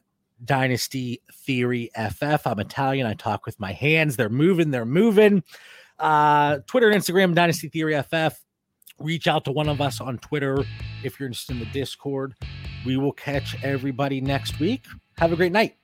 Dynasty 0.44 1.20
Theory 1.32 1.90
FF. 1.94 2.46
I'm 2.46 2.58
Italian. 2.58 3.06
I 3.06 3.14
talk 3.14 3.44
with 3.44 3.60
my 3.60 3.72
hands. 3.72 4.16
They're 4.16 4.28
moving, 4.30 4.70
they're 4.70 4.86
moving. 4.86 5.42
Uh, 5.98 6.60
Twitter 6.66 6.88
and 6.88 7.00
Instagram, 7.00 7.34
Dynasty 7.34 7.68
Theory 7.68 8.00
FF. 8.02 8.40
Reach 8.98 9.26
out 9.26 9.44
to 9.44 9.52
one 9.52 9.68
of 9.68 9.80
us 9.80 10.00
on 10.00 10.18
Twitter 10.18 10.64
if 11.04 11.20
you're 11.20 11.26
interested 11.26 11.54
in 11.56 11.60
the 11.60 11.66
Discord. 11.66 12.34
We 12.84 12.96
will 12.96 13.12
catch 13.12 13.62
everybody 13.62 14.20
next 14.20 14.58
week. 14.58 14.86
Have 15.18 15.32
a 15.32 15.36
great 15.36 15.52
night. 15.52 15.79